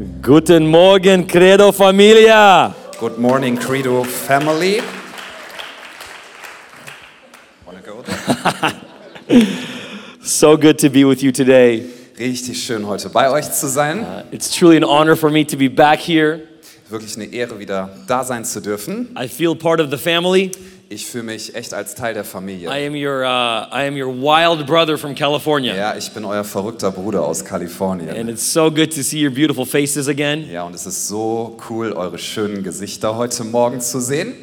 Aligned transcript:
Guten 0.00 0.66
Morgen, 0.66 1.26
Credo 1.26 1.70
Familia. 1.72 2.74
Good 2.98 3.18
morning, 3.18 3.54
Credo 3.54 4.02
family. 4.02 4.80
Wanna 7.66 7.82
go 7.82 8.00
there? 8.00 8.72
So 10.22 10.56
good 10.56 10.78
to 10.78 10.88
be 10.88 11.04
with 11.04 11.22
you 11.22 11.32
today. 11.32 11.84
Richtig 12.18 12.64
schön, 12.64 12.86
heute 12.86 13.10
bei 13.10 13.30
euch 13.30 13.52
zu 13.52 13.68
sein. 13.68 14.06
It's 14.32 14.54
truly 14.54 14.78
an 14.78 14.84
honor 14.84 15.16
for 15.16 15.30
me 15.30 15.44
to 15.44 15.56
be 15.58 15.68
back 15.68 15.98
here. 15.98 16.48
Wirklich 16.88 17.16
eine 17.16 17.26
Ehre, 17.26 17.58
wieder 17.58 17.90
da 18.06 18.24
sein 18.24 18.46
zu 18.46 18.62
dürfen. 18.62 19.14
I 19.22 19.28
feel 19.28 19.54
part 19.54 19.80
of 19.80 19.90
the 19.90 19.98
family. 19.98 20.50
Ich 20.92 21.06
fühle 21.06 21.22
mich 21.22 21.54
echt 21.54 21.72
als 21.72 21.94
Teil 21.94 22.14
der 22.14 22.24
I 22.24 22.26
Familie. 22.26 22.68
am 22.68 22.94
your, 22.94 23.20
uh, 23.20 23.72
I 23.72 23.86
am 23.86 23.94
your 23.94 24.12
wild 24.12 24.66
brother 24.66 24.98
from 24.98 25.14
California. 25.14 25.72
Ja, 25.76 25.96
ich 25.96 26.10
bin 26.10 26.24
euer 26.24 26.42
verrückter 26.42 26.90
Bruder 26.90 27.24
aus 27.24 27.44
Kalifornien. 27.44 28.10
And 28.10 28.28
it's 28.28 28.52
so 28.52 28.72
good 28.72 28.92
to 28.96 29.02
see 29.02 29.24
your 29.24 29.32
beautiful 29.32 29.64
faces 29.64 30.08
again. 30.08 30.50
Ja, 30.50 30.64
und 30.64 30.74
es 30.74 30.86
ist 30.86 31.06
so 31.06 31.56
cool, 31.70 31.92
eure 31.92 32.18
schönen 32.18 32.64
Gesichter 32.64 33.14
heute 33.14 33.44
Morgen 33.44 33.80
zu 33.80 34.00
sehen. 34.00 34.34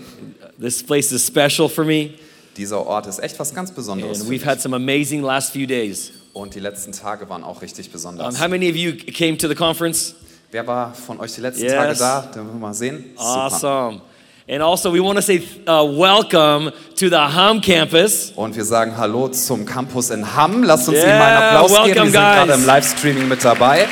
This 0.57 0.81
place 0.81 1.11
is 1.11 1.27
special 1.27 1.67
for 1.67 1.83
me. 1.83 2.11
Dieser 2.55 2.87
Ort 2.87 3.07
ist 3.07 3.19
echt 3.19 3.37
was 3.39 3.53
ganz 3.53 3.71
Besonderes. 3.71 4.21
And 4.21 4.29
we've 4.29 4.45
had 4.45 4.61
some 4.61 4.73
amazing 4.73 5.21
last 5.23 5.51
few 5.51 5.67
days. 5.67 6.13
Und 6.31 6.55
die 6.55 6.61
letzten 6.61 6.93
Tage 6.93 7.27
waren 7.27 7.43
auch 7.43 7.61
richtig 7.61 7.87
Um, 7.87 7.91
besonders. 7.91 8.41
how 8.41 8.47
many 8.47 8.69
of 8.69 8.75
you 8.77 8.93
came 8.95 9.37
to 9.37 9.49
the 9.49 9.55
conference? 9.55 10.15
Wer 10.51 10.65
war 10.65 10.93
von 10.93 11.19
euch 11.19 11.33
die 11.35 11.41
letzten 11.41 11.63
Yes. 11.65 11.73
Tage 11.73 11.95
da? 11.99 12.29
Wollen 12.35 12.47
wir 12.53 12.59
mal 12.59 12.73
sehen. 12.73 13.03
Super. 13.17 13.27
Awesome. 13.27 14.01
And 14.49 14.61
also, 14.63 14.89
we 14.93 15.01
want 15.01 15.17
to 15.17 15.21
say 15.21 15.43
uh, 15.67 15.83
welcome 15.83 16.71
to 16.95 17.09
the 17.09 17.17
Hum 17.35 17.59
campus. 17.59 18.31
Und 18.33 18.55
wir 18.55 18.63
sagen 18.63 18.95
Hallo 18.97 19.27
zum 19.27 19.65
Campus 19.65 20.09
in 20.09 20.23
Hamm. 20.37 20.63
Lasst 20.63 20.87
uns 20.87 20.99
Yeah, 20.99 21.09
ihnen 21.09 21.19
mal 21.19 21.25
einen 21.35 21.43
Applaus 21.43 21.71
geben. 21.71 21.83
welcome, 21.87 22.05
Die 22.05 22.11
sind 22.11 22.21
gerade 22.21 22.53
im 22.53 22.65
Livestreaming 22.65 23.27
mit 23.27 23.43
dabei. 23.43 23.87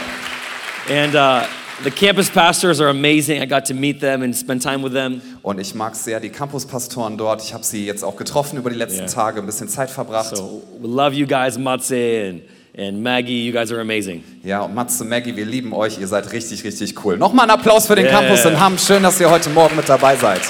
And 0.90 1.14
uh, 1.14 1.46
the 1.84 1.92
campus 1.92 2.30
pastors 2.30 2.80
are 2.80 2.90
amazing. 2.90 3.42
I 3.42 3.46
got 3.46 3.66
to 3.66 3.74
meet 3.74 4.00
them 4.00 4.22
and 4.24 4.34
spend 4.34 4.64
time 4.64 4.82
with 4.82 4.94
them. 4.94 5.22
Und 5.44 5.60
ich 5.60 5.76
mag 5.76 5.94
sehr 5.94 6.22
die 6.22 6.30
Campuspastoren 6.30 7.18
dort. 7.18 7.44
Ich 7.44 7.54
habe 7.54 7.66
sie 7.66 7.86
jetzt 7.86 8.06
auch 8.06 8.16
getroffen 8.16 8.58
über 8.58 8.70
die 8.70 8.78
letzten 8.78 9.00
Yeah. 9.00 9.08
Tage, 9.12 9.42
ein 9.42 9.46
bisschen 9.46 9.68
Zeit 9.68 9.90
verbracht. 9.90 10.38
So 10.38 10.64
we 10.80 10.88
love 10.88 11.14
you 11.14 11.28
guys, 11.28 11.58
Matze 11.58 12.30
and, 12.30 12.42
and 12.78 13.02
Maggie. 13.02 13.46
You 13.46 13.54
guys 13.54 13.72
are 13.72 13.82
amazing. 13.82 14.24
Ja, 14.44 14.62
und 14.62 14.74
Matze, 14.76 15.06
Maggie, 15.06 15.36
wir 15.36 15.46
lieben 15.46 15.74
euch. 15.74 15.98
Ihr 16.00 16.08
seid 16.08 16.32
richtig, 16.32 16.64
richtig 16.64 17.04
cool. 17.06 17.18
Nochmal 17.18 17.50
einen 17.50 17.60
Applaus 17.60 17.88
für 17.88 17.96
den 17.96 18.06
Yeah. 18.06 18.20
Campus 18.20 18.46
in 18.46 18.60
Hamm. 18.60 18.78
Schön, 18.78 19.04
dass 19.04 19.20
ihr 19.20 19.30
heute 19.30 19.50
Morgen 19.50 19.76
mit 19.76 19.88
dabei 19.88 20.16
seid. 20.16 20.42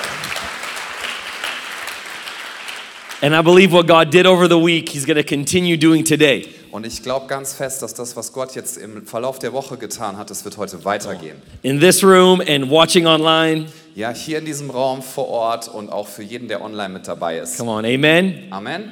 And 3.21 3.33
I 3.33 3.41
believe 3.41 3.71
what 3.71 3.87
God 3.87 4.11
did 4.11 4.27
over 4.27 4.47
the 4.47 4.57
week, 4.57 4.89
He's 4.89 5.05
going 5.05 5.17
to 5.17 5.23
continue 5.23 5.77
doing 5.77 6.03
today. 6.03 6.47
Und 6.71 6.85
ich 6.85 7.01
glaube 7.01 7.27
ganz 7.27 7.53
fest, 7.53 7.81
dass 7.81 7.93
das, 7.93 8.17
was 8.17 8.33
Gott 8.33 8.53
jetzt 8.53 8.77
im 8.77 9.07
Verlauf 9.07 9.39
der 9.39 9.53
Woche 9.53 9.77
getan 9.77 10.17
hat, 10.17 10.29
das 10.29 10.43
wird 10.43 10.57
heute 10.57 10.83
weitergehen. 10.83 11.37
In 11.61 11.79
this 11.79 12.03
room 12.03 12.41
and 12.41 12.69
watching 12.69 13.07
online. 13.07 13.67
Ja, 13.95 14.09
hier 14.11 14.39
in 14.39 14.45
diesem 14.45 14.69
Raum 14.69 15.01
vor 15.01 15.29
Ort 15.29 15.69
und 15.69 15.89
auch 15.89 16.07
für 16.07 16.21
jeden, 16.21 16.49
der 16.49 16.61
online 16.61 16.89
mit 16.89 17.07
dabei 17.07 17.37
ist. 17.37 17.57
Come 17.57 17.71
on, 17.71 17.85
amen? 17.85 18.47
Amen. 18.51 18.91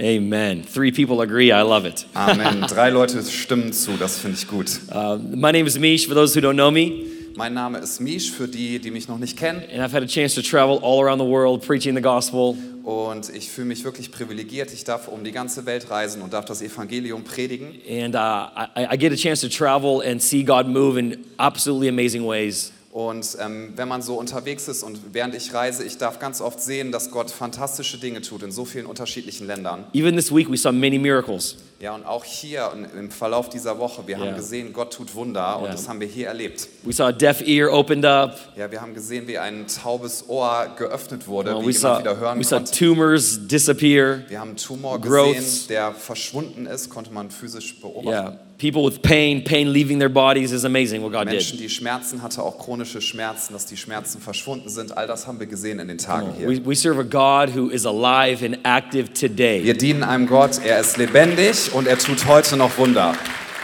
Amen. 0.00 0.62
Three 0.62 0.92
people 0.92 1.20
agree. 1.20 1.52
I 1.52 1.62
love 1.62 1.84
it. 1.84 2.06
Amen. 2.16 2.62
Drei 2.68 2.88
Leute 2.88 3.22
stimmen 3.22 3.72
zu, 3.72 3.98
das 3.98 4.18
finde 4.18 4.38
ich 4.38 4.48
gut. 4.48 4.80
Uh, 4.90 5.18
my 5.18 5.52
name 5.52 5.66
is 5.66 5.78
Mish, 5.78 6.06
for 6.06 6.14
those 6.14 6.34
who 6.34 6.40
don't 6.40 6.56
know 6.56 6.70
me. 6.70 7.06
Mein 7.36 7.52
Name 7.52 7.78
ist 7.78 8.00
Mish, 8.00 8.30
für 8.30 8.48
die, 8.48 8.78
die 8.78 8.90
mich 8.90 9.08
noch 9.08 9.18
nicht 9.18 9.38
kennen. 9.38 9.62
And 9.72 9.82
I've 9.82 9.92
had 9.92 10.02
a 10.02 10.06
chance 10.06 10.34
to 10.34 10.42
travel 10.42 10.78
all 10.82 11.02
around 11.02 11.18
the 11.20 11.26
world 11.26 11.62
preaching 11.66 11.94
the 11.94 12.00
gospel. 12.00 12.56
Und 12.82 13.28
ich 13.28 13.50
fühle 13.50 13.66
mich 13.66 13.84
wirklich 13.84 14.10
privilegiert. 14.10 14.72
Ich 14.72 14.84
darf 14.84 15.06
um 15.06 15.22
die 15.22 15.32
ganze 15.32 15.66
Welt 15.66 15.90
reisen 15.90 16.22
und 16.22 16.32
darf 16.32 16.46
das 16.46 16.62
Evangelium 16.62 17.22
predigen. 17.22 17.68
And 17.88 18.14
uh, 18.14 18.48
I, 18.74 18.94
I 18.94 18.96
get 18.96 19.12
a 19.12 19.16
chance 19.16 19.46
to 19.46 19.54
travel 19.54 20.02
and 20.02 20.22
see 20.22 20.42
God 20.42 20.66
move 20.66 20.98
in 20.98 21.24
absolutely 21.36 21.88
amazing 21.88 22.26
ways. 22.26 22.72
Und 22.92 23.36
ähm, 23.40 23.72
wenn 23.76 23.86
man 23.86 24.02
so 24.02 24.16
unterwegs 24.16 24.66
ist 24.66 24.82
und 24.82 24.98
während 25.12 25.32
ich 25.36 25.54
reise, 25.54 25.84
ich 25.84 25.96
darf 25.98 26.18
ganz 26.18 26.40
oft 26.40 26.60
sehen, 26.60 26.90
dass 26.90 27.12
Gott 27.12 27.30
fantastische 27.30 27.98
Dinge 27.98 28.20
tut 28.20 28.42
in 28.42 28.50
so 28.50 28.64
vielen 28.64 28.86
unterschiedlichen 28.86 29.46
Ländern. 29.46 29.84
Even 29.92 30.16
this 30.16 30.34
week, 30.34 30.50
we 30.50 30.56
saw 30.56 30.72
many 30.72 30.98
miracles. 30.98 31.54
Ja, 31.78 31.94
und 31.94 32.04
auch 32.04 32.24
hier 32.24 32.68
und 32.72 32.86
im 32.98 33.12
Verlauf 33.12 33.48
dieser 33.48 33.78
Woche, 33.78 34.02
wir 34.08 34.18
Ja. 34.18 34.24
haben 34.26 34.34
gesehen, 34.34 34.72
Gott 34.72 34.92
tut 34.92 35.14
Wunder 35.14 35.58
und 35.60 35.66
Ja. 35.66 35.70
das 35.70 35.88
haben 35.88 36.00
wir 36.00 36.08
hier 36.08 36.26
erlebt. 36.26 36.66
We 36.82 36.92
saw 36.92 37.04
a 37.04 37.12
deaf 37.12 37.40
ear 37.46 37.72
opened 37.72 38.04
up. 38.04 38.36
Ja, 38.56 38.68
wir 38.72 38.80
haben 38.82 38.92
gesehen, 38.92 39.28
wie 39.28 39.38
ein 39.38 39.66
taubes 39.68 40.28
Ohr 40.28 40.66
geöffnet 40.76 41.28
wurde, 41.28 41.54
Uh, 41.54 41.60
wie 41.62 41.66
we, 41.66 41.70
jemand 41.70 41.76
saw, 41.78 41.98
wieder 42.00 42.16
hören 42.16 42.38
we 42.40 42.44
saw 42.44 42.56
konnte. 42.56 42.72
tumors 42.72 43.38
disappear. 43.46 44.24
Wir 44.28 44.40
haben 44.40 44.48
einen 44.48 44.56
Tumor 44.56 45.00
Growths. 45.00 45.36
gesehen, 45.36 45.68
der 45.68 45.92
verschwunden 45.94 46.66
ist, 46.66 46.90
konnte 46.90 47.12
man 47.12 47.30
physisch 47.30 47.80
beobachten. 47.80 48.08
Yeah. 48.08 48.40
People 48.60 48.84
with 48.84 49.00
pain, 49.00 49.42
pain 49.42 49.72
leaving 49.72 49.98
their 49.98 50.10
bodies 50.10 50.52
is 50.52 50.64
amazing 50.64 51.02
what 51.02 51.12
God 51.12 51.28
Menschen, 51.28 51.56
did. 51.56 51.60
die 51.60 51.70
Schmerzen 51.70 52.20
hatte, 52.20 52.42
auch 52.42 52.58
chronische 52.58 53.00
Schmerzen, 53.00 53.54
dass 53.54 53.64
die 53.64 53.78
Schmerzen 53.78 54.20
verschwunden 54.20 54.68
sind, 54.68 54.94
all 54.98 55.06
das 55.06 55.26
haben 55.26 55.40
wir 55.40 55.46
gesehen 55.46 55.78
in 55.78 55.88
den 55.88 55.96
Tagen 55.96 56.34
hier. 56.36 56.46
We, 56.46 56.60
we 56.62 56.76
serve 56.76 57.00
a 57.00 57.02
God 57.02 57.56
who 57.56 57.70
is 57.70 57.86
alive 57.86 58.44
and 58.44 58.58
active 58.64 59.14
today. 59.14 59.64
Wir 59.64 59.72
dienen 59.72 60.02
einem 60.02 60.26
Gott, 60.26 60.60
er 60.62 60.78
ist 60.78 60.98
lebendig 60.98 61.72
und 61.72 61.86
er 61.86 61.96
tut 61.96 62.26
heute 62.26 62.58
noch 62.58 62.76
Wunder. 62.76 63.14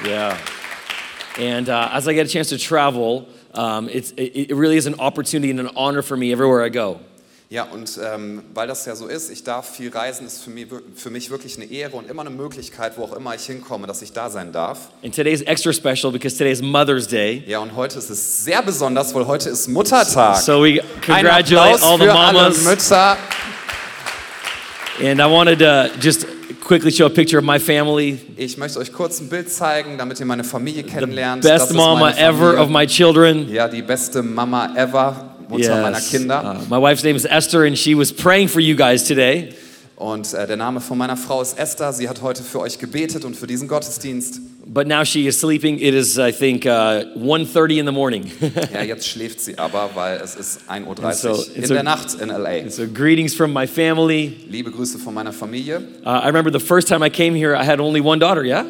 Yeah. 0.06 0.38
And 1.38 1.68
uh, 1.68 1.90
as 1.92 2.08
I 2.08 2.14
get 2.14 2.24
a 2.24 2.30
chance 2.30 2.48
to 2.48 2.56
travel, 2.56 3.26
um, 3.52 3.90
it's, 3.90 4.12
it, 4.12 4.50
it 4.50 4.56
really 4.56 4.78
is 4.78 4.86
an 4.86 4.98
opportunity 4.98 5.50
and 5.50 5.60
an 5.60 5.70
honor 5.76 6.00
for 6.00 6.16
me 6.16 6.32
everywhere 6.32 6.64
I 6.64 6.70
go. 6.70 7.00
Ja, 7.48 7.62
und 7.62 8.00
ähm, 8.02 8.42
weil 8.54 8.66
das 8.66 8.86
ja 8.86 8.96
so 8.96 9.06
ist, 9.06 9.30
ich 9.30 9.44
darf 9.44 9.76
viel 9.76 9.90
reisen, 9.90 10.26
ist 10.26 10.42
für 10.42 10.50
mich, 10.50 10.66
für 10.96 11.10
mich 11.10 11.30
wirklich 11.30 11.56
eine 11.56 11.66
Ehre 11.66 11.96
und 11.96 12.10
immer 12.10 12.22
eine 12.22 12.30
Möglichkeit, 12.30 12.94
wo 12.98 13.04
auch 13.04 13.12
immer 13.12 13.36
ich 13.36 13.46
hinkomme, 13.46 13.86
dass 13.86 14.02
ich 14.02 14.12
da 14.12 14.30
sein 14.30 14.50
darf. 14.50 14.88
And 15.04 15.14
today's 15.14 15.42
extra 15.42 15.72
special 15.72 16.10
because 16.10 16.36
today's 16.36 16.60
Mother's 16.60 17.06
Day. 17.06 17.44
Ja, 17.46 17.60
und 17.60 17.76
heute 17.76 18.00
ist 18.00 18.10
es 18.10 18.44
sehr 18.44 18.62
besonders, 18.62 19.14
weil 19.14 19.28
heute 19.28 19.48
ist 19.48 19.68
Muttertag. 19.68 20.38
So 20.38 20.60
we 20.64 20.82
congratulate 21.06 21.80
all 21.84 21.98
the 21.98 22.08
alle 22.08 22.32
mamas. 22.32 22.64
Mütter. 22.64 23.16
And 25.00 25.20
I 25.20 25.26
wanted 25.26 25.60
to 25.60 25.90
just 26.00 26.26
quickly 26.64 26.90
show 26.90 27.06
a 27.06 27.10
picture 27.10 27.38
of 27.38 27.44
my 27.44 27.60
family. 27.60 28.18
Ich 28.36 28.56
möchte 28.58 28.80
euch 28.80 28.92
kurz 28.92 29.20
ein 29.20 29.28
Bild 29.28 29.52
zeigen, 29.52 29.98
damit 29.98 30.18
ihr 30.18 30.26
meine 30.26 30.42
Familie 30.42 30.82
The 30.82 30.90
kennenlernt. 30.90 31.42
best 31.42 31.54
das 31.66 31.70
ist 31.70 31.76
mama 31.76 32.10
ever 32.12 32.60
of 32.60 32.68
my 32.70 32.86
children. 32.88 33.48
Ja, 33.52 33.68
die 33.68 33.82
beste 33.82 34.22
Mama 34.24 34.74
ever, 34.74 35.35
Mutter 35.48 35.80
meiner 35.82 35.96
Yes. 35.98 36.10
Kinder. 36.10 36.42
Uh, 36.42 36.74
my 36.74 36.78
wife's 36.78 37.02
name 37.04 37.16
is 37.16 37.24
Esther, 37.24 37.64
and 37.66 37.76
she 37.76 37.94
was 37.96 38.12
praying 38.12 38.48
for 38.48 38.60
you 38.60 38.74
guys 38.76 39.04
today. 39.04 39.54
Und 39.98 40.34
äh, 40.34 40.46
der 40.46 40.58
Name 40.58 40.80
von 40.82 40.98
meiner 40.98 41.16
Frau 41.16 41.40
ist 41.40 41.58
Esther. 41.58 41.90
Sie 41.92 42.06
hat 42.06 42.20
heute 42.20 42.42
für 42.42 42.60
euch 42.60 42.78
gebetet 42.78 43.24
und 43.24 43.34
für 43.34 43.46
diesen 43.46 43.66
Gottesdienst. 43.66 44.40
But 44.66 44.86
now 44.86 45.04
she 45.04 45.26
is 45.26 45.40
sleeping. 45.40 45.78
It 45.78 45.94
is, 45.94 46.18
I 46.18 46.32
think, 46.32 46.66
uh, 46.66 47.04
1.30 47.16 47.78
in 47.78 47.86
the 47.86 47.92
morning. 47.92 48.30
Ja, 48.74 48.82
jetzt 48.82 49.08
schläft 49.08 49.40
sie 49.40 49.56
aber, 49.56 49.88
weil 49.94 50.20
es 50.22 50.34
ist 50.36 50.60
1.30 50.68 50.86
Uhr 51.30 51.34
so- 51.36 51.52
in 51.54 51.64
so- 51.64 51.72
der 51.72 51.82
Nacht 51.82 52.20
in 52.20 52.28
L.A. 52.28 52.68
so 52.68 52.82
greetings 52.92 53.32
from 53.34 53.54
my 53.54 53.66
family. 53.66 54.36
Liebe 54.50 54.70
Grüße 54.70 54.98
von 54.98 55.14
meiner 55.14 55.32
Familie. 55.32 55.78
Uh, 56.04 56.08
I 56.10 56.26
remember 56.26 56.52
the 56.52 56.60
first 56.62 56.88
time 56.88 57.02
I 57.02 57.08
came 57.08 57.34
here, 57.34 57.54
I 57.58 57.64
had 57.64 57.80
only 57.80 58.02
one 58.02 58.18
daughter, 58.18 58.44
yeah? 58.44 58.64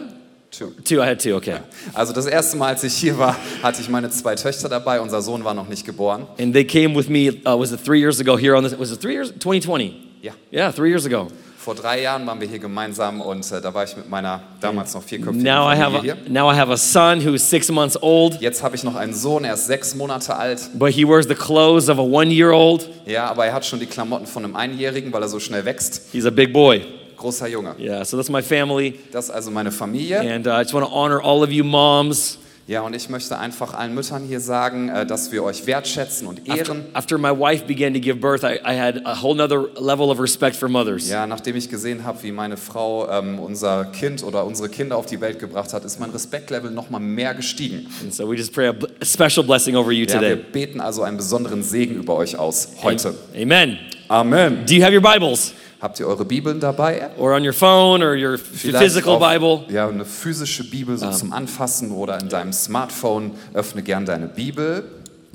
Two. 0.58 0.72
Two, 0.84 1.02
I 1.02 1.06
had 1.06 1.20
two, 1.20 1.34
okay. 1.36 1.58
Also 1.92 2.12
das 2.12 2.26
erste 2.26 2.56
Mal, 2.56 2.68
als 2.68 2.82
ich 2.84 2.94
hier 2.94 3.18
war, 3.18 3.36
hatte 3.62 3.80
ich 3.82 3.88
meine 3.88 4.08
zwei 4.10 4.34
Töchter 4.34 4.68
dabei. 4.68 5.00
Unser 5.00 5.20
Sohn 5.22 5.44
war 5.44 5.54
noch 5.54 5.68
nicht 5.68 5.84
geboren. 5.84 6.26
And 6.40 6.52
they 6.54 6.64
came 6.64 6.94
with 6.96 7.08
me, 7.08 7.30
uh, 7.46 7.58
was 7.58 7.72
it 7.72 7.84
three 7.84 8.00
years 8.00 8.20
ago 8.20 8.36
here 8.38 8.56
on 8.56 8.64
this, 8.64 8.78
was 8.78 8.90
it 8.90 9.00
three 9.00 9.14
years? 9.14 9.28
2020? 9.30 9.94
Ja. 10.22 10.32
Yeah, 10.52 10.72
three 10.72 10.88
years 10.90 11.04
ago. 11.04 11.28
Vor 11.58 11.74
drei 11.74 12.00
Jahren 12.00 12.24
waren 12.28 12.40
wir 12.40 12.46
hier 12.46 12.60
gemeinsam 12.60 13.20
und 13.20 13.50
äh, 13.50 13.60
da 13.60 13.74
war 13.74 13.82
ich 13.82 13.96
mit 13.96 14.08
meiner 14.08 14.40
damals 14.60 14.94
noch 14.94 15.02
vierköpfigen 15.02 15.42
Now 15.42 15.68
I, 15.68 15.76
have 15.76 15.90
Familie 15.96 16.12
a, 16.12 16.16
hier. 16.16 16.30
now 16.32 16.48
I 16.48 16.54
have 16.56 16.70
a 16.72 16.76
son 16.76 17.20
who 17.20 17.34
is 17.34 17.42
six 17.50 17.68
months 17.72 18.00
old, 18.00 18.40
Jetzt 18.40 18.62
habe 18.62 18.76
ich 18.76 18.84
noch 18.84 18.94
einen 18.94 19.12
Sohn, 19.12 19.42
er 19.44 19.54
ist 19.54 19.66
sechs 19.66 19.94
Monate 19.96 20.36
alt. 20.36 20.70
but 20.74 20.90
he 20.92 21.04
wears 21.04 21.26
the 21.26 21.34
clothes 21.34 21.88
of 21.88 21.98
a 21.98 22.02
one-year-old. 22.02 22.88
Ja, 23.04 23.26
aber 23.28 23.46
er 23.46 23.52
hat 23.52 23.66
schon 23.66 23.80
die 23.80 23.86
Klamotten 23.86 24.26
von 24.28 24.44
einem 24.44 24.54
Einjährigen, 24.54 25.12
weil 25.12 25.22
er 25.22 25.28
so 25.28 25.40
schnell 25.40 25.64
wächst. 25.64 26.02
He's 26.12 26.24
a 26.24 26.30
big 26.30 26.52
boy. 26.52 26.82
Großer 27.26 27.48
Junge. 27.48 27.74
Yeah, 27.80 28.04
so 28.04 28.16
that's 28.16 28.30
my 28.30 28.40
family. 28.40 28.94
Das 29.10 29.24
ist 29.24 29.30
also 29.32 29.50
meine 29.50 29.72
Familie. 29.72 30.20
And 30.20 30.46
uh, 30.46 30.50
I 30.50 30.60
just 30.62 30.72
want 30.74 30.86
to 30.86 30.92
honor 30.92 31.20
all 31.20 31.42
of 31.42 31.50
you 31.50 31.64
moms. 31.64 32.38
Ja, 32.68 32.82
und 32.82 32.94
ich 32.94 33.08
möchte 33.08 33.36
einfach 33.38 33.74
allen 33.74 33.94
Müttern 33.94 34.24
hier 34.24 34.38
sagen, 34.40 34.88
äh, 34.88 35.04
dass 35.06 35.30
wir 35.32 35.42
euch 35.42 35.66
wertschätzen 35.66 36.26
und 36.28 36.40
After, 36.48 36.56
ehren. 36.56 36.84
after 36.94 37.18
my 37.18 37.30
wife 37.30 37.64
began 37.64 37.94
to 37.94 38.00
give 38.00 38.16
birth, 38.20 38.42
I, 38.44 38.58
I 38.64 38.76
had 38.78 39.00
a 39.04 39.20
whole 39.20 39.34
nother 39.36 39.68
level 39.80 40.10
of 40.10 40.20
respect 40.20 40.54
for 40.56 40.68
mothers. 40.68 41.08
Ja, 41.08 41.26
nachdem 41.26 41.56
ich 41.56 41.68
gesehen 41.68 42.04
habe, 42.04 42.22
wie 42.22 42.30
meine 42.32 42.56
Frau 42.56 43.08
ähm, 43.08 43.38
unser 43.40 43.86
Kind 43.86 44.22
oder 44.22 44.44
unsere 44.44 44.68
Kinder 44.68 44.96
auf 44.96 45.06
die 45.06 45.20
Welt 45.20 45.40
gebracht 45.40 45.72
hat, 45.72 45.84
ist 45.84 45.98
mein 45.98 46.10
Respektlevel 46.10 46.70
noch 46.70 46.90
mal 46.90 47.00
mehr 47.00 47.34
gestiegen. 47.34 47.86
And 48.02 48.14
so 48.14 48.28
we 48.30 48.36
just 48.36 48.52
pray 48.52 48.68
a, 48.68 48.74
special 49.02 49.44
blessing 49.44 49.74
over 49.76 49.90
you 49.92 50.06
Ja, 50.06 50.20
wir 50.20 50.30
today. 50.30 50.44
beten 50.52 50.80
also 50.80 51.02
einen 51.02 51.16
besonderen 51.16 51.64
Segen 51.64 51.96
über 51.96 52.14
euch 52.14 52.36
aus 52.36 52.68
heute. 52.82 53.14
Amen. 53.34 53.78
Amen. 54.08 54.64
Do 54.66 54.74
you 54.74 54.82
have 54.84 54.92
your 54.94 55.02
Bibles? 55.02 55.52
Habt 55.80 56.00
ihr 56.00 56.06
eure 56.06 56.24
Bibeln 56.24 56.58
dabei? 56.58 57.10
Or 57.18 57.34
on 57.34 57.44
your 57.44 57.52
phone 57.52 58.02
or 58.02 58.14
your 58.14 58.38
physical 58.38 59.16
auf- 59.16 59.20
Bible? 59.20 59.64
Ja, 59.68 59.88
eine 59.88 60.04
physische 60.04 60.64
Bibel 60.64 60.96
so 60.96 61.06
ah. 61.06 61.12
zum 61.12 61.32
Anfassen 61.32 61.90
oder 61.92 62.18
in 62.18 62.28
deinem 62.28 62.52
Smartphone. 62.52 63.32
Öffne 63.52 63.82
gern 63.82 64.06
deine 64.06 64.26
Bibel 64.26 64.84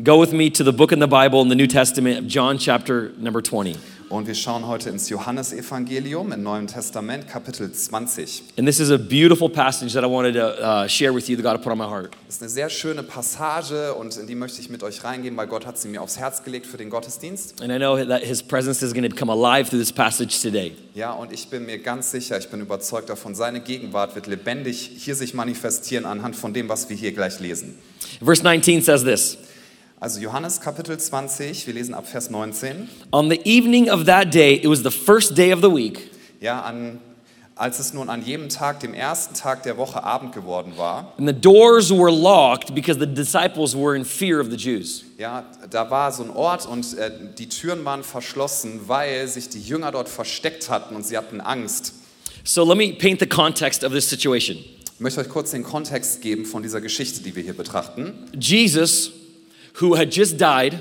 Go 0.03 0.19
with 0.19 0.31
me 0.31 0.49
to 0.49 0.63
the 0.63 0.71
book 0.71 0.91
in 0.91 0.99
the 0.99 1.07
Bible 1.07 1.41
in 1.41 1.49
the 1.49 1.55
New 1.55 1.67
Testament 1.67 2.17
of 2.17 2.27
John 2.27 2.57
chapter 2.57 3.11
number 3.19 3.39
20. 3.39 3.75
Und 4.11 4.27
wir 4.27 4.35
schauen 4.35 4.67
heute 4.67 4.89
ins 4.89 5.07
Johannesevangelium 5.07 6.33
im 6.33 6.43
Neuen 6.43 6.67
Testament, 6.67 7.29
Kapitel 7.29 7.71
20. 7.71 8.43
And 8.57 8.67
this 8.67 8.81
is 8.81 8.91
a 8.91 8.97
beautiful 8.97 9.47
passage 9.47 9.93
that 9.93 10.03
I 10.03 10.07
wanted 10.07 10.33
to 10.33 10.61
uh, 10.61 10.85
share 10.85 11.15
with 11.15 11.29
you 11.29 11.37
that 11.37 11.43
God 11.43 11.63
put 11.63 11.71
on 11.71 11.77
my 11.77 11.85
heart. 11.85 12.11
Das 12.27 12.35
ist 12.35 12.41
eine 12.41 12.49
sehr 12.49 12.69
schöne 12.69 13.03
Passage 13.03 13.93
und 13.93 14.17
in 14.17 14.27
die 14.27 14.35
möchte 14.35 14.59
ich 14.59 14.69
mit 14.69 14.83
euch 14.83 15.05
reingehen, 15.05 15.37
weil 15.37 15.47
Gott 15.47 15.65
hat 15.65 15.77
sie 15.77 15.87
mir 15.87 16.01
aufs 16.01 16.19
Herz 16.19 16.43
gelegt 16.43 16.67
für 16.67 16.75
den 16.75 16.89
Gottesdienst. 16.89 17.61
And 17.61 17.71
I 17.71 17.77
know 17.77 18.03
that 18.03 18.21
His 18.21 18.43
presence 18.43 18.81
is 18.81 18.91
going 18.91 19.03
to 19.03 19.09
become 19.09 19.31
alive 19.31 19.69
through 19.69 19.79
this 19.79 19.93
passage 19.93 20.41
today. 20.41 20.75
Ja, 20.93 21.13
und 21.13 21.31
ich 21.31 21.47
bin 21.47 21.65
mir 21.65 21.79
ganz 21.79 22.11
sicher, 22.11 22.37
ich 22.37 22.49
bin 22.49 22.59
überzeugt 22.59 23.09
davon, 23.09 23.33
seine 23.33 23.61
Gegenwart 23.61 24.15
wird 24.15 24.27
lebendig 24.27 24.91
hier 24.97 25.15
sich 25.15 25.33
manifestieren 25.33 26.03
anhand 26.03 26.35
von 26.35 26.53
dem, 26.53 26.67
was 26.67 26.89
wir 26.89 26.97
hier 26.97 27.13
gleich 27.13 27.39
lesen. 27.39 27.79
Verse 28.21 28.43
19 28.43 28.81
says 28.81 29.05
this 29.05 29.37
Also 30.03 30.19
Johannes 30.19 30.59
Kapitel 30.59 30.97
20, 30.97 31.67
wir 31.67 31.75
lesen 31.75 31.93
ab 31.93 32.07
Vers 32.07 32.31
19. 32.31 32.89
On 33.11 33.29
the 33.29 33.39
evening 33.45 33.87
of 33.87 34.05
that 34.05 34.33
day, 34.33 34.55
it 34.55 34.67
was 34.67 34.81
the 34.81 34.89
first 34.89 35.37
day 35.37 35.53
of 35.53 35.61
the 35.61 35.69
week. 35.71 36.09
Ja, 36.39 36.61
an, 36.63 36.99
als 37.55 37.77
es 37.77 37.93
nun 37.93 38.09
an 38.09 38.23
jedem 38.25 38.49
Tag, 38.49 38.79
dem 38.79 38.95
ersten 38.95 39.35
Tag 39.35 39.61
der 39.61 39.77
Woche 39.77 40.03
Abend 40.03 40.33
geworden 40.33 40.73
war, 40.75 41.13
And 41.19 41.27
the 41.27 41.39
doors 41.39 41.91
were 41.91 42.09
locked 42.11 42.73
because 42.73 42.99
the 42.99 43.05
disciples 43.05 43.75
were 43.75 43.95
in 43.95 44.03
fear 44.03 44.41
of 44.41 44.47
the 44.49 44.57
Jews. 44.57 45.03
ja, 45.19 45.45
da 45.69 45.91
war 45.91 46.11
so 46.11 46.23
ein 46.23 46.31
Ort 46.31 46.65
und 46.65 46.97
äh, 46.97 47.11
die 47.37 47.47
Türen 47.47 47.85
waren 47.85 48.01
verschlossen, 48.03 48.81
weil 48.87 49.27
sich 49.27 49.49
die 49.49 49.61
Jünger 49.61 49.91
dort 49.91 50.09
versteckt 50.09 50.67
hatten 50.71 50.95
und 50.95 51.05
sie 51.05 51.15
hatten 51.15 51.39
Angst. 51.41 51.93
So 52.43 52.65
let 52.65 52.75
me 52.75 52.91
paint 52.93 53.19
the 53.19 53.27
context 53.27 53.83
of 53.83 53.91
this 53.93 54.09
situation. 54.09 54.57
Ich 54.57 54.99
möchte 54.99 55.19
euch 55.21 55.29
kurz 55.29 55.51
den 55.51 55.61
Kontext 55.61 56.21
geben 56.23 56.45
von 56.45 56.63
dieser 56.63 56.81
Geschichte, 56.81 57.21
die 57.21 57.35
wir 57.35 57.43
hier 57.43 57.55
betrachten. 57.55 58.25
Jesus, 58.33 59.11
who 59.79 59.95
had 59.97 60.11
just 60.11 60.39
died, 60.39 60.77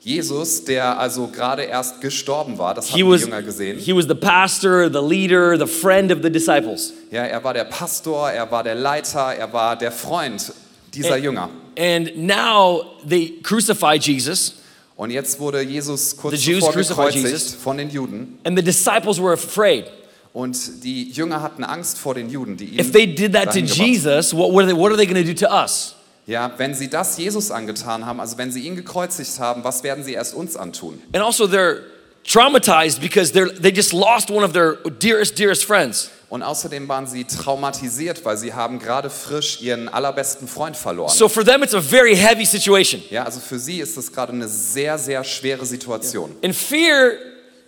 Jesus, 0.00 0.64
der 0.64 0.98
also 0.98 1.28
gerade 1.28 1.62
erst 1.62 2.00
gestorben 2.02 2.58
war, 2.58 2.74
das 2.74 2.88
he 2.88 3.02
haben 3.02 3.10
was, 3.10 3.20
die 3.22 3.26
Jünger 3.26 3.42
gesehen. 3.42 3.78
he 3.78 3.94
was 3.94 4.06
the 4.06 4.14
pastor, 4.14 4.90
the 4.92 5.00
leader, 5.00 5.56
the 5.58 5.66
friend 5.66 6.12
of 6.12 6.18
the 6.22 6.30
disciples. 6.30 6.92
Ja, 7.10 7.22
er 7.24 7.42
war 7.42 7.54
der 7.54 7.64
Pastor, 7.64 8.30
er 8.30 8.50
war 8.50 8.62
der 8.62 8.74
Leiter, 8.74 9.34
er 9.34 9.50
war 9.52 9.76
der 9.76 9.90
Freund 9.90 10.52
dieser 10.92 11.16
Jünger. 11.16 11.48
And 11.78 12.16
now 12.18 12.84
they 13.08 13.40
crucify 13.42 13.94
Jesus, 13.98 14.56
Und 14.96 15.10
jetzt 15.10 15.40
wurde 15.40 15.60
Jesus 15.62 16.16
kurz 16.16 16.38
The 16.38 16.50
Jews 16.52 16.60
zuvor 16.60 16.72
crucified 16.74 16.96
gekreuzigt 17.14 17.32
Jesus. 17.32 17.54
von 17.54 17.78
den 17.78 17.88
Juden. 17.90 18.38
and 18.44 18.58
the 18.58 18.62
disciples 18.64 19.18
were 19.18 19.32
afraid. 19.32 19.86
Und 20.34 20.84
die 20.84 21.10
Jünger 21.12 21.40
hatten 21.40 21.64
Angst 21.64 21.96
vor 21.96 22.14
den 22.14 22.28
Juden, 22.28 22.56
die 22.56 22.66
ihn 22.66 22.78
If 22.80 22.92
they 22.92 23.06
did 23.06 23.32
that 23.32 23.44
to 23.44 23.50
dahin 23.50 23.66
gebracht 23.66 23.80
haben. 23.80 23.88
Jesus, 23.88 24.34
what, 24.36 24.52
what 24.52 24.64
are 24.64 24.66
they, 24.66 24.76
what 24.76 24.90
are 24.92 24.96
they 24.96 25.06
going 25.06 25.24
to 25.24 25.32
do 25.32 25.46
to 25.46 25.50
us? 25.50 25.94
Ja, 26.26 26.52
wenn 26.56 26.74
sie 26.74 26.88
das 26.88 27.18
Jesus 27.18 27.50
angetan 27.50 28.06
haben, 28.06 28.18
also 28.18 28.38
wenn 28.38 28.50
sie 28.50 28.60
ihn 28.60 28.76
gekreuzigt 28.76 29.38
haben, 29.38 29.62
was 29.62 29.82
werden 29.82 30.04
sie 30.04 30.14
erst 30.14 30.34
uns 30.34 30.56
antun? 30.56 31.02
And 31.12 31.22
also, 31.22 31.44
they're 31.44 31.80
traumatized 32.26 33.00
because 33.00 33.32
they're, 33.32 33.50
they 33.60 33.70
just 33.70 33.92
lost 33.92 34.30
one 34.30 34.44
of 34.44 34.52
their 34.52 34.76
dearest, 35.00 35.38
dearest 35.38 35.64
friends. 35.64 36.10
Und 36.30 36.42
außerdem 36.42 36.88
waren 36.88 37.06
sie 37.06 37.24
traumatisiert, 37.24 38.24
weil 38.24 38.36
sie 38.36 38.54
haben 38.54 38.78
gerade 38.78 39.10
frisch 39.10 39.60
ihren 39.60 39.88
allerbesten 39.88 40.48
Freund 40.48 40.76
verloren. 40.76 41.10
So 41.10 41.28
for 41.28 41.44
them, 41.44 41.62
it's 41.62 41.74
a 41.74 41.80
very 41.80 42.16
heavy 42.16 42.44
situation. 42.44 43.02
Ja, 43.10 43.24
also 43.24 43.38
für 43.38 43.58
sie 43.58 43.80
ist 43.80 43.96
das 43.96 44.10
gerade 44.10 44.32
eine 44.32 44.48
sehr, 44.48 44.98
sehr 44.98 45.22
schwere 45.22 45.64
Situation. 45.64 46.34
And 46.42 46.56
fear 46.56 47.12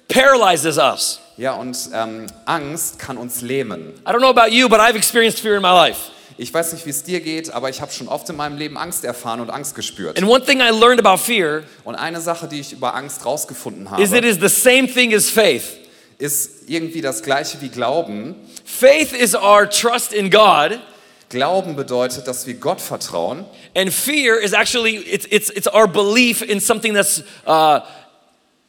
paralyzes 0.09 0.79
us. 0.79 1.21
Ja, 1.37 1.53
und 1.55 1.77
ähm, 1.93 2.27
Angst 2.47 2.99
kann 2.99 3.19
uns 3.19 3.43
lähmen. 3.43 3.93
I 4.07 4.11
don't 4.11 4.19
know 4.19 4.31
about 4.31 4.51
you, 4.51 4.69
but 4.69 4.81
I've 4.81 4.97
experienced 4.97 5.41
fear 5.41 5.57
in 5.57 5.63
my 5.63 5.69
life. 5.69 6.11
Ich 6.39 6.53
weiß 6.53 6.75
nicht, 6.75 6.85
wie 6.85 6.91
es 6.91 7.03
dir 7.03 7.21
geht, 7.21 7.51
aber 7.51 7.71
ich 7.71 7.81
habe 7.81 7.91
schon 7.93 8.09
oft 8.09 8.29
in 8.29 8.37
meinem 8.37 8.59
Leben 8.59 8.77
Angst 8.77 9.05
erfahren 9.05 9.41
und 9.41 9.49
Angst 9.51 9.75
gespürt. 9.75 10.19
And 10.19 10.29
one 10.29 10.45
thing 10.45 10.61
I 10.61 10.69
learned 10.71 10.99
about 11.05 11.17
fear 11.23 11.63
Und 11.85 11.95
eine 11.95 12.21
Sache, 12.21 12.47
die 12.47 12.61
ich 12.61 12.73
über 12.73 12.95
Angst 12.95 13.25
rausgefunden 13.25 13.87
is 13.99 14.11
it 14.13 14.17
habe, 14.19 14.27
is 14.27 14.39
the 14.41 14.49
same 14.49 14.87
thing 14.87 15.15
as 15.15 15.31
faith. 15.31 15.65
ist 16.19 16.69
irgendwie 16.69 17.01
das 17.01 17.23
gleiche 17.23 17.61
wie 17.63 17.69
Glauben. 17.71 18.35
Faith 18.65 19.13
is 19.13 19.35
our 19.35 19.69
trust 19.69 20.13
in 20.13 20.31
God, 20.31 20.79
Glauben 21.31 21.75
bedeutet, 21.75 22.27
dass 22.29 22.47
wir 22.47 22.55
Gott 22.55 22.81
vertrauen. 22.81 23.45
and 23.75 23.91
fear 23.93 24.39
is 24.39 24.53
actually 24.53 24.97
it's 24.97 25.27
it's 25.31 25.51
it's 25.51 25.67
our 25.67 25.89
belief 25.89 26.43
in 26.43 26.61
something 26.61 26.93
that's 26.95 27.23
uh, 27.47 27.81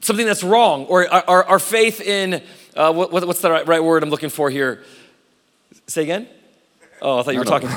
something 0.01 0.25
that's 0.25 0.43
wrong, 0.43 0.85
or 0.87 1.07
our, 1.11 1.23
our, 1.27 1.43
our 1.49 1.59
faith 1.59 1.99
in 2.01 2.41
uh, 2.77 2.91
what- 2.93 3.11
what's 3.27 3.41
the 3.41 3.49
right, 3.49 3.67
right 3.67 3.83
word 3.83 4.03
I'm 4.03 4.09
looking 4.09 4.29
for 4.29 4.49
here? 4.49 4.79
Say 5.87 6.03
again. 6.03 6.27
Oh, 7.01 7.19
I 7.19 7.23
thought 7.23 7.33
you 7.33 7.39
were 7.39 7.45
No, 7.45 7.59
talking. 7.59 7.69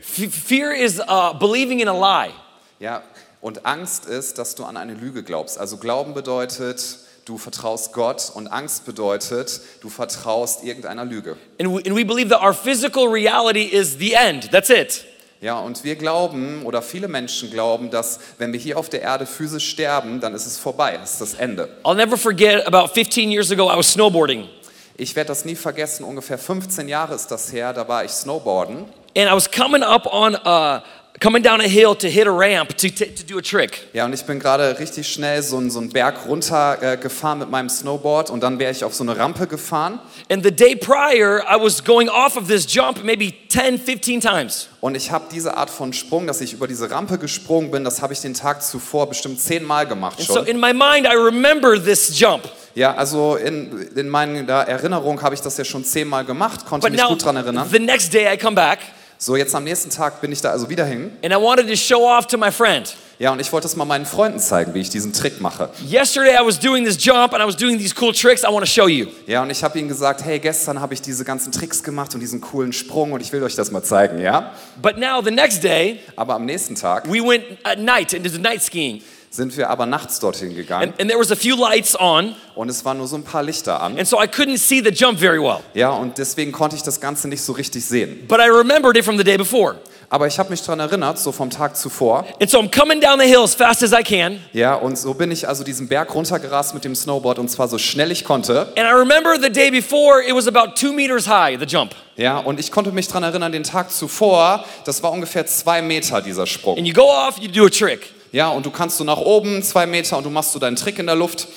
Fear 0.00 0.72
is 0.72 1.00
uh, 1.00 1.34
believing 1.38 1.80
in 1.80 1.88
a 1.88 1.92
lie. 1.92 2.32
Ja, 2.80 3.02
und 3.40 3.66
Angst 3.66 4.06
ist, 4.06 4.38
dass 4.38 4.54
du 4.54 4.64
an 4.64 4.76
eine 4.76 4.94
Lüge 4.94 5.22
glaubst. 5.22 5.58
Also 5.58 5.76
Glauben 5.76 6.14
bedeutet, 6.14 6.98
du 7.26 7.38
vertraust 7.38 7.92
Gott 7.92 8.30
und 8.34 8.46
Angst 8.48 8.86
bedeutet, 8.86 9.60
du 9.82 9.88
vertraust 9.88 10.64
irgendeiner 10.64 11.04
Lüge. 11.04 11.36
And 11.60 11.70
we, 11.74 11.82
and 11.86 11.96
we 11.96 12.04
believe 12.04 12.30
that 12.30 12.42
our 12.42 12.54
physical 12.54 13.06
reality 13.08 13.64
is 13.64 13.98
the 13.98 14.14
end. 14.14 14.50
That's 14.50 14.70
it. 14.70 15.04
Ja, 15.42 15.58
und 15.60 15.84
wir 15.84 15.96
glauben, 15.96 16.64
oder 16.64 16.80
viele 16.80 17.08
Menschen 17.08 17.50
glauben, 17.50 17.90
dass 17.90 18.20
wenn 18.38 18.54
wir 18.54 18.58
hier 18.58 18.78
auf 18.78 18.88
der 18.88 19.02
Erde 19.02 19.26
physisch 19.26 19.68
sterben, 19.68 20.18
dann 20.18 20.34
ist 20.34 20.46
es 20.46 20.58
vorbei, 20.58 20.98
ist 21.04 21.20
das 21.20 21.34
Ende. 21.34 21.68
I'll 21.84 21.94
never 21.94 22.16
forget 22.16 22.66
about 22.66 22.88
15 22.94 23.30
years 23.30 23.52
ago, 23.52 23.70
I 23.70 23.76
was 23.76 23.92
snowboarding. 23.92 24.48
Ich 24.98 25.14
werde 25.16 25.28
das 25.28 25.44
nie 25.44 25.56
vergessen, 25.56 26.04
ungefähr 26.04 26.38
15 26.38 26.88
Jahre 26.88 27.14
ist 27.14 27.28
das 27.28 27.52
her, 27.52 27.72
da 27.72 27.86
war 27.86 28.04
ich 28.04 28.10
Snowboarden 28.12 28.78
And 29.18 29.30
I 29.30 29.32
was 29.34 29.50
coming 29.50 29.82
up 29.82 30.06
on, 30.12 30.34
uh, 30.34 30.80
coming 31.22 31.42
down 31.42 31.60
a 31.62 31.64
hill 31.64 31.94
to 31.96 32.06
hit 32.06 32.26
a 32.26 32.30
ramp 32.30 32.76
to, 32.76 32.88
to, 32.90 33.06
do 33.26 33.38
a 33.38 33.40
trick. 33.40 33.88
Ja, 33.94 34.04
und 34.04 34.12
ich 34.12 34.22
bin 34.24 34.38
gerade 34.38 34.78
richtig 34.78 35.08
schnell 35.08 35.42
so, 35.42 35.56
einen- 35.56 35.70
so 35.70 35.78
einen 35.80 35.88
Berg 35.88 36.26
runter 36.28 36.76
äh, 36.82 36.96
gefahren 36.98 37.38
mit 37.38 37.50
meinem 37.50 37.70
Snowboard 37.70 38.28
und 38.28 38.42
dann 38.42 38.58
wäre 38.58 38.72
ich 38.72 38.84
auf 38.84 38.94
so 38.94 39.02
eine 39.04 39.16
Rampe 39.16 39.46
gefahren. 39.46 40.00
And 40.30 40.44
the 40.44 40.50
day 40.50 40.76
prior, 40.76 41.40
I 41.50 41.58
was 41.58 41.82
going 41.82 42.10
off 42.10 42.36
of 42.36 42.46
this 42.48 42.66
jump 42.70 43.02
maybe 43.04 43.32
10, 43.48 43.78
15 43.78 44.20
times. 44.20 44.68
Und 44.82 44.94
ich 44.94 45.10
habe 45.10 45.24
diese 45.32 45.56
Art 45.56 45.70
von 45.70 45.94
Sprung, 45.94 46.26
dass 46.26 46.42
ich 46.42 46.52
über 46.52 46.68
diese 46.68 46.90
Rampe 46.90 47.16
gesprungen 47.18 47.70
bin, 47.70 47.84
das 47.84 48.02
habe 48.02 48.12
ich 48.12 48.20
den 48.20 48.34
Tag 48.34 48.62
zuvor 48.62 49.08
bestimmt 49.08 49.40
zehnmal 49.40 49.86
gemacht 49.86 50.18
And 50.18 50.26
so 50.28 50.34
schon. 50.34 50.46
in 50.46 50.60
my 50.60 50.74
mind, 50.74 51.06
I 51.06 51.16
remember 51.16 51.82
this 51.82 52.18
jump. 52.18 52.42
Ja, 52.76 52.94
also 52.94 53.36
in, 53.36 53.88
in 53.96 54.08
meiner 54.10 54.52
Erinnerung 54.68 55.22
habe 55.22 55.34
ich 55.34 55.40
das 55.40 55.56
ja 55.56 55.64
schon 55.64 55.82
zehnmal 55.82 56.24
gemacht, 56.26 56.66
konnte 56.66 56.84
But 56.86 56.92
mich 56.92 57.00
now, 57.00 57.08
gut 57.08 57.24
dran 57.24 57.36
erinnern. 57.36 57.66
the 57.72 57.78
next 57.78 58.12
day, 58.12 58.32
I 58.32 58.36
come 58.36 58.54
back 58.54 58.80
So, 59.18 59.34
jetzt 59.34 59.54
am 59.54 59.64
nächsten 59.64 59.88
Tag 59.88 60.20
bin 60.20 60.30
ich 60.30 60.42
da 60.42 60.50
also 60.50 60.68
wieder 60.68 60.84
hin. 60.84 61.10
and 61.24 61.32
I 61.32 61.36
wanted 61.36 61.68
to 61.68 61.74
show 61.74 62.06
off 62.06 62.26
to 62.26 62.36
my 62.36 62.52
friend. 62.52 62.94
Ja, 63.18 63.32
und 63.32 63.40
ich 63.40 63.50
wollte 63.50 63.66
es 63.66 63.74
mal 63.76 63.86
meinen 63.86 64.04
Freunden 64.04 64.38
zeigen, 64.38 64.74
wie 64.74 64.80
ich 64.80 64.90
diesen 64.90 65.14
Trick 65.14 65.40
mache. 65.40 65.70
Yesterday, 65.90 66.34
I 66.38 66.46
was 66.46 66.60
doing 66.60 66.84
this 66.84 67.02
jump 67.02 67.32
and 67.32 67.42
I 67.42 67.46
was 67.46 67.56
doing 67.56 67.78
these 67.78 67.94
cool 67.98 68.12
tricks. 68.12 68.42
I 68.42 68.48
want 68.48 68.60
to 68.60 68.66
show 68.70 68.88
you. 68.88 69.06
Ja, 69.26 69.40
und 69.40 69.48
ich 69.48 69.64
habe 69.64 69.78
ihnen 69.78 69.88
gesagt, 69.88 70.22
hey, 70.22 70.38
gestern 70.38 70.78
habe 70.82 70.92
ich 70.92 71.00
diese 71.00 71.24
ganzen 71.24 71.50
Tricks 71.52 71.82
gemacht 71.82 72.12
und 72.12 72.20
diesen 72.20 72.42
coolen 72.42 72.74
Sprung 72.74 73.12
und 73.12 73.22
ich 73.22 73.32
will 73.32 73.42
euch 73.42 73.54
das 73.54 73.70
mal 73.70 73.82
zeigen, 73.82 74.18
ja? 74.20 74.52
But 74.82 74.98
now, 74.98 75.22
the 75.24 75.30
next 75.30 75.64
day, 75.64 76.00
Aber 76.14 76.34
am 76.34 76.44
nächsten 76.44 76.74
Tag 76.74 77.10
we 77.10 77.26
went 77.26 77.42
at 77.62 77.78
night 77.78 78.12
into 78.12 78.28
the 78.28 78.38
night 78.38 78.62
skiing. 78.62 79.02
Sind 79.30 79.56
wir 79.56 79.68
aber 79.70 79.86
nachts 79.86 80.18
dorthin 80.20 80.54
gegangen 80.54 80.90
And, 80.90 81.00
and 81.00 81.10
there 81.10 81.20
was 81.20 81.30
a 81.30 81.36
few 81.36 81.56
lights 81.56 81.98
on, 81.98 82.34
und 82.54 82.68
es 82.68 82.84
waren 82.84 82.98
nur 82.98 83.06
so 83.06 83.16
ein 83.16 83.24
paar 83.24 83.42
Lichter 83.42 83.82
an. 83.82 83.98
and 83.98 84.06
so 84.06 84.16
I 84.20 84.26
couldn't 84.26 84.58
see 84.58 84.80
the 84.82 84.90
jump 84.90 85.18
very 85.18 85.40
well. 85.40 85.60
Ja, 85.74 85.90
und 85.90 86.18
deswegen 86.18 86.52
konnte 86.52 86.76
ich 86.76 86.82
das 86.82 87.00
Ganze 87.00 87.28
nicht 87.28 87.42
so 87.42 87.52
richtig 87.52 87.84
sehen. 87.84 88.26
But 88.28 88.38
I 88.40 88.48
remembered 88.48 88.96
it 88.96 89.04
from 89.04 89.18
the 89.18 89.24
day 89.24 89.36
before. 89.36 89.76
Aber 90.08 90.28
ich 90.28 90.38
habe 90.38 90.50
mich 90.50 90.62
daran 90.62 90.78
erinnert, 90.78 91.18
so 91.18 91.32
vom 91.32 91.50
Tag 91.50 91.76
zuvor. 91.76 92.24
And 92.40 92.48
so 92.48 92.60
I'm 92.60 92.70
coming 92.70 93.00
down 93.00 93.18
the 93.18 93.26
hill 93.26 93.42
as 93.42 93.56
fast 93.56 93.82
as 93.82 93.90
I 93.92 94.04
can. 94.04 94.38
Ja, 94.52 94.74
und 94.76 94.96
so 94.96 95.14
bin 95.14 95.32
ich 95.32 95.48
also 95.48 95.64
diesen 95.64 95.88
Berg 95.88 96.14
runtergerast 96.14 96.74
mit 96.74 96.84
dem 96.84 96.94
Snowboard 96.94 97.40
und 97.40 97.48
zwar 97.50 97.66
so 97.66 97.76
schnell 97.76 98.12
ich 98.12 98.22
konnte. 98.24 98.68
And 98.76 98.86
I 98.88 98.92
remember 98.92 99.34
the 99.42 99.50
day 99.50 99.68
before, 99.68 100.22
it 100.24 100.32
was 100.32 100.46
about 100.46 100.76
two 100.76 100.92
meters 100.92 101.26
high, 101.26 101.58
the 101.58 101.66
jump. 101.66 101.92
Ja, 102.16 102.38
und 102.38 102.60
ich 102.60 102.70
konnte 102.70 102.92
mich 102.92 103.08
daran 103.08 103.24
erinnern, 103.24 103.50
den 103.50 103.64
Tag 103.64 103.90
zuvor, 103.90 104.64
das 104.84 105.02
war 105.02 105.10
ungefähr 105.10 105.44
zwei 105.46 105.82
Meter 105.82 106.22
dieser 106.22 106.46
Sprung. 106.46 106.78
And 106.78 106.86
you 106.86 106.94
go 106.94 107.10
off, 107.10 107.38
you 107.40 107.48
do 107.50 107.66
a 107.66 107.68
trick. 107.68 108.12
Ja, 108.36 108.50
und 108.50 108.66
du 108.66 108.70
kannst 108.70 108.98
so 108.98 109.04
nach 109.04 109.16
oben 109.16 109.62
zwei 109.62 109.86
Meter 109.86 110.18
und 110.18 110.24
du 110.24 110.28
machst 110.28 110.52
so 110.52 110.58
deinen 110.58 110.76
Trick 110.76 110.98
in 110.98 111.06
der 111.06 111.14
Luft. 111.14 111.48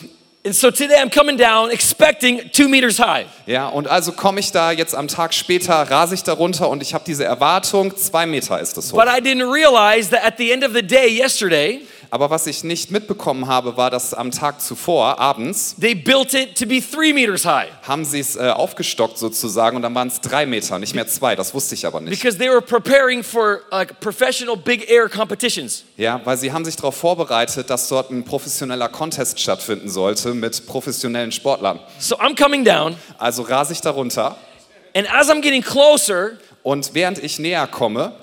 And 0.46 0.56
so 0.56 0.72
today 0.72 0.96
I'm 0.96 1.14
coming 1.14 1.38
down 1.38 1.70
expecting 1.72 2.50
two 2.54 2.70
meters 2.70 2.98
high. 2.98 3.26
Ja, 3.48 3.68
und 3.68 3.90
also 3.90 4.14
komme 4.14 4.40
ich 4.40 4.54
da 4.54 4.72
jetzt 4.72 4.96
am 4.96 5.10
Tag 5.10 5.34
später, 5.34 5.74
rase 5.74 6.16
ich 6.16 6.24
da 6.24 6.32
runter 6.32 6.70
und 6.70 6.82
ich 6.82 6.94
habe 6.94 7.04
diese 7.06 7.26
Erwartung, 7.26 7.98
zwei 7.98 8.26
Meter 8.26 8.62
ist 8.62 8.78
es 8.78 8.94
hoch. 8.94 8.98
But 8.98 9.10
I 9.10 9.20
didn't 9.20 9.52
realize 9.52 10.10
that 10.12 10.24
at 10.24 10.36
the 10.38 10.54
end 10.54 10.64
of 10.64 10.72
the 10.74 10.82
day 10.82 11.10
yesterday, 11.10 11.82
Aber 12.12 12.30
was 12.32 12.48
ich 12.48 12.64
nicht 12.64 12.90
mitbekommen 12.90 13.48
habe, 13.48 13.78
war, 13.78 13.92
dass 13.92 14.14
am 14.14 14.32
Tag 14.32 14.62
zuvor, 14.62 15.20
abends, 15.20 15.76
they 15.80 15.94
built 15.94 16.34
it 16.34 16.58
to 16.58 16.66
be 16.66 16.82
three 16.82 17.14
meters 17.14 17.46
high 17.46 17.68
haben 17.84 18.04
sie 18.04 18.20
es 18.20 18.36
äh, 18.36 18.50
aufgestockt 18.50 19.18
sozusagen 19.18 19.76
und 19.76 19.84
dann 19.84 19.94
waren 19.94 20.08
es 20.08 20.20
drei 20.20 20.46
Meter, 20.46 20.80
nicht 20.80 20.96
mehr 20.96 21.08
zwei. 21.08 21.36
Das 21.36 21.54
wusste 21.54 21.76
ich 21.76 21.86
aber 21.86 22.02
nicht. 22.02 22.20
because 22.20 22.38
they 22.38 22.50
were 22.50 22.62
preparing 22.62 23.22
for 23.24 23.62
like 23.72 24.00
professional 24.00 24.58
big 24.58 24.90
air 24.90 25.08
competitions. 25.08 25.84
Ja, 25.98 26.20
weil 26.24 26.38
sie 26.38 26.52
haben 26.52 26.66
sich 26.66 26.76
darauf 26.76 26.96
vorbereitet, 26.96 27.70
dass 27.70 27.88
dort 27.90 28.10
ein 28.10 28.24
professioneller 28.24 28.90
Contest 28.90 29.40
stattfinden 29.40 29.90
sollte 29.90 30.34
mit 30.34 30.66
professionellen 30.66 31.32
Sportlern. 31.32 31.80
So 32.00 32.16
I'm 32.18 32.36
coming 32.36 32.64
down, 32.64 32.96
Also 33.18 33.44
rase 33.44 33.74
ich 33.74 33.82
da 33.82 33.92
runter 33.92 34.36
and 34.96 35.08
as 35.14 35.30
I'm 35.30 35.42
getting 35.42 35.62
closer, 35.62 36.32
und 36.64 36.94
während 36.94 37.24
ich 37.24 37.38
näher 37.40 37.68
komme, 37.68 38.14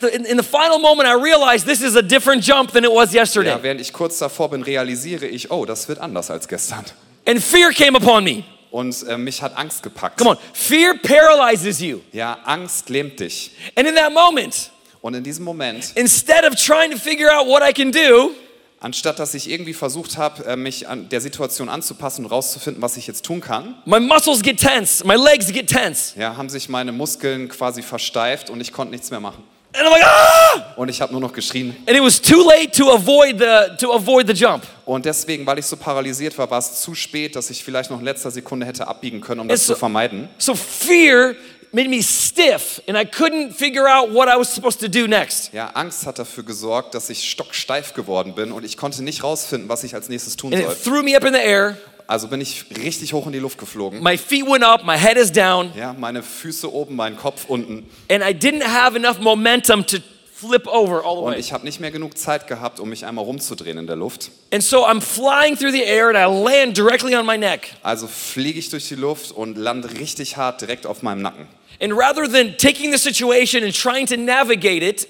the, 0.00 0.08
in, 0.14 0.24
in 0.24 0.36
the 0.36 0.42
final 0.42 0.78
moment, 0.78 1.08
I 1.08 1.14
realize 1.14 1.64
this 1.64 1.80
is 1.82 1.96
a 1.96 2.02
different 2.02 2.42
jump 2.42 2.72
than 2.72 2.84
it 2.84 2.90
was 2.92 3.12
yesterday. 3.12 3.50
ja, 3.50 3.62
während 3.62 3.80
ich 3.80 3.92
kurz 3.92 4.18
davor 4.18 4.50
bin, 4.50 4.62
realisiere 4.62 5.26
ich, 5.26 5.50
oh, 5.50 5.64
das 5.64 5.88
wird 5.88 5.98
anders 6.00 6.30
als 6.30 6.48
gestern. 6.48 6.84
and 7.26 7.42
fear 7.42 7.70
came 7.72 7.96
upon 7.96 8.24
me. 8.24 8.42
und 8.70 9.06
äh, 9.08 9.16
mich 9.16 9.40
hat 9.40 9.56
Angst 9.56 9.82
gepackt. 9.82 10.18
Come 10.18 10.30
on, 10.30 10.36
fear 10.52 10.94
paralyzes 11.02 11.80
you. 11.80 12.00
Ja, 12.12 12.38
Angst 12.44 12.88
lähmt 12.90 13.18
dich. 13.20 13.52
And 13.76 13.86
in 13.88 13.94
that 13.94 14.12
moment, 14.12 14.70
Und 15.00 15.14
in 15.14 15.22
diesem 15.22 15.44
Moment, 15.44 15.92
instead 15.94 16.44
of 16.44 16.54
trying 16.56 16.90
to 16.90 16.98
figure 16.98 17.30
out 17.32 17.46
what 17.46 17.62
I 17.62 17.72
can 17.72 17.92
do, 17.92 18.32
anstatt 18.80 19.18
dass 19.20 19.32
ich 19.34 19.48
irgendwie 19.48 19.72
versucht 19.74 20.16
habe, 20.18 20.44
äh, 20.44 20.56
mich 20.56 20.88
an 20.88 21.08
der 21.08 21.20
Situation 21.20 21.68
anzupassen 21.68 22.24
und 22.24 22.30
rauszufinden, 22.32 22.82
was 22.82 22.96
ich 22.96 23.06
jetzt 23.06 23.24
tun 23.24 23.40
kann, 23.40 23.76
my 23.86 24.00
muscles 24.00 24.42
get 24.42 24.58
tense, 24.58 25.06
my 25.06 25.14
legs 25.14 25.52
get 25.52 25.68
tense. 25.68 26.18
ja, 26.18 26.36
haben 26.36 26.48
sich 26.48 26.68
meine 26.68 26.90
Muskeln 26.92 27.48
quasi 27.48 27.82
versteift 27.82 28.50
und 28.50 28.60
ich 28.60 28.72
konnte 28.72 28.90
nichts 28.92 29.10
mehr 29.10 29.20
machen. 29.20 29.44
And 29.74 29.86
I'm 29.86 29.90
like, 29.90 30.02
ah! 30.04 30.72
Und 30.76 30.88
ich 30.88 31.00
habe 31.00 31.12
nur 31.12 31.20
noch 31.20 31.32
geschrien. 31.32 31.76
And 31.86 31.96
it 31.96 32.02
was 32.02 32.20
too 32.20 32.42
late 32.48 32.70
to 32.72 32.90
avoid 32.90 33.38
the, 33.38 33.76
to 33.78 33.92
avoid 33.92 34.26
the 34.26 34.32
jump. 34.32 34.64
Und 34.86 35.04
deswegen, 35.04 35.46
weil 35.46 35.58
ich 35.58 35.66
so 35.66 35.76
paralysiert 35.76 36.36
war, 36.38 36.50
war 36.50 36.58
es 36.58 36.80
zu 36.80 36.94
spät, 36.94 37.36
dass 37.36 37.50
ich 37.50 37.62
vielleicht 37.62 37.90
noch 37.90 37.98
in 37.98 38.04
letzter 38.04 38.30
Sekunde 38.30 38.64
hätte 38.66 38.88
abbiegen 38.88 39.20
können, 39.20 39.40
um 39.42 39.48
das 39.48 39.60
It's 39.60 39.66
zu 39.66 39.74
so- 39.74 39.78
vermeiden. 39.78 40.28
So 40.38 40.54
fear 40.54 41.34
made 41.70 41.88
me 41.90 42.02
stiff 42.02 42.80
and 42.88 42.96
I 42.96 43.02
couldn't 43.04 43.52
figure 43.52 43.86
out 43.86 44.10
what 44.14 44.26
I 44.28 44.38
was 44.38 44.52
supposed 44.54 44.80
to 44.80 44.88
do 44.88 45.06
next. 45.06 45.52
Ja, 45.52 45.68
Angst 45.74 46.06
hat 46.06 46.18
dafür 46.18 46.44
gesorgt, 46.44 46.94
dass 46.94 47.10
ich 47.10 47.28
stocksteif 47.30 47.92
geworden 47.92 48.34
bin 48.34 48.52
und 48.52 48.64
ich 48.64 48.78
konnte 48.78 49.04
nicht 49.04 49.22
rausfinden, 49.22 49.68
was 49.68 49.84
ich 49.84 49.94
als 49.94 50.08
nächstes 50.08 50.36
tun 50.36 50.54
And 50.54 50.62
soll. 50.64 50.72
it 50.72 50.82
threw 50.82 51.02
me 51.02 51.14
up 51.14 51.24
in 51.24 51.34
the 51.34 51.40
air. 51.40 51.76
Also 52.08 52.26
bin 52.28 52.40
ich 52.40 52.64
richtig 52.82 53.12
hoch 53.12 53.26
in 53.26 53.32
die 53.32 53.38
Luft 53.38 53.58
geflogen. 53.58 54.02
My 54.02 54.16
feet 54.16 54.46
went 54.46 54.64
up, 54.64 54.82
my 54.84 54.96
head 54.96 55.16
is 55.18 55.30
down, 55.30 55.70
Ja, 55.76 55.92
meine 55.96 56.22
Füße 56.22 56.72
oben, 56.72 56.96
mein 56.96 57.16
Kopf 57.18 57.44
unten. 57.48 57.86
and 58.10 58.24
I 58.24 58.32
didn't 58.32 58.64
have 58.64 58.96
enough 58.96 59.18
momentum 59.20 59.86
to 59.86 59.98
flip 60.32 60.66
over 60.66 61.04
all 61.04 61.16
the 61.16 61.22
Und 61.22 61.32
way. 61.34 61.38
ich 61.38 61.52
habe 61.52 61.66
nicht 61.66 61.80
mehr 61.80 61.90
genug 61.90 62.16
Zeit 62.16 62.46
gehabt, 62.46 62.80
um 62.80 62.88
mich 62.88 63.04
einmal 63.04 63.24
rumzudrehen 63.26 63.76
in 63.76 63.86
der 63.86 63.96
Luft. 63.96 64.30
And 64.50 64.62
so 64.62 64.86
I'm 64.86 65.02
flying 65.02 65.54
through 65.58 65.72
the 65.72 65.82
air 65.84 66.08
and 66.08 66.16
I 66.16 66.24
land 66.42 66.76
directly 66.78 67.14
on 67.14 67.26
my 67.26 67.36
neck. 67.36 67.74
Also 67.82 68.06
fliege 68.06 68.58
ich 68.58 68.70
durch 68.70 68.88
die 68.88 68.94
Luft 68.94 69.30
und 69.32 69.58
lande 69.58 69.90
richtig 69.98 70.38
hart 70.38 70.62
direkt 70.62 70.86
auf 70.86 71.02
meinem 71.02 71.20
Nacken. 71.20 71.46
And 71.80 71.92
rather 71.92 72.26
than 72.26 72.56
taking 72.56 72.90
the 72.90 72.98
situation 72.98 73.62
and 73.64 73.74
trying 73.76 74.06
to 74.06 74.16
navigate 74.16 74.82
it, 74.82 75.06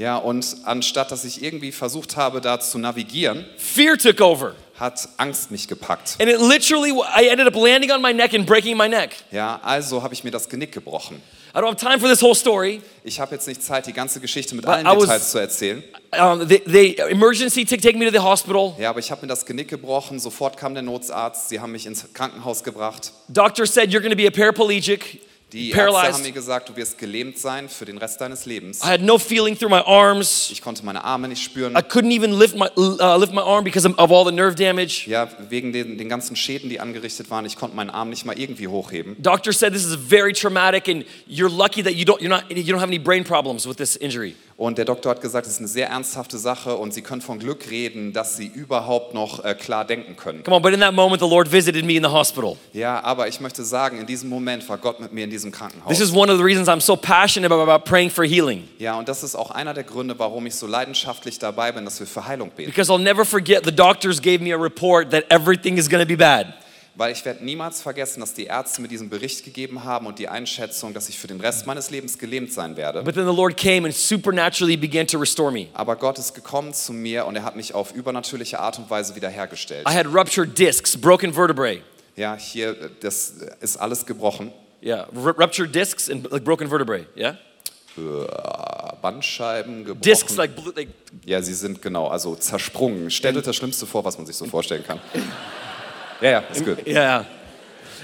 Ja, 0.00 0.16
und 0.16 0.56
anstatt 0.64 1.12
dass 1.12 1.26
ich 1.26 1.42
irgendwie 1.42 1.72
versucht 1.72 2.16
habe, 2.16 2.40
da 2.40 2.58
zu 2.58 2.78
navigieren, 2.78 3.44
fear 3.58 3.98
took 3.98 4.22
over. 4.22 4.54
hat 4.78 5.06
Angst 5.18 5.50
mich 5.50 5.68
gepackt. 5.68 6.16
And 6.18 6.30
it 6.30 6.40
literally, 6.40 6.90
I 6.92 7.28
ended 7.28 7.46
up 7.46 7.54
landing 7.54 7.90
on 7.90 8.00
my 8.00 8.14
neck 8.14 8.32
and 8.32 8.46
breaking 8.46 8.78
my 8.78 8.88
neck. 8.88 9.10
Ja, 9.30 9.60
also 9.62 10.02
habe 10.02 10.14
ich 10.14 10.24
mir 10.24 10.30
das 10.30 10.48
Genick 10.48 10.72
gebrochen. 10.72 11.20
I 11.54 11.58
don't 11.58 11.66
have 11.66 11.76
time 11.76 11.98
for 12.00 12.08
this 12.08 12.22
whole 12.22 12.34
story. 12.34 12.80
Ich 13.04 13.20
habe 13.20 13.34
jetzt 13.34 13.46
nicht 13.46 13.62
Zeit, 13.62 13.86
die 13.88 13.92
ganze 13.92 14.20
Geschichte 14.20 14.54
mit 14.54 14.64
But 14.64 14.76
allen 14.76 14.86
I 14.86 14.90
was- 14.90 15.00
Details 15.00 15.30
zu 15.32 15.38
erzählen. 15.38 15.84
Um, 16.18 16.48
they, 16.48 16.60
they 16.60 16.94
emergency 17.10 17.66
to 17.66 17.76
take 17.76 17.98
me 17.98 18.06
to 18.06 18.10
the 18.10 18.20
hospital. 18.24 18.74
Ja, 18.78 18.88
aber 18.88 19.00
ich 19.00 19.10
habe 19.10 19.20
mir 19.20 19.28
das 19.28 19.44
Genick 19.44 19.68
gebrochen. 19.68 20.18
Sofort 20.18 20.56
kam 20.56 20.72
der 20.72 20.82
Notarzt. 20.82 21.50
Sie 21.50 21.60
haben 21.60 21.72
mich 21.72 21.84
ins 21.84 22.10
Krankenhaus 22.14 22.64
gebracht. 22.64 23.12
Doctor 23.28 23.66
said 23.66 23.90
you're 23.90 24.00
going 24.00 24.12
to 24.12 24.16
be 24.16 24.26
a 24.26 24.30
paraplegic, 24.30 25.20
Die 25.52 25.70
Ärzte 25.70 25.82
haben 25.82 25.92
mir 25.92 26.00
paralyzed. 26.10 26.34
gesagt, 26.34 26.68
du 26.68 26.76
wirst 26.76 26.96
gelähmt 26.98 27.38
sein 27.38 27.68
für 27.68 27.84
den 27.84 27.98
Rest 27.98 28.20
deines 28.20 28.46
Lebens. 28.46 28.80
I 28.82 28.86
had 28.86 29.02
no 29.02 29.18
feeling 29.18 29.58
through 29.58 29.70
my 29.70 29.80
arms. 29.80 30.48
Ich 30.52 30.62
konnte 30.62 30.84
meine 30.84 31.02
Arme 31.02 31.28
nicht 31.28 31.42
spüren. 31.42 31.74
I 31.74 31.80
couldn't 31.80 32.12
even 32.12 32.38
lift 32.38 32.56
my 32.56 32.68
uh, 32.76 33.16
lift 33.18 33.32
my 33.32 33.40
arm 33.40 33.64
because 33.64 33.88
of 33.88 34.10
all 34.10 34.24
the 34.24 34.32
nerve 34.32 34.54
damage. 34.54 35.06
Ja, 35.06 35.28
wegen 35.48 35.72
den, 35.72 35.98
den 35.98 36.08
ganzen 36.08 36.36
Schäden, 36.36 36.70
die 36.70 36.78
angerichtet 36.78 37.30
waren. 37.30 37.44
Ich 37.46 37.56
konnte 37.56 37.74
meinen 37.76 37.90
Arm 37.90 38.10
nicht 38.10 38.24
mal 38.24 38.38
irgendwie 38.38 38.68
hochheben. 38.68 39.16
Doctor 39.20 39.52
said 39.52 39.72
this 39.72 39.84
is 39.84 39.94
very 39.96 40.32
traumatic, 40.32 40.88
and 40.88 41.04
you're 41.28 41.50
lucky 41.50 41.82
that 41.82 41.94
you 41.94 42.04
don't 42.04 42.20
you're 42.20 42.28
not 42.28 42.44
you 42.50 42.72
don't 42.72 42.80
have 42.80 42.88
any 42.88 42.98
brain 42.98 43.24
problems 43.24 43.66
with 43.66 43.76
this 43.76 43.96
injury. 43.96 44.36
Und 44.60 44.76
der 44.76 44.84
Doktor 44.84 45.12
hat 45.12 45.22
gesagt, 45.22 45.46
es 45.46 45.54
ist 45.54 45.60
eine 45.60 45.68
sehr 45.68 45.88
ernsthafte 45.88 46.36
Sache 46.36 46.76
und 46.76 46.92
Sie 46.92 47.00
können 47.00 47.22
von 47.22 47.38
Glück 47.38 47.70
reden, 47.70 48.12
dass 48.12 48.36
Sie 48.36 48.44
überhaupt 48.44 49.14
noch 49.14 49.42
äh, 49.42 49.54
klar 49.54 49.86
denken 49.86 50.16
können. 50.16 50.42
Come 50.44 50.54
on, 50.54 50.60
but 50.60 50.74
in 50.74 50.80
that 50.80 50.92
moment, 50.92 51.22
the 51.22 51.26
Lord 51.26 51.50
visited 51.50 51.82
me 51.82 51.94
in 51.94 52.02
the 52.02 52.10
hospital. 52.10 52.58
Ja, 52.74 53.02
aber 53.02 53.26
ich 53.26 53.40
möchte 53.40 53.64
sagen, 53.64 53.98
in 53.98 54.04
diesem 54.04 54.28
Moment 54.28 54.68
war 54.68 54.76
Gott 54.76 55.00
mit 55.00 55.14
mir 55.14 55.24
in 55.24 55.30
diesem 55.30 55.50
Krankenhaus. 55.50 55.88
This 55.88 56.06
is 56.06 56.14
one 56.14 56.30
of 56.30 56.36
the 56.36 56.44
reasons 56.44 56.68
I'm 56.68 56.82
so 56.82 56.94
passionate 56.94 57.50
about, 57.50 57.86
praying 57.86 58.10
for 58.10 58.22
healing. 58.22 58.68
Ja, 58.78 58.98
und 58.98 59.08
das 59.08 59.22
ist 59.22 59.34
auch 59.34 59.50
einer 59.50 59.72
der 59.72 59.84
Gründe, 59.84 60.18
warum 60.18 60.44
ich 60.44 60.54
so 60.54 60.66
leidenschaftlich 60.66 61.38
dabei 61.38 61.72
bin, 61.72 61.86
dass 61.86 61.98
wir 61.98 62.06
für 62.06 62.26
Heilung 62.26 62.50
beten. 62.50 62.70
Because 62.70 62.92
I'll 62.92 63.02
never 63.02 63.24
forget 63.24 63.64
the 63.64 63.74
doctors 63.74 64.20
gave 64.20 64.40
me 64.40 64.52
a 64.52 64.58
report 64.58 65.10
that 65.12 65.24
everything 65.30 65.78
is 65.78 65.88
going 65.88 66.02
to 66.02 66.06
be 66.06 66.18
bad. 66.18 66.52
Weil 67.00 67.12
ich 67.12 67.24
werde 67.24 67.42
niemals 67.42 67.80
vergessen, 67.80 68.20
dass 68.20 68.34
die 68.34 68.44
Ärzte 68.44 68.82
mir 68.82 68.88
diesen 68.88 69.08
Bericht 69.08 69.42
gegeben 69.42 69.84
haben 69.84 70.06
und 70.06 70.18
die 70.18 70.28
Einschätzung, 70.28 70.92
dass 70.92 71.08
ich 71.08 71.18
für 71.18 71.28
den 71.28 71.40
Rest 71.40 71.66
meines 71.66 71.88
Lebens 71.88 72.18
gelähmt 72.18 72.52
sein 72.52 72.76
werde. 72.76 73.02
But 73.02 73.14
then 73.14 73.24
the 73.26 73.34
Lord 73.34 73.56
came 73.56 73.86
and 73.86 73.94
supernaturally 73.96 74.76
began 74.76 75.06
to 75.06 75.16
restore 75.16 75.50
me. 75.50 75.68
Aber 75.72 75.96
Gott 75.96 76.18
ist 76.18 76.34
gekommen 76.34 76.74
zu 76.74 76.92
mir 76.92 77.24
und 77.24 77.36
er 77.36 77.42
hat 77.42 77.56
mich 77.56 77.72
auf 77.72 77.94
übernatürliche 77.94 78.60
Art 78.60 78.78
und 78.78 78.90
Weise 78.90 79.16
wiederhergestellt. 79.16 79.88
I 79.88 79.94
had 79.94 80.08
ruptured 80.14 80.58
discs, 80.58 80.94
broken 80.94 81.32
vertebrae. 81.32 81.80
Ja, 82.16 82.36
hier, 82.36 82.72
äh, 82.78 82.90
das 83.00 83.32
ist 83.62 83.78
alles 83.78 84.04
gebrochen. 84.04 84.52
Yeah, 84.82 85.08
ruptured 85.14 85.74
discs 85.74 86.10
and 86.10 86.30
like 86.30 86.44
broken 86.44 86.68
vertebrae. 86.68 87.06
Yeah, 87.16 87.38
Bandscheiben 89.00 89.86
gebrochen. 89.86 90.02
discs 90.02 90.36
like, 90.36 90.54
blue- 90.54 90.74
like 90.76 90.88
Ja, 91.24 91.40
sie 91.40 91.54
sind 91.54 91.80
genau, 91.80 92.08
also 92.08 92.34
zersprungen. 92.34 93.10
Stellt 93.10 93.38
euch 93.38 93.44
das 93.44 93.56
Schlimmste 93.56 93.86
vor, 93.86 94.04
was 94.04 94.18
man 94.18 94.26
sich 94.26 94.36
so 94.36 94.44
vorstellen 94.44 94.84
kann. 94.86 95.00
Ja, 96.20 96.30
ja, 96.30 96.38
ist 96.52 96.64
gut. 96.64 96.86
yeah. 96.86 97.24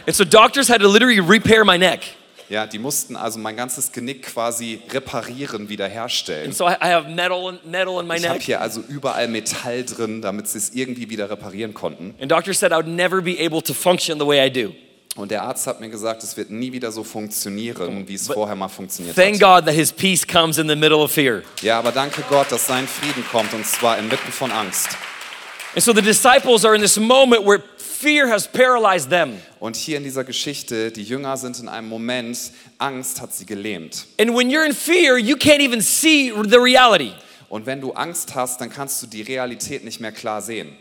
And 0.06 0.14
so 0.14 0.24
doctors 0.24 0.68
had 0.68 0.80
to 0.80 0.88
literally 0.88 1.20
repair 1.20 1.64
my 1.64 1.76
neck. 1.76 2.00
Ja, 2.48 2.64
die 2.64 2.78
mussten 2.78 3.16
also 3.16 3.40
mein 3.40 3.56
ganzes 3.56 3.90
Genick 3.90 4.22
quasi 4.22 4.80
reparieren, 4.92 5.68
wiederherstellen. 5.68 6.46
And 6.46 6.54
so 6.56 6.64
I, 6.68 6.74
I 6.80 6.92
have 6.92 7.08
metal 7.10 7.48
in, 7.50 7.70
metal 7.70 7.98
in 8.00 8.06
my 8.06 8.14
Ich 8.16 8.24
habe 8.24 8.34
neck. 8.34 8.42
hier 8.44 8.60
also 8.60 8.80
überall 8.88 9.26
Metall 9.26 9.82
drin, 9.84 10.22
damit 10.22 10.46
sie 10.46 10.58
es 10.58 10.70
irgendwie 10.72 11.10
wieder 11.10 11.28
reparieren 11.28 11.74
konnten. 11.74 12.14
And 12.20 12.30
doctors 12.30 12.60
said 12.60 12.70
I 12.70 12.76
would 12.76 12.86
never 12.86 13.20
be 13.20 13.36
able 13.44 13.60
to 13.62 13.74
function 13.74 14.20
the 14.20 14.26
way 14.26 14.46
I 14.46 14.48
do. 14.48 14.72
Und 15.16 15.30
der 15.32 15.42
Arzt 15.42 15.66
hat 15.66 15.80
mir 15.80 15.88
gesagt, 15.88 16.22
es 16.22 16.36
wird 16.36 16.50
nie 16.50 16.72
wieder 16.72 16.92
so 16.92 17.02
funktionieren, 17.02 18.06
wie 18.06 18.14
es 18.14 18.28
vorher 18.28 18.54
mal 18.54 18.68
funktioniert 18.68 19.16
Thank 19.16 19.42
hat. 19.42 19.62
God 19.62 19.66
that 19.66 19.74
His 19.74 19.90
peace 19.92 20.24
comes 20.26 20.58
in 20.58 20.68
the 20.68 20.76
middle 20.76 20.98
of 20.98 21.10
fear. 21.10 21.42
Ja, 21.62 21.78
aber 21.80 21.90
danke 21.90 22.22
Gott, 22.28 22.52
dass 22.52 22.66
sein 22.66 22.86
Frieden 22.86 23.24
kommt 23.32 23.52
und 23.54 23.66
zwar 23.66 23.98
inmitten 23.98 24.30
von 24.30 24.52
Angst. 24.52 24.90
And 25.74 25.82
so 25.82 25.92
the 25.92 26.00
disciples 26.02 26.64
are 26.64 26.74
in 26.76 26.80
this 26.80 26.96
moment 26.96 27.44
where 27.44 27.58
fear 27.96 28.28
has 28.28 28.46
paralyzed 28.46 29.10
them. 29.10 29.40
Und 29.58 29.76
hier 29.76 29.96
in 29.96 30.04
dieser 30.04 30.24
Geschichte, 30.24 30.92
die 30.92 31.02
Jünger 31.02 31.36
sind 31.36 31.58
in 31.58 31.68
einem 31.68 31.88
Moment, 31.88 32.38
Angst 32.78 33.20
hat 33.20 33.32
sie 33.34 33.46
gelähmt. 33.46 34.06
And 34.20 34.36
when 34.36 34.50
you're 34.50 34.66
in 34.66 34.74
fear, 34.74 35.18
you 35.18 35.36
can't 35.36 35.60
even 35.60 35.80
see 35.80 36.30
the 36.30 36.58
reality. 36.58 37.12
Und 37.48 37.66
wenn 37.66 37.80
du 37.80 37.92
Angst 37.92 38.34
hast, 38.34 38.60
dann 38.60 38.70
kannst 38.70 39.02
du 39.02 39.06
die 39.06 39.22
Realität 39.22 39.84
nicht 39.84 40.00
mehr 40.00 40.12
klar 40.12 40.42
sehen. 40.42 40.76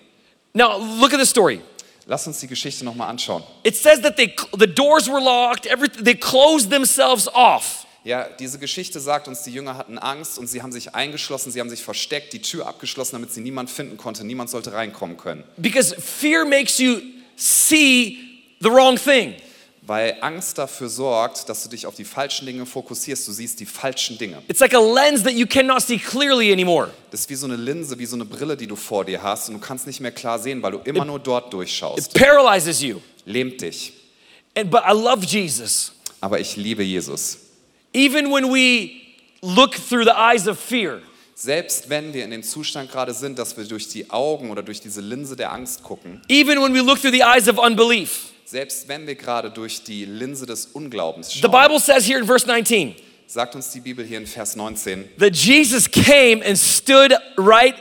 Now, 0.54 0.78
look 1.00 1.14
at 1.14 1.20
the 1.20 1.26
story. 1.26 1.62
Lass 2.08 2.28
uns 2.28 2.40
die 2.40 2.48
Geschichte 2.48 2.86
nochmal 2.86 3.10
anschauen. 3.10 3.44
It 3.64 3.76
says 3.76 4.02
that 4.02 4.16
they, 4.16 4.36
the 4.58 4.68
doors 4.68 5.08
were 5.08 5.22
locked, 5.22 5.66
everything, 5.66 6.04
they 6.04 6.16
closed 6.16 6.70
themselves 6.70 7.28
off. 7.28 7.85
Ja, 8.06 8.30
diese 8.40 8.60
Geschichte 8.60 9.00
sagt 9.00 9.28
uns, 9.28 9.42
die 9.42 9.52
Jünger 9.52 9.78
hatten 9.78 9.98
Angst 9.98 10.38
und 10.38 10.46
sie 10.46 10.62
haben 10.62 10.72
sich 10.72 10.94
eingeschlossen, 10.94 11.52
sie 11.52 11.60
haben 11.60 11.72
sich 11.72 11.82
versteckt, 11.84 12.34
die 12.34 12.42
Tür 12.42 12.68
abgeschlossen, 12.68 13.14
damit 13.14 13.34
sie 13.34 13.42
niemand 13.42 13.68
finden 13.72 13.98
konnte. 13.98 14.24
Niemand 14.24 14.52
sollte 14.52 14.74
reinkommen 14.74 15.18
können. 15.18 15.44
Because 15.58 15.96
fear 16.00 16.46
makes 16.46 16.78
you 16.78 17.00
see 17.36 18.20
the 18.60 18.70
wrong 18.70 18.96
thing. 18.96 19.34
Weil 19.82 20.18
Angst 20.22 20.60
dafür 20.60 20.88
sorgt, 20.88 21.50
dass 21.50 21.64
du 21.64 21.70
dich 21.70 21.88
auf 21.88 21.96
die 21.96 22.06
falschen 22.06 22.46
Dinge 22.46 22.68
fokussierst. 22.68 23.28
Du 23.28 23.32
siehst 23.32 23.60
die 23.60 23.66
falschen 23.66 24.20
Dinge. 24.20 24.42
It's 24.48 24.60
like 24.60 24.76
a 24.76 24.80
lens 24.80 25.24
that 25.24 25.34
you 25.34 25.48
cannot 25.48 25.82
see 25.82 25.98
clearly 25.98 26.54
anymore. 26.54 26.92
Das 27.10 27.22
ist 27.22 27.30
wie 27.32 27.36
so 27.36 27.48
eine 27.48 27.56
Linse, 27.56 27.98
wie 27.98 28.06
so 28.06 28.16
eine 28.16 28.26
Brille, 28.26 28.56
die 28.56 28.68
du 28.68 28.76
vor 28.76 29.04
dir 29.06 29.24
hast 29.24 29.50
und 29.50 29.56
du 29.56 29.60
kannst 29.62 29.88
nicht 29.88 30.00
mehr 30.00 30.12
klar 30.12 30.38
sehen, 30.38 30.62
weil 30.62 30.74
du 30.74 30.78
immer 30.80 31.06
nur 31.06 31.20
dort 31.20 31.48
It 31.48 31.54
durchschaust. 31.54 32.14
paralyzes 32.14 32.82
you. 32.84 33.00
Lähmt 33.26 33.62
dich. 33.62 33.94
And, 34.56 34.70
but 34.70 34.82
I 34.88 34.92
love 34.94 35.26
Jesus. 35.26 35.92
Aber 36.22 36.40
ich 36.40 36.56
liebe 36.56 36.84
Jesus. 36.84 37.40
Even 37.96 38.30
when 38.30 38.52
we 38.52 39.02
look 39.42 39.76
through 39.76 40.04
the 40.04 40.16
eyes 40.16 40.48
of 40.48 40.60
fear, 40.60 41.02
Selbst 41.34 41.90
wenn 41.90 42.14
wir 42.14 42.24
in 42.24 42.32
dem 42.32 42.44
Zustand 42.44 42.92
gerade 42.92 43.14
sind, 43.14 43.38
dass 43.40 43.58
wir 43.58 43.66
durch 43.66 43.88
die 43.88 44.10
Augen 44.10 44.52
oder 44.52 44.64
durch 44.64 44.80
diese 44.80 45.02
Linse 45.02 45.36
der 45.36 45.52
Angst 45.52 45.84
gucken, 45.84 46.22
even 46.30 46.62
when 46.62 46.74
we 46.74 46.80
look 46.80 47.00
through 47.00 47.14
the 47.14 47.24
eyes 47.24 47.48
of 47.48 47.58
unbelief, 47.58 48.32
selbst 48.46 48.88
wenn 48.88 49.06
wir 49.08 49.16
gerade 49.16 49.50
durch 49.50 49.84
die 49.84 50.06
Linse 50.06 50.46
des 50.46 50.68
Unglaubens 50.68 51.34
schauen. 51.34 51.42
the 51.42 51.48
Bible 51.48 51.80
says 51.80 52.06
here 52.06 52.20
in 52.20 52.26
verse 52.26 52.46
19 52.48 52.96
sagt 53.28 53.56
uns 53.56 53.72
die 53.72 53.80
Bibel 53.80 54.06
hier 54.06 54.18
in 54.18 54.28
Vers 54.28 54.56
19, 54.56 55.10
that 55.18 55.36
Jesus 55.36 55.90
came 55.90 56.42
and 56.46 56.58
stood 56.58 57.14
right 57.38 57.76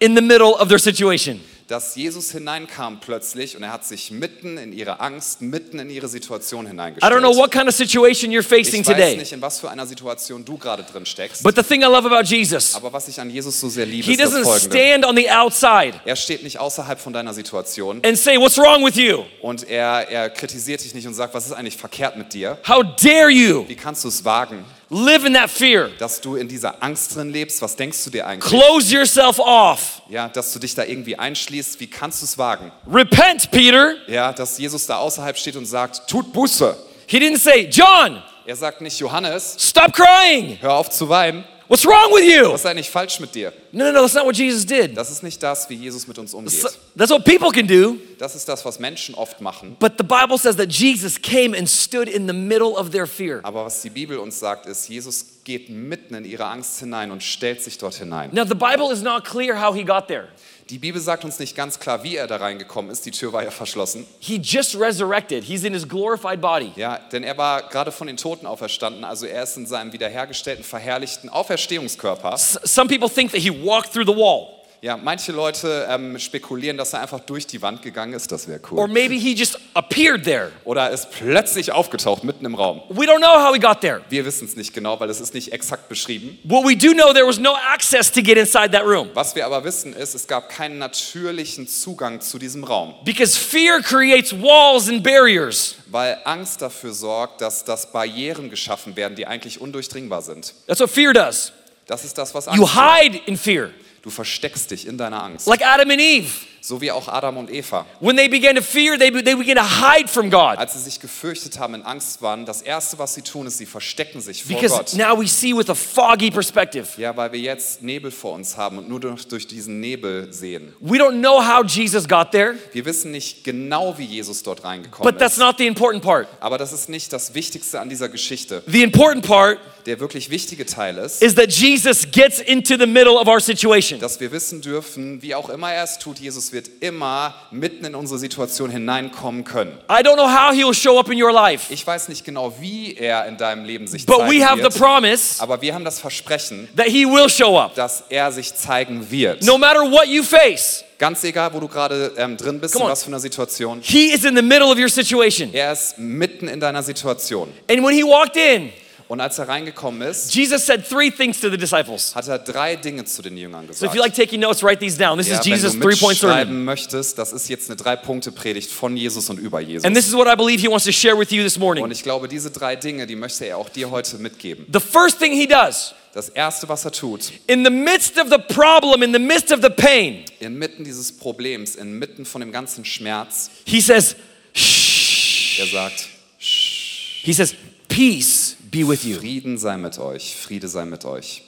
in 0.00 0.14
the 0.14 0.22
middle 0.22 0.54
of 0.54 0.68
their 0.68 0.78
situation. 0.78 1.40
Dass 1.68 1.96
Jesus 1.96 2.30
hineinkam 2.30 3.00
plötzlich 3.00 3.56
und 3.56 3.64
er 3.64 3.72
hat 3.72 3.84
sich 3.84 4.12
mitten 4.12 4.56
in 4.56 4.72
ihre 4.72 5.00
Angst, 5.00 5.42
mitten 5.42 5.80
in 5.80 5.90
ihre 5.90 6.06
Situation 6.06 6.64
I 6.64 6.68
hineingestellt. 6.68 7.12
don't 7.12 7.18
know 7.20 7.36
what 7.36 7.50
kind 7.50 7.66
of 7.68 7.74
situation 7.74 8.30
you're 8.30 8.42
facing 8.44 8.82
ich 8.82 8.86
weiß 8.86 8.94
today, 8.94 9.16
nicht, 9.16 9.32
in 9.32 9.42
was 9.42 9.58
für 9.58 9.68
einer 9.68 9.84
Situation 9.86 10.44
du 10.44 10.56
gerade 10.58 10.84
drin 10.84 11.04
steckst, 11.04 11.42
but 11.42 11.56
the 11.56 11.62
thing 11.64 11.82
I 11.82 11.86
love 11.86 12.06
about 12.06 12.22
Jesus, 12.24 12.74
aber 12.76 12.92
was 12.92 13.08
ich 13.08 13.20
an 13.20 13.30
Jesus 13.30 13.58
so 13.58 13.68
sehr 13.68 13.84
liebe, 13.84 14.04
he 14.06 14.12
ist 14.12 14.20
das 14.20 14.32
doesn't 14.32 14.44
Folgende. 14.44 14.78
stand 14.78 15.06
on 15.06 15.16
the 15.16 15.28
outside 15.30 16.00
Er 16.04 16.14
steht 16.16 16.44
nicht 16.44 16.58
außerhalb 16.60 17.00
von 17.00 17.12
deiner 17.12 17.34
Situation 17.34 18.00
and 18.04 18.16
say, 18.16 18.36
What's 18.38 18.56
wrong 18.58 18.84
with 18.84 18.94
you? 18.94 19.24
und 19.42 19.68
er, 19.68 20.08
er 20.08 20.30
kritisiert 20.30 20.84
dich 20.84 20.94
nicht 20.94 21.06
und 21.06 21.14
sagt, 21.14 21.34
was 21.34 21.46
ist 21.46 21.52
eigentlich 21.52 21.76
verkehrt 21.76 22.16
mit 22.16 22.32
dir? 22.32 22.58
How 22.68 22.84
dare 23.02 23.28
you? 23.30 23.64
Wie 23.66 23.74
kannst 23.74 24.04
du 24.04 24.08
es 24.08 24.24
wagen? 24.24 24.64
Live 24.90 25.24
in 25.24 25.34
that 25.34 25.50
fear. 25.50 25.90
dass 25.98 26.20
du 26.20 26.36
in 26.36 26.48
dieser 26.48 26.82
Angst 26.82 27.16
drin 27.16 27.30
lebst. 27.30 27.60
Was 27.62 27.74
denkst 27.76 28.04
du 28.04 28.10
dir 28.10 28.26
eigentlich? 28.26 28.50
Close 28.52 28.92
yourself 28.94 29.38
off. 29.38 30.02
Ja, 30.08 30.28
dass 30.28 30.52
du 30.52 30.58
dich 30.58 30.74
da 30.74 30.84
irgendwie 30.84 31.18
einschließt. 31.18 31.80
Wie 31.80 31.88
kannst 31.88 32.20
du 32.22 32.24
es 32.26 32.38
wagen? 32.38 32.70
Repent, 32.90 33.50
Peter. 33.50 33.94
Ja, 34.08 34.32
dass 34.32 34.58
Jesus 34.58 34.86
da 34.86 34.98
außerhalb 34.98 35.36
steht 35.36 35.56
und 35.56 35.66
sagt, 35.66 36.08
tut 36.08 36.32
Buße. 36.32 36.76
He 37.06 37.18
didn't 37.18 37.38
say, 37.38 37.68
John, 37.70 38.22
Er 38.46 38.56
sagt 38.56 38.80
nicht, 38.80 38.98
Johannes, 39.00 39.56
stop 39.58 39.92
crying. 39.92 40.58
hör 40.60 40.74
auf 40.74 40.90
zu 40.90 41.08
weinen. 41.08 41.44
What's 41.68 41.84
wrong 41.84 42.12
with 42.12 42.24
you? 42.24 42.52
Was 42.52 42.60
ist 42.60 42.66
eigentlich 42.66 42.90
falsch 42.90 43.18
mit 43.18 43.34
dir? 43.34 43.52
No, 43.72 43.84
no, 43.86 43.92
no, 43.92 44.02
that's 44.02 44.14
not 44.14 44.24
what 44.24 44.36
Jesus 44.36 44.64
did. 44.64 44.96
Das 44.96 45.10
ist 45.10 45.22
nicht 45.22 45.42
das, 45.42 45.68
wie 45.68 45.74
Jesus 45.74 46.06
mit 46.06 46.16
uns 46.16 46.32
umgeht. 46.32 46.64
That's 46.96 47.10
what 47.10 47.24
people 47.24 47.50
can 47.50 47.66
do. 47.66 47.96
Das 48.18 48.36
ist 48.36 48.48
das, 48.48 48.64
was 48.64 48.78
Menschen 48.78 49.14
oft 49.16 49.40
machen. 49.40 49.76
But 49.80 49.94
the 49.98 50.04
Bible 50.04 50.38
says 50.38 50.56
that 50.56 50.70
Jesus 50.70 51.20
came 51.20 51.56
and 51.56 51.68
stood 51.68 52.08
in 52.08 52.28
the 52.28 52.32
middle 52.32 52.76
of 52.76 52.90
their 52.90 53.06
fear. 53.06 53.40
Aber 53.42 53.64
was 53.64 53.82
die 53.82 53.90
Bibel 53.90 54.18
uns 54.18 54.38
sagt, 54.38 54.66
ist, 54.66 54.88
Jesus 54.88 55.26
geht 55.42 55.68
mitten 55.68 56.14
in 56.14 56.24
ihre 56.24 56.46
Angst 56.46 56.78
hinein 56.80 57.10
und 57.10 57.22
stellt 57.22 57.62
sich 57.62 57.78
dort 57.78 57.94
hinein. 57.94 58.30
Now, 58.32 58.44
the 58.44 58.54
Bible 58.54 58.92
is 58.92 59.02
not 59.02 59.24
clear 59.24 59.60
how 59.60 59.74
he 59.74 59.84
got 59.84 60.06
there. 60.08 60.28
Die 60.68 60.78
Bibel 60.78 61.00
sagt 61.00 61.24
uns 61.24 61.38
nicht 61.38 61.54
ganz 61.54 61.78
klar, 61.78 62.02
wie 62.02 62.16
er 62.16 62.26
da 62.26 62.36
reingekommen 62.38 62.90
ist. 62.90 63.06
Die 63.06 63.12
Tür 63.12 63.32
war 63.32 63.44
ja 63.44 63.52
verschlossen. 63.52 64.04
He 64.18 64.36
just 64.42 64.74
resurrected, 64.78 65.44
he's 65.44 65.62
in 65.62 65.72
his 65.72 65.88
glorified 65.88 66.40
body. 66.40 66.72
Ja, 66.74 66.98
denn 67.12 67.22
er 67.22 67.38
war 67.38 67.68
gerade 67.68 67.92
von 67.92 68.08
den 68.08 68.16
Toten 68.16 68.46
auferstanden. 68.46 69.04
Also 69.04 69.26
er 69.26 69.44
ist 69.44 69.56
in 69.56 69.66
seinem 69.66 69.92
wiederhergestellten, 69.92 70.64
verherrlichten 70.64 71.30
Auferstehungskörper. 71.30 72.32
S- 72.34 72.58
some 72.64 72.88
people 72.88 73.08
think 73.08 73.30
that 73.30 73.40
he 73.40 73.50
walked 73.50 73.92
through 73.92 74.06
the 74.06 74.16
wall, 74.16 74.48
Ja, 74.86 74.96
manche 74.96 75.32
Leute 75.32 75.88
ähm, 75.90 76.16
spekulieren, 76.16 76.76
dass 76.76 76.92
er 76.92 77.00
einfach 77.00 77.18
durch 77.18 77.44
die 77.44 77.60
Wand 77.60 77.82
gegangen 77.82 78.12
ist. 78.12 78.30
Das 78.30 78.46
wäre 78.46 78.60
or 78.70 78.84
cool. 78.84 78.86
maybe 78.86 79.16
he 79.16 79.34
just 79.34 79.58
appeared 79.74 80.22
there. 80.22 80.52
Oder 80.62 80.90
ist 80.90 81.10
plötzlich 81.10 81.72
aufgetaucht 81.72 82.22
mitten 82.22 82.44
im 82.44 82.54
Raum. 82.54 82.82
We 82.90 83.04
don't 83.04 83.18
know 83.18 83.34
how 83.44 83.52
he 83.52 83.58
got 83.58 83.80
there. 83.80 84.02
Wir 84.10 84.24
wissen 84.24 84.46
es 84.46 84.54
nicht 84.54 84.72
genau, 84.72 85.00
weil 85.00 85.10
es 85.10 85.20
ist 85.20 85.34
nicht 85.34 85.52
exakt 85.52 85.88
beschrieben. 85.88 86.38
What 86.44 86.64
we 86.64 86.76
do 86.76 86.92
know, 86.92 87.12
there 87.12 87.26
was 87.26 87.40
no 87.40 87.56
access 87.56 88.12
to 88.12 88.22
get 88.22 88.38
inside 88.38 88.70
that 88.70 88.84
room 88.84 89.10
Was 89.14 89.34
wir 89.34 89.44
aber 89.44 89.64
wissen 89.64 89.92
ist, 89.92 90.14
es 90.14 90.24
gab 90.28 90.50
keinen 90.50 90.78
natürlichen 90.78 91.66
Zugang 91.66 92.20
zu 92.20 92.38
diesem 92.38 92.62
Raum, 92.62 92.94
because 93.04 93.36
fear 93.36 93.82
creates 93.82 94.32
walls 94.32 94.88
and 94.88 95.02
barriers. 95.02 95.74
weil 95.88 96.16
Angst 96.22 96.62
dafür 96.62 96.92
sorgt, 96.92 97.40
dass 97.40 97.64
das 97.64 97.90
Barrieren 97.90 98.50
geschaffen 98.50 98.94
werden, 98.94 99.16
die 99.16 99.26
eigentlich 99.26 99.60
undurchdringbar 99.60 100.22
sind. 100.22 100.54
That's 100.68 100.78
what 100.78 100.90
fear 100.90 101.12
does. 101.12 101.50
Das 101.86 102.04
ist 102.04 102.16
das, 102.16 102.32
was 102.34 102.46
Angst 102.46 102.60
You 102.60 102.68
hide 102.68 103.20
in 103.26 103.36
fear, 103.36 103.70
Du 104.06 104.12
versteckst 104.12 104.70
dich 104.70 104.86
in 104.86 104.96
deiner 104.96 105.20
Angst. 105.20 105.48
like 105.48 105.66
Adam 105.66 105.90
and 105.90 106.00
Eve. 106.00 106.30
So 106.66 106.80
wie 106.80 106.90
auch 106.90 107.06
Adam 107.06 107.36
und 107.36 107.48
Eva. 107.48 107.86
When 108.00 108.16
they 108.16 108.26
began 108.28 108.56
to 108.56 108.60
fear, 108.60 108.98
they, 108.98 109.08
they 109.12 109.36
began 109.36 109.54
to 109.54 109.62
hide 109.62 110.08
from 110.08 110.28
God 110.30 110.58
Als 110.58 110.72
sie 110.72 110.80
sich 110.80 110.98
gefürchtet 110.98 111.60
haben, 111.60 111.74
in 111.76 111.82
Angst 111.82 112.20
waren, 112.22 112.44
das 112.44 112.60
Erste, 112.60 112.98
was 112.98 113.14
sie 113.14 113.22
tun, 113.22 113.46
ist, 113.46 113.58
sie 113.58 113.66
verstecken 113.66 114.20
sich 114.20 114.42
vor 114.42 114.56
because 114.56 114.74
Gott. 114.76 114.94
now 114.94 115.16
we 115.16 115.28
see 115.28 115.54
with 115.56 115.70
a 115.70 115.76
foggy 115.76 116.28
perspective. 116.28 116.88
Ja, 117.00 117.16
weil 117.16 117.30
wir 117.30 117.38
jetzt 117.38 117.82
Nebel 117.82 118.10
vor 118.10 118.32
uns 118.32 118.56
haben 118.56 118.78
und 118.78 118.88
nur 118.88 118.98
durch, 118.98 119.28
durch 119.28 119.46
diesen 119.46 119.78
Nebel 119.78 120.32
sehen. 120.32 120.74
We 120.80 120.98
don't 120.98 121.20
know 121.20 121.40
how 121.40 121.64
Jesus 121.64 122.08
got 122.08 122.32
there, 122.32 122.56
Wir 122.72 122.84
wissen 122.84 123.12
nicht 123.12 123.44
genau, 123.44 123.96
wie 123.96 124.04
Jesus 124.04 124.42
dort 124.42 124.64
reingekommen 124.64 125.08
but 125.08 125.20
that's 125.20 125.34
ist. 125.34 125.38
not 125.38 125.58
the 125.58 125.68
important 125.68 126.02
part. 126.02 126.26
Aber 126.40 126.58
das 126.58 126.72
ist 126.72 126.88
nicht 126.88 127.12
das 127.12 127.32
Wichtigste 127.34 127.78
an 127.78 127.88
dieser 127.88 128.08
Geschichte. 128.08 128.64
The 128.66 128.82
important 128.82 129.24
part 129.24 129.60
Der 129.86 130.00
wirklich 130.00 130.30
wichtige 130.30 130.66
Teil 130.66 130.98
ist, 130.98 131.22
is 131.22 131.36
that 131.36 131.52
Jesus 131.52 132.10
gets 132.10 132.40
into 132.40 132.76
the 132.76 132.86
middle 132.86 133.12
of 133.20 133.28
our 133.28 133.38
situation. 133.38 134.00
dass 134.00 134.18
wir 134.18 134.32
wissen 134.32 134.60
dürfen, 134.60 135.22
wie 135.22 135.32
auch 135.32 135.48
immer 135.48 135.70
er 135.70 135.84
es 135.84 136.00
tut, 136.00 136.18
Jesus 136.18 136.50
wird 136.56 136.70
immer 136.80 137.34
mitten 137.50 137.84
in 137.84 137.94
unsere 137.94 138.18
Situation 138.18 138.70
hineinkommen 138.70 139.44
können. 139.44 139.72
I 139.90 140.02
don't 140.02 140.14
know 140.16 140.26
how 140.28 140.52
he 140.52 140.64
will 140.64 140.74
show 140.74 140.98
up 140.98 141.10
in 141.10 141.22
your 141.22 141.32
life, 141.32 141.72
Ich 141.72 141.86
weiß 141.86 142.08
nicht 142.08 142.24
genau, 142.24 142.52
wie 142.58 142.94
er 142.96 143.26
in 143.26 143.36
deinem 143.36 143.64
Leben 143.64 143.86
sich 143.86 144.06
but 144.06 144.16
zeigen 144.16 144.32
we 144.32 144.44
have 144.44 144.56
the 144.56 144.62
wird, 144.64 144.78
promise 144.78 145.40
aber 145.40 145.60
wir 145.60 145.74
haben 145.74 145.84
das 145.84 146.00
Versprechen, 146.00 146.68
that 146.76 146.86
he 146.86 147.04
will 147.04 147.28
show 147.28 147.58
up. 147.58 147.74
dass 147.74 148.04
er 148.08 148.32
sich 148.32 148.54
zeigen 148.54 149.10
wird. 149.10 149.44
No 149.44 149.58
matter 149.58 149.80
what 149.82 150.06
you 150.06 150.22
face, 150.22 150.82
Ganz 150.98 151.22
egal, 151.24 151.52
wo 151.52 151.60
du 151.60 151.68
gerade 151.68 152.12
ähm, 152.16 152.38
drin 152.38 152.58
bist, 152.58 152.74
in 152.74 152.80
on. 152.80 152.88
was 152.88 153.02
für 153.02 153.08
einer 153.08 153.20
Situation. 153.20 153.80
he 153.82 154.12
is 154.12 154.24
in 154.24 154.34
the 154.34 154.40
middle 154.40 154.68
of 154.68 154.78
your 154.78 154.88
situation. 154.88 155.52
Er 155.52 155.72
ist 155.72 155.98
mitten 155.98 156.48
in 156.48 156.58
deiner 156.58 156.82
Situation. 156.82 157.52
And 157.70 157.84
when 157.84 157.94
he 157.94 158.02
walked 158.02 158.36
in, 158.38 158.70
Und 159.08 159.20
als 159.20 159.38
er 159.38 159.46
reingekommen 159.48 160.02
ist, 160.02 160.34
Jesus 160.34 160.66
said 160.66 160.88
three 160.88 161.10
things 161.12 161.40
to 161.40 161.48
the 161.48 161.56
disciples. 161.56 162.12
hat 162.14 162.26
er 162.26 162.40
drei 162.40 162.74
Dinge 162.74 163.04
zu 163.04 163.22
den 163.22 163.36
Jüngern 163.36 163.62
So 163.66 163.68
gesagt. 163.68 163.92
if 163.92 163.96
you 163.96 164.02
like 164.02 164.14
taking 164.14 164.40
notes, 164.40 164.64
write 164.64 164.80
these 164.80 164.98
down. 164.98 165.16
This 165.16 165.28
ja, 165.28 165.38
is 165.38 165.46
Jesus' 165.46 165.72
wenn 165.74 165.80
du 165.80 165.86
three-point 165.88 166.18
sermon. 166.18 166.36
mitschreiben 166.38 166.64
möchtest, 166.64 167.16
das 167.16 167.32
ist 167.32 167.48
jetzt 167.48 167.70
eine 167.70 167.76
Drei-Punkte-Predigt 167.76 168.68
von 168.70 168.96
Jesus 168.96 169.30
und 169.30 169.38
über 169.38 169.60
Jesus. 169.60 169.84
And 169.84 169.94
this 169.96 170.08
is 170.08 170.14
what 170.14 170.26
I 170.26 170.34
believe 170.34 170.60
he 170.60 170.68
wants 170.68 170.84
to 170.86 170.92
share 170.92 171.16
with 171.16 171.30
you 171.30 171.42
this 171.44 171.54
Und 171.56 171.60
morning. 171.62 171.90
ich 171.92 172.02
glaube, 172.02 172.26
diese 172.26 172.50
drei 172.50 172.74
Dinge, 172.74 173.06
die 173.06 173.14
möchte 173.14 173.44
er 173.46 173.58
auch 173.58 173.68
dir 173.68 173.90
heute 173.92 174.18
mitgeben. 174.18 174.66
The 174.72 174.80
first 174.80 175.20
thing 175.20 175.32
he 175.32 175.46
does, 175.46 175.94
Das 176.12 176.28
Erste, 176.30 176.68
was 176.68 176.84
er 176.84 176.90
tut, 176.90 177.30
in 177.46 177.62
the 177.64 177.70
midst 177.70 178.18
of 178.18 178.28
the 178.28 178.38
problem, 178.54 179.02
in 179.04 179.12
the 179.12 179.20
midst 179.20 179.52
of 179.52 179.60
the 179.62 179.68
pain, 179.70 180.24
inmitten 180.40 180.82
dieses 180.82 181.12
Problems, 181.16 181.76
inmitten 181.76 182.24
von 182.24 182.40
dem 182.40 182.50
ganzen 182.50 182.84
Schmerz, 182.84 183.50
he 183.66 183.80
says, 183.80 184.16
shh. 184.52 185.60
er 185.60 185.66
sagt, 185.66 186.08
He 186.38 187.32
says, 187.32 187.54
peace 187.96 188.56
be 188.70 188.86
with 188.86 189.04
you. 189.04 189.18
Frieden 189.18 189.58
sei 189.58 189.76
mit 189.76 189.98
euch, 189.98 190.36
Friede 190.36 190.68
sei 190.68 190.84
mit 190.84 191.04
euch. 191.04 191.42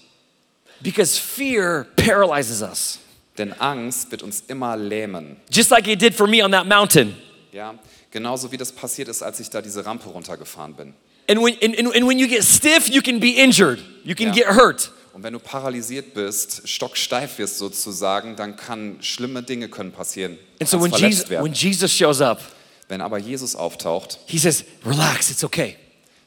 Because 0.81 1.19
fear 1.19 1.87
paralyzes 1.97 2.63
us. 2.63 2.99
Denn 3.37 3.53
Angst 3.61 4.11
wird 4.11 4.23
uns 4.23 4.45
immer 4.49 4.77
lähmen. 4.77 5.37
Just 5.51 5.71
like 5.71 5.87
it 5.87 6.01
did 6.01 6.15
for 6.15 6.27
me 6.27 6.43
on 6.43 6.51
that 6.53 6.67
mountain. 6.67 7.15
Ja, 7.53 7.75
genauso 8.11 8.51
wie 8.51 8.57
das 8.57 8.73
passiert 8.73 9.09
ist, 9.09 9.23
als 9.23 9.41
ich 9.41 9.51
da 9.51 9.61
diese 9.61 9.85
Rampe 9.85 10.09
runtergefahren 10.09 10.75
bin. 10.75 10.95
And 11.29 11.41
when, 11.43 11.57
and, 11.63 11.95
and, 11.95 12.07
when 12.09 12.19
you 12.19 12.27
get 12.27 12.43
stiff, 12.43 12.89
you 12.89 13.03
can 13.03 13.21
be 13.21 13.33
injured. 13.33 13.81
You 14.05 14.15
can 14.15 14.29
Yeah. 14.29 14.47
get 14.47 14.57
hurt. 14.57 14.93
Und 15.13 15.23
wenn 15.23 15.33
du 15.33 15.41
paralysiert 15.41 16.15
bist, 16.15 16.67
stocksteif 16.67 17.39
wirst 17.39 17.59
sozusagen, 17.59 18.37
dann 18.37 18.57
kann 18.57 18.99
schlimme 19.01 19.43
Dinge 19.43 19.69
können 19.69 19.93
passieren. 19.93 20.39
And 20.61 20.69
so 20.69 20.81
when 20.81 20.93
Jesus, 20.93 21.29
when 21.29 21.53
Jesus 21.53 21.93
shows 21.93 22.21
up, 22.21 22.41
Wenn 22.89 23.03
aber 23.03 23.19
Jesus 23.19 23.55
auftaucht, 23.55 24.19
he 24.27 24.39
says, 24.39 24.65
relax, 24.85 25.31
it's 25.31 25.45
okay. 25.45 25.77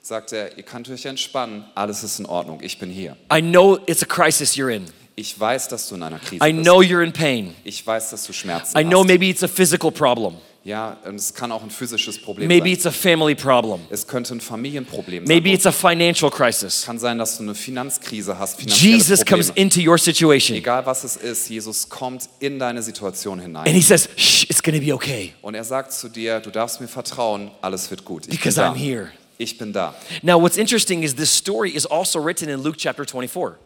Sagt 0.01 0.33
er, 0.33 0.57
ihr 0.57 0.63
könnt 0.63 0.89
euch 0.89 1.05
entspannen, 1.05 1.63
alles 1.75 2.03
ist 2.03 2.19
in 2.19 2.25
Ordnung, 2.25 2.59
ich 2.61 2.79
bin 2.79 2.89
hier. 2.89 3.15
I 3.33 3.41
know 3.41 3.77
it's 3.85 4.01
a 4.03 4.05
crisis 4.05 4.55
you're 4.55 4.73
in. 4.73 4.85
Ich 5.15 5.39
weiß, 5.39 5.67
dass 5.67 5.87
du 5.89 5.95
in 5.95 6.03
einer 6.03 6.19
Krise 6.19 6.43
I 6.47 6.53
bist. 6.53 6.63
know 6.65 6.79
you're 6.81 7.03
in 7.03 7.11
pain. 7.13 7.53
Ich 7.63 7.85
weiß, 7.85 8.09
dass 8.11 8.23
du 8.25 8.33
Schmerzen 8.33 8.77
I 8.77 8.83
know 8.83 8.99
hast. 9.01 9.07
maybe 9.07 9.25
it's 9.27 9.43
a 9.43 9.47
physical 9.47 9.91
problem. 9.91 10.35
Ja, 10.63 10.97
und 11.05 11.15
es 11.15 11.33
kann 11.33 11.51
auch 11.51 11.63
ein 11.63 11.71
physisches 11.71 12.21
Problem 12.21 12.47
Maybe 12.47 12.65
sein. 12.67 12.73
it's 12.73 12.85
a 12.85 12.91
family 12.91 13.33
problem. 13.33 13.79
Es 13.89 14.05
könnte 14.05 14.35
ein 14.35 14.41
Familienproblem 14.41 15.23
Maybe 15.23 15.49
sein. 15.49 15.55
it's 15.55 15.65
a 15.65 15.71
financial 15.71 16.29
crisis. 16.29 16.83
kann 16.85 16.99
sein, 16.99 17.17
dass 17.17 17.37
du 17.37 17.43
eine 17.43 17.55
Finanzkrise 17.55 18.37
hast, 18.37 18.59
finanzielle 18.59 18.93
Jesus 18.97 19.25
comes 19.25 19.47
Probleme. 19.47 19.65
into 19.73 19.79
your 19.81 19.97
situation 19.97 20.55
Egal 20.57 20.85
was 20.85 21.03
es 21.03 21.15
ist, 21.17 21.49
Jesus 21.49 21.89
kommt 21.89 22.29
in 22.39 22.59
deine 22.59 22.83
Situation 22.83 23.39
and 23.39 23.47
hinein. 23.47 23.73
he 23.73 23.81
says, 23.81 24.07
shh, 24.15 24.43
it's 24.51 24.61
gonna 24.61 24.77
be 24.79 24.93
okay 24.93 25.33
Und 25.41 25.55
er 25.55 25.63
sagt 25.63 25.93
zu 25.93 26.09
dir, 26.09 26.39
du 26.39 26.51
darfst 26.51 26.79
mir 26.79 26.87
vertrauen, 26.87 27.49
alles 27.61 27.89
wird 27.89 28.05
gut. 28.05 28.25
Ich 28.27 28.39
because 28.39 28.55
bin 28.55 28.63
da. 28.65 28.71
I'm 28.71 28.75
here. 28.77 29.09
Ich 29.41 29.57
bin 29.57 29.73
da. 29.73 29.95
Now, 30.21 30.39
what's 30.39 30.55
interesting 30.55 31.01
is 31.01 31.15
this 31.15 31.35
story 31.35 31.71
is 31.71 31.87
also 31.87 32.23
written 32.23 32.47
in 32.47 32.61
Luke 32.61 32.77
chapter 32.77 33.03
24. 33.05 33.57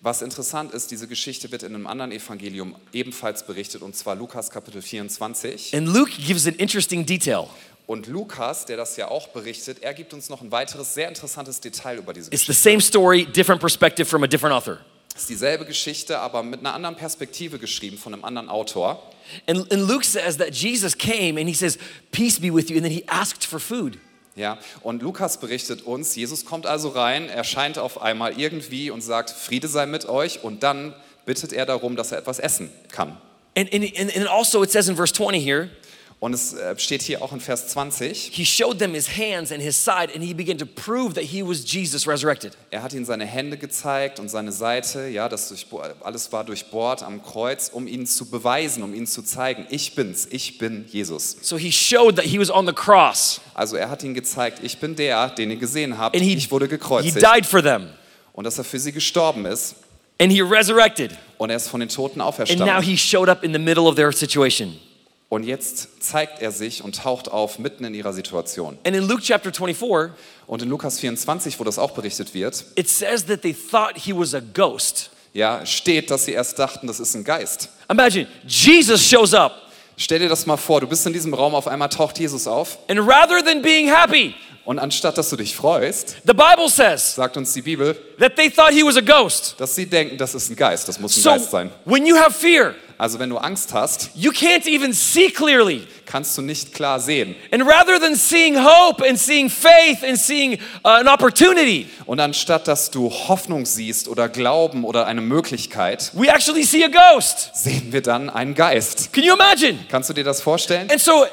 Was 0.00 0.22
interessant 0.22 0.72
ist, 0.72 0.92
diese 0.92 1.08
Geschichte 1.08 1.50
wird 1.50 1.64
in 1.64 1.74
einem 1.74 1.88
anderen 1.88 2.12
Evangelium 2.12 2.76
ebenfalls 2.92 3.44
berichtet, 3.44 3.82
und 3.82 3.96
zwar 3.96 4.14
Lukas 4.14 4.50
Kapitel 4.50 4.80
24. 4.80 5.74
And 5.74 5.88
Luke 5.88 6.12
gives 6.12 6.46
an 6.46 6.54
interesting 6.54 7.04
detail. 7.04 7.48
Und 7.88 8.06
Lukas, 8.06 8.66
der 8.66 8.76
das 8.76 8.96
ja 8.96 9.08
auch 9.08 9.26
berichtet, 9.28 9.82
er 9.82 9.94
gibt 9.94 10.14
uns 10.14 10.28
noch 10.28 10.42
ein 10.42 10.52
weiteres 10.52 10.94
sehr 10.94 11.08
interessantes 11.08 11.60
Detail 11.60 11.98
über 11.98 12.12
diese 12.12 12.30
It's 12.30 12.46
Geschichte. 12.46 12.52
the 12.52 12.70
same 12.70 12.80
story, 12.80 13.26
different 13.26 13.60
perspective 13.60 14.08
from 14.08 14.22
a 14.22 14.28
different 14.28 14.54
author. 14.54 14.78
Es 15.12 15.22
ist 15.22 15.30
dieselbe 15.30 15.64
Geschichte, 15.64 16.20
aber 16.20 16.44
mit 16.44 16.60
einer 16.60 16.74
anderen 16.74 16.94
Perspektive 16.94 17.58
geschrieben 17.58 17.98
von 17.98 18.14
einem 18.14 18.24
anderen 18.24 18.48
Autor. 18.48 19.02
And, 19.48 19.72
and 19.72 19.88
Luke 19.88 20.04
says 20.04 20.36
that 20.36 20.54
Jesus 20.54 20.96
came 20.96 21.36
and 21.36 21.48
he 21.48 21.54
says, 21.54 21.78
Peace 22.12 22.38
be 22.38 22.54
with 22.54 22.68
you. 22.70 22.76
And 22.76 22.84
then 22.84 22.92
he 22.92 23.02
asked 23.08 23.44
for 23.44 23.58
food. 23.58 23.98
Ja, 24.36 24.58
und 24.82 25.02
Lukas 25.02 25.40
berichtet 25.40 25.82
uns, 25.82 26.14
Jesus 26.14 26.44
kommt 26.44 26.66
also 26.66 26.90
rein, 26.90 27.30
erscheint 27.30 27.78
auf 27.78 28.02
einmal 28.02 28.38
irgendwie 28.38 28.90
und 28.90 29.00
sagt, 29.00 29.30
Friede 29.30 29.66
sei 29.66 29.86
mit 29.86 30.06
euch 30.06 30.44
und 30.44 30.62
dann 30.62 30.94
bittet 31.24 31.54
er 31.54 31.64
darum, 31.64 31.96
dass 31.96 32.12
er 32.12 32.18
etwas 32.18 32.38
essen 32.38 32.70
kann. 32.92 33.16
And, 33.56 33.72
and, 33.72 33.98
and 33.98 34.28
also, 34.28 34.62
it 34.62 34.70
says 34.70 34.88
in 34.88 34.96
verse 34.96 35.14
20 35.14 35.42
here, 35.42 35.70
Und 36.18 36.32
es 36.32 36.54
äh, 36.54 36.74
steht 36.78 37.02
hier 37.02 37.20
auch 37.20 37.32
in 37.34 37.40
Vers 37.40 37.68
20, 37.68 38.30
he 38.32 38.46
showed 38.46 38.78
them 38.78 38.94
his 38.94 39.06
hands 39.18 39.52
and 39.52 39.60
his 39.62 39.76
side, 39.76 40.08
and 40.14 40.24
he 40.24 40.32
began 40.32 40.56
to 40.56 40.64
prove 40.64 41.12
that 41.12 41.24
he 41.24 41.42
was 41.46 41.70
Jesus 41.70 42.06
resurrected. 42.08 42.56
er 42.70 42.82
hat 42.82 42.94
ihnen 42.94 43.04
seine 43.04 43.26
Hände 43.26 43.58
gezeigt 43.58 44.18
und 44.18 44.30
seine 44.30 44.50
Seite, 44.50 45.08
ja, 45.08 45.28
das 45.28 45.52
durchbo- 45.52 45.82
alles 46.02 46.32
war 46.32 46.42
durchbohrt 46.44 47.02
am 47.02 47.22
Kreuz, 47.22 47.68
um 47.70 47.86
ihnen 47.86 48.06
zu 48.06 48.30
beweisen, 48.30 48.82
um 48.82 48.94
ihnen 48.94 49.06
zu 49.06 49.20
zeigen, 49.22 49.66
ich 49.68 49.94
bin's, 49.94 50.26
ich 50.30 50.56
bin 50.56 50.86
Jesus. 50.88 51.36
So 51.42 51.58
he 51.58 51.70
showed 51.70 52.16
that 52.16 52.24
he 52.24 52.40
was 52.40 52.50
on 52.50 52.66
the 52.66 52.72
cross, 52.72 53.42
Also 53.52 53.76
er 53.76 53.90
hat 53.90 54.02
ihnen 54.02 54.14
gezeigt, 54.14 54.60
ich 54.62 54.78
bin 54.78 54.96
der, 54.96 55.28
den 55.28 55.50
ihr 55.50 55.56
gesehen 55.58 55.98
habt, 55.98 56.16
and 56.16 56.24
he, 56.24 56.32
ich 56.32 56.50
wurde 56.50 56.64
he 56.64 56.70
gekreuzigt 56.70 57.16
died 57.20 57.44
for 57.44 57.62
them, 57.62 57.90
und 58.32 58.44
dass 58.44 58.56
er 58.56 58.64
für 58.64 58.78
sie 58.78 58.92
gestorben 58.92 59.44
ist 59.44 59.74
and 60.18 60.32
he 60.32 60.40
resurrected. 60.40 61.10
und 61.36 61.50
er 61.50 61.56
ist 61.56 61.68
von 61.68 61.80
den 61.80 61.90
Toten 61.90 62.20
And 62.22 62.24
now 62.24 62.28
auferstanden. 62.28 62.82
he 62.82 62.96
showed 62.96 63.28
up 63.28 63.44
in 63.44 63.52
the 63.52 63.58
middle 63.58 63.84
of 63.84 63.96
their 63.96 64.10
situation. 64.12 64.80
Und 65.28 65.42
jetzt 65.42 66.02
zeigt 66.04 66.40
er 66.40 66.52
sich 66.52 66.84
und 66.84 66.96
taucht 66.96 67.28
auf 67.28 67.58
mitten 67.58 67.84
in 67.84 67.94
ihrer 67.94 68.12
Situation. 68.12 68.78
And 68.84 68.94
in 68.94 69.08
Luke 69.08 69.22
chapter 69.22 69.52
24, 69.52 70.12
Und 70.46 70.62
in 70.62 70.68
Lukas 70.68 71.00
24, 71.00 71.58
wo 71.58 71.64
das 71.64 71.78
auch 71.78 71.90
berichtet 71.90 72.32
wird, 72.32 72.64
it 72.76 72.88
says 72.88 73.26
that 73.26 73.42
they 73.42 73.52
thought 73.54 73.96
he 73.96 74.12
was 74.16 74.34
a 74.34 74.40
ghost. 74.40 75.10
ja, 75.32 75.66
steht, 75.66 76.10
dass 76.10 76.26
sie 76.26 76.32
erst 76.32 76.58
dachten, 76.58 76.86
das 76.86 77.00
ist 77.00 77.14
ein 77.14 77.24
Geist. 77.24 77.68
Imagine 77.90 78.26
Jesus 78.46 79.02
shows 79.02 79.34
up, 79.34 79.52
Stell 79.98 80.18
dir 80.18 80.28
das 80.28 80.44
mal 80.46 80.58
vor, 80.58 80.80
du 80.82 80.86
bist 80.86 81.06
in 81.06 81.12
diesem 81.14 81.32
Raum, 81.34 81.54
auf 81.54 81.66
einmal 81.66 81.88
taucht 81.88 82.18
Jesus 82.18 82.46
auf 82.46 82.78
and 82.88 83.00
rather 83.00 83.42
than 83.44 83.62
being 83.62 83.88
happy, 83.92 84.34
und 84.66 84.78
anstatt 84.78 85.16
dass 85.16 85.30
du 85.30 85.36
dich 85.36 85.56
freust, 85.56 86.16
the 86.26 86.34
Bible 86.34 86.68
says 86.68 87.14
sagt 87.14 87.36
uns 87.38 87.52
die 87.54 87.62
Bibel, 87.62 87.94
that 88.18 88.36
they 88.36 88.50
thought 88.50 88.72
he 88.72 88.82
was 88.84 88.96
a 88.96 89.00
ghost. 89.00 89.54
dass 89.58 89.74
sie 89.74 89.86
denken, 89.86 90.18
das 90.18 90.34
ist 90.34 90.50
ein 90.50 90.56
Geist, 90.56 90.86
das 90.88 91.00
muss 91.00 91.16
ein 91.16 91.22
So 91.22 91.30
Geist 91.30 91.50
sein. 91.50 91.70
when 91.86 92.04
you 92.04 92.16
have 92.16 92.32
fear, 92.32 92.74
Also 92.98 93.18
wenn 93.18 93.28
du 93.28 93.36
Angst 93.36 93.74
hast, 93.74 94.08
you 94.14 94.30
can't 94.32 94.66
even 94.66 94.92
see 94.94 95.28
clearly. 95.30 95.86
kannst 96.06 96.36
du 96.38 96.40
nicht 96.42 96.72
klar 96.72 96.98
sehen. 96.98 97.36
And 97.52 97.62
rather 97.62 98.00
than 98.00 98.14
seeing 98.16 98.56
hope 98.56 99.06
and 99.06 99.18
seeing 99.18 99.50
faith 99.50 100.02
and 100.02 100.18
seeing 100.18 100.54
uh, 100.82 100.88
an 100.88 101.06
opportunity, 101.08 101.88
Und 102.06 102.20
anstatt 102.20 102.66
dass 102.68 102.90
du 102.90 103.10
Hoffnung 103.10 103.66
siehst 103.66 104.08
oder 104.08 104.30
Glauben 104.30 104.82
oder 104.84 105.06
eine 105.06 105.20
Möglichkeit, 105.20 106.10
we 106.14 106.26
actually 106.28 106.62
see 106.64 106.82
a 106.84 106.88
ghost. 106.88 107.50
sehen 107.54 107.92
wir 107.92 108.00
dann 108.00 108.30
einen 108.30 108.54
Geist. 108.54 109.12
Can 109.12 109.22
you 109.24 109.34
imagine? 109.34 109.78
Kannst 109.90 110.08
du 110.08 110.14
dir 110.14 110.24
das 110.24 110.40
vorstellen? 110.40 110.90
And 110.90 110.98
so 111.00 111.26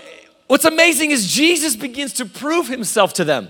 what's 0.53 0.65
amazing 0.65 1.09
is 1.11 1.35
Jesus 1.35 1.75
begins 1.75 2.13
to 2.13 2.25
prove 2.25 2.67
himself 2.67 3.11
to 3.13 3.25
them. 3.25 3.47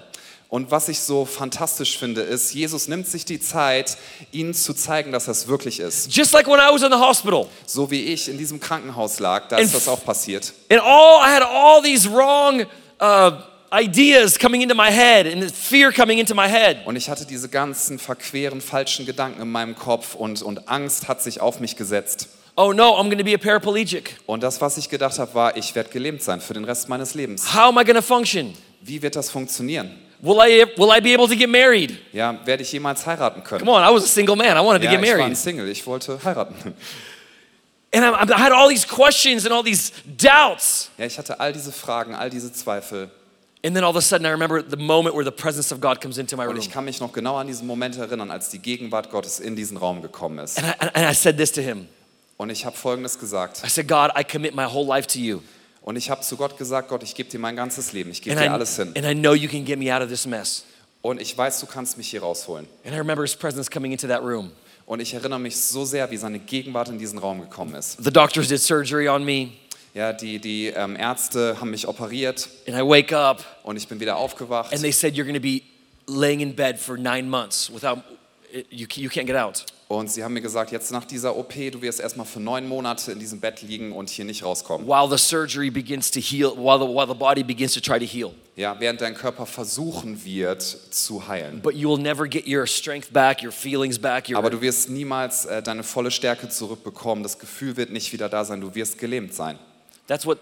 Und 0.49 0.69
was 0.69 0.87
ich 0.87 0.99
so 0.99 1.25
fantastisch 1.25 1.97
finde, 1.97 2.21
ist, 2.21 2.53
Jesus 2.53 2.87
nimmt 2.87 3.07
sich 3.07 3.25
die 3.25 3.39
Zeit, 3.39 3.97
ihnen 4.31 4.53
zu 4.53 4.73
zeigen, 4.75 5.11
dass 5.11 5.25
das 5.25 5.47
wirklich 5.47 5.79
ist. 5.79 6.15
Just 6.15 6.31
like 6.31 6.45
when 6.47 6.59
I 6.59 6.71
was 6.71 6.83
in 6.83 6.91
the 6.91 6.97
hospital 6.97 7.47
So 7.65 7.89
wie 7.89 8.03
ich 8.03 8.29
in 8.29 8.37
diesem 8.37 8.59
Krankenhaus 8.59 9.19
lag, 9.19 9.47
da 9.49 9.57
ist 9.57 9.73
das 9.73 9.87
auch 9.87 10.05
passiert. 10.05 10.53
and 10.69 10.79
all 10.79 11.19
I 11.21 11.33
had 11.33 11.41
all 11.41 11.81
these 11.81 12.07
wrong 12.09 12.65
uh, 13.01 13.31
ideas 13.73 14.37
coming 14.37 14.61
into 14.61 14.75
my 14.75 14.91
head 14.91 15.25
and 15.25 15.51
fear 15.51 15.91
coming 15.91 16.19
into 16.19 16.35
my 16.35 16.47
head. 16.47 16.85
Und 16.85 16.95
ich 16.95 17.09
hatte 17.09 17.25
diese 17.25 17.49
ganzen 17.49 17.97
verqueren, 17.97 18.61
falschen 18.61 19.07
Gedanken 19.07 19.41
in 19.41 19.51
meinem 19.51 19.75
Kopf 19.75 20.13
und, 20.13 20.43
und 20.43 20.69
Angst 20.69 21.07
hat 21.07 21.21
sich 21.23 21.41
auf 21.41 21.59
mich 21.59 21.75
gesetzt. 21.75 22.29
Oh 22.55 22.71
no, 22.71 22.95
I'm 22.97 23.05
going 23.09 23.17
to 23.17 23.23
be 23.23 23.33
a 23.33 23.37
paraplegic. 23.37 24.15
Und 24.27 24.43
das, 24.43 24.61
was 24.61 24.77
ich 24.77 24.87
gedacht 24.89 25.17
habe, 25.17 25.33
war, 25.33 25.57
ich 25.57 25.73
werde 25.73 25.89
gelähmt 25.89 26.21
sein 26.21 26.39
für 26.39 26.53
den 26.53 26.65
Rest 26.65 26.87
meines 26.87 27.15
Lebens. 27.15 27.53
How 27.53 27.69
am 27.69 27.77
I 27.79 27.83
going 27.83 27.95
to 27.95 28.01
function? 28.01 28.53
Wie 28.81 29.01
wird 29.01 29.15
das 29.15 29.29
funktionieren? 29.31 29.91
Will 30.21 30.37
I 30.39 30.65
will 30.77 30.89
I 30.95 31.01
be 31.01 31.13
able 31.13 31.27
to 31.27 31.35
get 31.35 31.49
married? 31.49 31.97
Ja, 32.13 32.37
werde 32.45 32.63
ich 32.63 32.71
jemals 32.71 33.05
heiraten 33.05 33.43
können? 33.43 33.65
Come 33.65 33.71
on, 33.71 33.83
I 33.83 33.93
was 33.93 34.03
a 34.03 34.07
single 34.07 34.35
man. 34.35 34.55
I 34.55 34.61
wanted 34.63 34.81
to 34.83 34.85
Ja, 34.85 34.91
get 34.91 35.01
ich 35.03 35.09
war 35.09 35.15
ein 35.15 35.19
married. 35.21 35.37
Single, 35.37 35.67
ich 35.69 35.85
wollte 35.87 36.19
heiraten. 36.23 36.55
And 37.95 38.03
I, 38.05 38.09
I 38.33 38.37
had 38.39 38.51
all 38.51 38.69
these 38.69 38.85
questions 38.87 39.45
and 39.45 39.53
all 39.53 39.63
these 39.63 39.91
doubts. 40.05 40.89
Ja, 40.97 41.05
ich 41.05 41.17
hatte 41.17 41.39
all 41.39 41.51
diese 41.53 41.71
Fragen, 41.71 42.15
all 42.15 42.29
diese 42.29 42.51
Zweifel. 42.53 43.09
And 43.65 43.75
then 43.75 43.83
all 43.83 43.91
of 43.91 43.95
a 43.97 44.01
sudden 44.01 44.25
I 44.25 44.29
remember 44.29 44.61
the 44.61 44.77
moment 44.77 45.15
where 45.15 45.23
the 45.25 45.31
presence 45.31 45.71
of 45.71 45.79
God 45.81 46.01
comes 46.01 46.17
into 46.17 46.35
my 46.37 46.43
Und 46.43 46.49
room. 46.55 46.59
ich 46.59 46.69
kann 46.71 46.85
mich 46.85 46.99
noch 46.99 47.11
genau 47.13 47.35
an 47.37 47.47
diesen 47.47 47.65
Moment 47.67 47.97
erinnern, 47.97 48.29
als 48.31 48.49
die 48.49 48.59
Gegenwart 48.59 49.09
Gottes 49.09 49.39
in 49.39 49.55
diesen 49.55 49.77
Raum 49.77 50.01
gekommen 50.01 50.37
ist. 50.39 50.57
And 50.57 50.67
I, 50.67 50.87
and 50.93 51.09
I 51.11 51.13
said 51.13 51.37
this 51.37 51.51
to 51.53 51.61
him. 51.61 51.87
Und 52.37 52.49
ich 52.49 52.65
habe 52.65 52.75
Folgendes 52.75 53.19
gesagt. 53.19 53.61
I 53.65 53.69
said, 53.69 53.87
God, 53.87 54.11
I 54.17 54.23
commit 54.23 54.55
my 54.55 54.65
whole 54.65 54.85
life 54.87 55.07
to 55.07 55.19
you. 55.19 55.41
Und 55.81 55.95
ich 55.97 56.09
habe 56.09 56.21
zu 56.21 56.37
Gott 56.37 56.57
gesagt, 56.57 56.87
Gott, 56.89 57.03
ich 57.03 57.13
gebe 57.13 57.29
dir 57.29 57.39
mein 57.39 57.55
ganzes 57.55 57.91
Leben, 57.93 58.09
ich 58.11 58.21
gebe 58.21 58.35
And 58.35 58.41
dir 58.45 58.49
I, 58.51 58.53
alles 58.53 58.75
hin. 58.77 58.93
and 58.95 59.05
I 59.05 59.13
know 59.13 59.33
you 59.33 59.49
can 59.49 59.65
get 59.65 59.77
me 59.77 59.93
out 59.95 60.01
of 60.01 60.09
this 60.09 60.25
mess. 60.25 60.63
Und 61.01 61.19
ich 61.21 61.37
weiß, 61.37 61.59
du 61.59 61.65
kannst 61.65 61.97
mich 61.97 62.09
hier 62.09 62.21
rausholen. 62.21 62.65
And 62.85 62.93
I 62.95 62.97
remember 62.97 63.23
his 63.23 63.35
presence 63.35 63.69
coming 63.69 63.91
into 63.91 64.07
that 64.07 64.21
room. 64.21 64.51
Und 64.85 64.99
ich 65.01 65.13
erinnere 65.13 65.39
mich 65.39 65.57
so 65.57 65.83
sehr, 65.85 66.09
wie 66.11 66.17
seine 66.17 66.39
Gegenwart 66.39 66.89
in 66.89 66.97
diesen 66.97 67.17
Raum 67.19 67.41
gekommen 67.41 67.75
ist. 67.75 68.01
The 68.03 68.11
doctors 68.11 68.47
did 68.47 68.61
surgery 68.61 69.07
on 69.09 69.23
me, 69.25 69.49
Ja, 69.93 70.11
die, 70.11 70.39
die 70.39 70.67
ähm, 70.67 70.95
Ärzte 70.95 71.57
haben 71.59 71.69
mich 71.69 71.87
operiert 71.87 72.49
and 72.67 72.75
I 72.77 72.81
wake 72.81 73.13
up, 73.13 73.43
und 73.63 73.77
ich 73.77 73.87
bin 73.87 73.99
wieder 73.99 74.15
aufgewacht. 74.17 74.71
and 74.73 74.81
they 74.81 74.91
said, 74.91 75.13
You're 75.15 75.25
going 75.25 75.35
to 75.35 75.41
be 75.41 75.61
laying 76.07 76.39
in 76.39 76.55
bed 76.55 76.79
for 76.79 76.97
nine 76.97 77.29
months 77.29 77.69
without, 77.71 77.99
you, 78.71 78.87
you 78.95 79.09
can't 79.09 79.25
get 79.27 79.35
out. 79.35 79.65
Und 79.97 80.11
sie 80.11 80.23
haben 80.23 80.33
mir 80.33 80.41
gesagt, 80.41 80.71
jetzt 80.71 80.91
nach 80.91 81.05
dieser 81.05 81.35
OP, 81.35 81.53
du 81.53 81.81
wirst 81.81 81.99
erstmal 81.99 82.25
für 82.25 82.39
neun 82.39 82.67
Monate 82.67 83.11
in 83.11 83.19
diesem 83.19 83.39
Bett 83.39 83.61
liegen 83.61 83.91
und 83.91 84.09
hier 84.09 84.25
nicht 84.25 84.43
rauskommen. 84.43 84.87
While 84.87 85.09
the 85.09 85.23
surgery 85.23 85.69
begins 85.69 86.09
to 86.11 86.19
heal, 86.19 86.51
while 86.55 86.79
the, 86.79 86.85
while 86.85 87.07
the 87.07 87.13
body 87.13 87.43
begins 87.43 87.73
to 87.73 87.79
try 87.79 87.99
to 87.99 88.05
heal. 88.05 88.31
Ja, 88.55 88.79
während 88.79 89.01
dein 89.01 89.15
Körper 89.15 89.45
versuchen 89.45 90.23
wird 90.25 90.61
zu 90.61 91.27
heilen. 91.27 91.61
But 91.61 91.75
you 91.75 91.89
will 91.89 92.01
never 92.01 92.27
get 92.27 92.47
your 92.47 92.67
strength 92.67 93.11
back, 93.11 93.43
your 93.43 93.51
feelings 93.51 93.97
back, 93.97 94.29
your, 94.29 94.37
Aber 94.37 94.49
du 94.49 94.61
wirst 94.61 94.89
niemals 94.89 95.45
äh, 95.45 95.63
deine 95.63 95.83
volle 95.83 96.11
Stärke 96.11 96.49
zurückbekommen. 96.49 97.23
Das 97.23 97.39
Gefühl 97.39 97.77
wird 97.77 97.91
nicht 97.91 98.13
wieder 98.13 98.29
da 98.29 98.45
sein. 98.45 98.61
Du 98.61 98.75
wirst 98.75 98.99
gelähmt 98.99 99.33
sein. 99.33 99.57
That's 100.07 100.25
what 100.25 100.39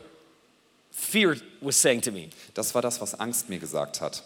fear 0.91 1.35
was 1.61 1.81
saying 1.81 2.01
to 2.01 2.11
me. 2.11 2.29
Das 2.53 2.75
war 2.75 2.81
das, 2.81 2.99
was 2.99 3.19
Angst 3.19 3.49
mir 3.49 3.59
gesagt 3.59 4.01
hat. 4.01 4.23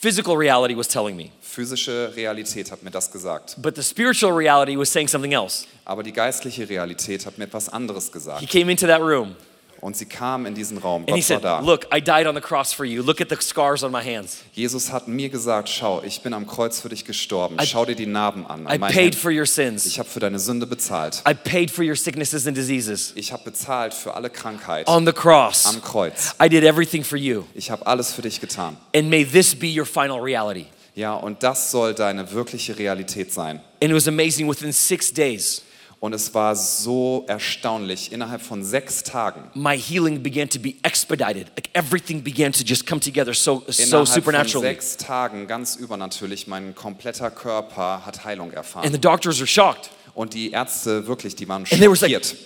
Physical 0.00 0.36
reality 0.36 0.74
was 0.74 0.88
telling 0.88 1.16
me. 1.16 1.30
Physische 1.40 2.12
Realität 2.16 2.70
hat 2.70 2.82
mir 2.82 2.90
das 2.90 3.10
gesagt. 3.10 3.56
But 3.62 3.76
the 3.76 3.82
spiritual 3.82 4.32
reality 4.32 4.76
was 4.76 4.90
saying 4.90 5.08
something 5.08 5.32
else. 5.32 5.66
Aber 5.84 6.02
die 6.02 6.12
geistliche 6.12 6.68
Realität 6.68 7.26
hat 7.26 7.38
mir 7.38 7.44
etwas 7.44 7.68
anderes 7.68 8.10
gesagt. 8.10 8.40
He 8.40 8.46
came 8.46 8.70
into 8.70 8.86
that 8.86 9.00
room 9.00 9.36
Und 9.80 9.96
sie 9.96 10.06
kam 10.06 10.44
in 10.46 10.54
diesen 10.54 10.78
Raum. 10.78 11.04
and 11.06 11.10
he 11.16 11.20
Gott 11.20 11.30
war 11.30 11.36
said, 11.36 11.44
da. 11.44 11.60
Look, 11.60 11.86
I 11.94 12.00
died 12.00 12.26
on 12.26 12.34
the 12.34 12.40
cross 12.40 12.72
for 12.72 12.84
you. 12.84 13.02
Look 13.02 13.20
at 13.20 13.28
the 13.28 13.36
scars 13.40 13.82
on 13.84 13.92
my 13.92 14.02
hands. 14.02 14.38
Jesus 14.52 14.90
hat 14.92 15.06
mir 15.08 15.28
gesagt, 15.28 15.68
schau, 15.68 16.02
ich 16.04 16.20
bin 16.22 16.34
am 16.34 16.46
Kreuz 16.46 16.80
für 16.80 16.88
dich 16.88 17.04
gestorben. 17.04 17.56
Schau 17.64 17.84
dir 17.84 17.94
die 17.94 18.06
Narben 18.06 18.44
an. 18.46 18.66
an 18.66 18.74
I 18.74 18.78
meinen 18.78 18.92
paid 18.92 19.14
Händen. 19.14 19.18
for 19.20 19.30
your 19.30 19.46
sins. 19.46 19.86
Ich 19.86 19.98
habe 19.98 20.08
für 20.08 20.20
deine 20.20 20.38
Sünde 20.38 20.66
bezahlt. 20.66 21.22
I 21.28 21.34
paid 21.34 21.70
for 21.70 21.84
your 21.84 21.94
sicknesses 21.96 22.46
and 22.46 22.56
diseases 22.56 23.12
Ich 23.14 23.32
habe 23.32 23.44
bezahlt 23.44 23.94
für 23.94 24.14
alle 24.14 24.30
Krankheit 24.30 24.88
on 24.88 25.06
the 25.06 25.12
cross. 25.12 25.64
am 25.66 25.80
Kreuz. 25.80 26.34
I 26.42 26.48
did 26.48 26.64
everything 26.64 27.04
for 27.04 27.16
you. 27.18 27.44
Ich 27.54 27.70
habe 27.70 27.86
alles 27.86 28.12
für 28.12 28.22
dich 28.22 28.40
getan. 28.40 28.76
And 28.94 29.08
may 29.08 29.24
this 29.24 29.54
be 29.54 29.68
your 29.68 29.86
final 29.86 30.18
reality. 30.20 30.66
Ja, 30.94 31.14
und 31.14 31.44
das 31.44 31.70
soll 31.70 31.94
deine 31.94 32.32
wirkliche 32.32 32.76
Realität 32.76 33.32
sein. 33.32 33.60
And 33.80 33.90
it 33.92 33.94
was 33.94 34.08
amazing 34.08 34.48
within 34.48 34.72
six 34.72 35.12
days, 35.14 35.62
Und 36.00 36.12
es 36.12 36.32
war 36.32 36.54
so 36.54 37.24
erstaunlich. 37.26 38.12
Innerhalb 38.12 38.40
von 38.40 38.62
sechs 38.64 39.02
Tagen, 39.02 39.50
my 39.54 39.76
healing 39.76 40.22
began 40.22 40.48
to 40.48 40.60
be 40.60 40.74
expedited. 40.84 41.48
Like 41.56 41.70
everything 41.72 42.22
began 42.22 42.52
to 42.52 42.62
just 42.64 42.86
come 42.86 43.00
together 43.00 43.34
so, 43.34 43.64
so 43.66 43.82
innerhalb 43.82 44.06
von 44.06 44.14
supernaturally. 44.14 44.68
sechs 44.68 44.96
Tagen, 44.96 45.48
ganz 45.48 45.74
übernatürlich, 45.74 46.46
mein 46.46 46.74
kompletter 46.76 47.30
Körper 47.32 48.06
hat 48.06 48.24
Heilung 48.24 48.48
And 48.48 48.56
erfahren. 48.56 48.92
the 48.92 49.00
doctors 49.00 49.38
are 49.40 49.46
shocked. 49.48 49.90
Und 50.14 50.34
die 50.34 50.52
Ärzte 50.52 51.06
wirklich, 51.08 51.34
die 51.34 51.48
waren 51.48 51.64
And 51.68 51.82
schockiert. 51.98 52.36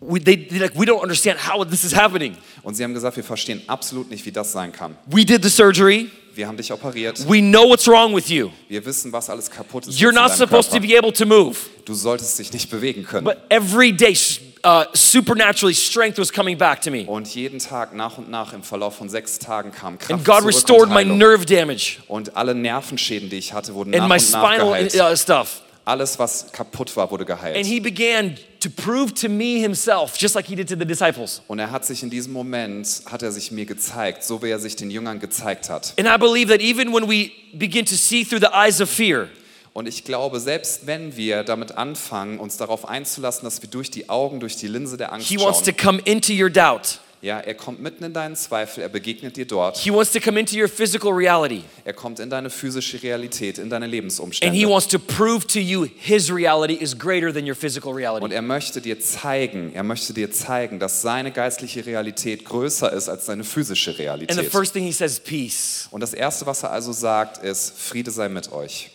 We, 0.00 0.20
they, 0.20 0.48
like, 0.58 0.74
we 0.74 0.84
don't 0.84 1.02
understand 1.02 1.38
how 1.48 1.64
this 1.64 1.84
is 1.84 1.94
happening. 1.94 2.36
Und 2.62 2.74
sie 2.74 2.84
haben 2.84 2.94
gesagt, 2.94 3.16
wir 3.16 3.24
verstehen 3.24 3.62
absolut 3.66 4.10
nicht, 4.10 4.24
wie 4.26 4.32
das 4.32 4.52
sein 4.52 4.72
kann. 4.72 4.96
We 5.06 5.24
did 5.24 5.42
the 5.42 5.50
surgery. 5.50 6.10
Wir 6.34 6.46
haben 6.46 6.56
dich 6.56 6.72
operiert. 6.72 7.28
We 7.28 7.40
know 7.40 7.68
what's 7.68 7.86
wrong 7.86 8.14
with 8.16 8.28
you. 8.28 8.50
Wir 8.68 8.84
wissen, 8.86 9.12
was 9.12 9.28
alles 9.28 9.50
kaputt 9.50 9.86
ist. 9.86 10.00
You're 10.00 10.12
not 10.12 10.30
supposed 10.30 10.70
to 10.70 10.78
Körper. 10.78 10.88
be 10.88 10.98
able 10.98 11.12
to 11.12 11.26
move. 11.26 11.56
Du 11.84 11.94
solltest 11.94 12.38
dich 12.38 12.52
nicht 12.52 12.70
bewegen 12.70 13.04
können. 13.04 13.24
But 13.24 13.38
every 13.50 13.92
day, 13.92 14.16
uh, 14.64 14.84
supernaturally, 14.94 15.74
strength 15.74 16.18
was 16.18 16.32
coming 16.32 16.56
back 16.56 16.80
to 16.82 16.90
me. 16.90 17.04
Und 17.04 17.34
jeden 17.34 17.58
Tag 17.58 17.94
nach 17.94 18.16
und 18.16 18.30
nach 18.30 18.54
im 18.54 18.62
Verlauf 18.62 18.96
von 18.96 19.10
sechs 19.10 19.38
Tagen 19.38 19.72
kam 19.72 19.98
Kraft 19.98 20.12
And 20.12 20.24
God 20.24 20.46
restored 20.46 20.88
und 20.88 20.94
my 20.94 21.04
nerve 21.04 21.44
damage 21.44 21.98
Und 22.08 22.34
alle 22.34 22.54
Nervenschäden, 22.54 23.28
die 23.28 23.36
ich 23.36 23.52
hatte, 23.52 23.74
wurden 23.74 23.92
and 23.94 24.08
nach 24.08 24.08
my 24.08 24.24
und 24.24 24.32
nach 24.32 24.50
spinal 24.50 24.88
geheilt. 24.88 24.94
uh, 24.94 25.16
stuff. 25.16 25.60
Alles, 25.84 26.18
was 26.18 26.52
kaputt 26.52 26.96
war, 26.96 27.10
wurde 27.10 27.24
And 27.24 27.40
geheilt. 27.40 27.66
he 27.66 27.80
began 27.80 28.36
to 28.60 28.70
prove 28.70 29.12
to 29.14 29.28
me 29.28 29.58
himself, 29.58 30.14
just 30.16 30.34
like 30.36 30.46
he 30.46 30.54
did 30.54 30.68
to 30.68 30.76
the 30.78 30.84
disciples. 30.84 31.42
Und 31.48 31.58
er 31.58 31.70
hat 31.72 31.84
sich 31.84 32.02
in 32.04 32.10
diesem 32.10 32.32
Moment, 32.32 33.02
hat 33.10 33.22
er 33.22 33.32
sich 33.32 33.50
mir 33.50 33.66
gezeigt, 33.66 34.22
so 34.22 34.42
wie 34.42 34.50
er 34.50 34.60
sich 34.60 34.76
den 34.76 34.90
Jüngern 34.90 35.18
gezeigt 35.18 35.68
hat. 35.68 35.94
And 35.98 36.06
I 36.08 36.16
believe 36.18 36.48
that 36.52 36.60
even 36.60 36.92
when 36.94 37.08
we 37.08 37.32
begin 37.52 37.84
to 37.86 37.96
see 37.96 38.24
through 38.24 38.40
the 38.40 38.52
eyes 38.54 38.80
of 38.80 38.88
fear, 38.88 39.28
Und 39.74 39.88
ich 39.88 40.04
glaube, 40.04 40.38
selbst 40.38 40.86
wenn 40.86 41.16
wir 41.16 41.42
damit 41.44 41.72
anfangen, 41.78 42.38
uns 42.38 42.58
darauf 42.58 42.86
einzulassen, 42.88 43.44
dass 43.44 43.60
wir 43.62 43.70
durch 43.70 43.90
die 43.90 44.08
Augen, 44.08 44.38
durch 44.38 44.56
die 44.56 44.68
Linse 44.68 44.96
der 44.96 45.12
Angst 45.12 45.26
he 45.28 45.38
wants 45.38 45.60
to 45.62 45.72
schauen, 45.72 45.76
come 45.76 46.00
into 46.04 46.32
your 46.32 46.50
doubt. 46.50 47.00
Ja, 47.22 47.38
er 47.38 47.54
kommt 47.54 47.80
mitten 47.80 48.02
in 48.02 48.12
deinen 48.12 48.34
Zweifel, 48.34 48.82
er 48.82 48.88
begegnet 48.88 49.36
dir 49.36 49.46
dort, 49.46 49.78
He 49.78 49.92
wants 49.92 50.10
to 50.10 50.18
come 50.20 50.38
into 50.40 50.56
your 50.56 50.68
physical 50.68 51.12
reality. 51.12 51.62
er 51.84 51.92
kommt 51.92 52.18
in 52.18 52.28
deine 52.28 52.50
physische 52.50 53.00
Realität, 53.00 53.58
in 53.58 53.70
deine 53.70 53.84
And 53.84 53.94
he 53.94 54.00
Lebensumstände. 54.00 54.68
wants 54.68 54.88
to 54.88 54.98
prove 54.98 55.46
to 55.46 55.60
you 55.60 55.86
his 55.98 56.30
reality 56.32 56.74
is 56.74 56.98
greater 56.98 57.32
than 57.32 57.46
your 57.48 57.54
physical 57.54 57.90
Und 57.92 57.96
reality. 57.98 58.34
er 58.34 58.42
möchte 58.42 58.80
dir 58.80 58.98
zeigen, 58.98 59.72
er 59.72 59.84
möchte 59.84 60.12
dir 60.12 60.32
zeigen, 60.32 60.80
dass 60.80 61.00
seine 61.00 61.30
geistliche 61.30 61.86
Realität 61.86 62.44
größer 62.44 62.92
ist 62.92 63.08
als 63.08 63.26
seine 63.26 63.44
physische 63.44 63.90
And 63.90 63.96
the 63.98 64.02
Realität. 64.02 64.50
first 64.50 64.72
thing 64.72 64.84
he 64.84 64.92
says, 64.92 65.20
peace. 65.20 65.86
Und 65.92 66.00
das 66.00 66.14
Erste, 66.14 66.44
was 66.46 66.64
er 66.64 66.72
also 66.72 66.92
sagt, 66.92 67.42
ist, 67.44 67.78
Friede 67.78 68.10
sei 68.10 68.28
mit 68.28 68.50
euch. 68.50 68.90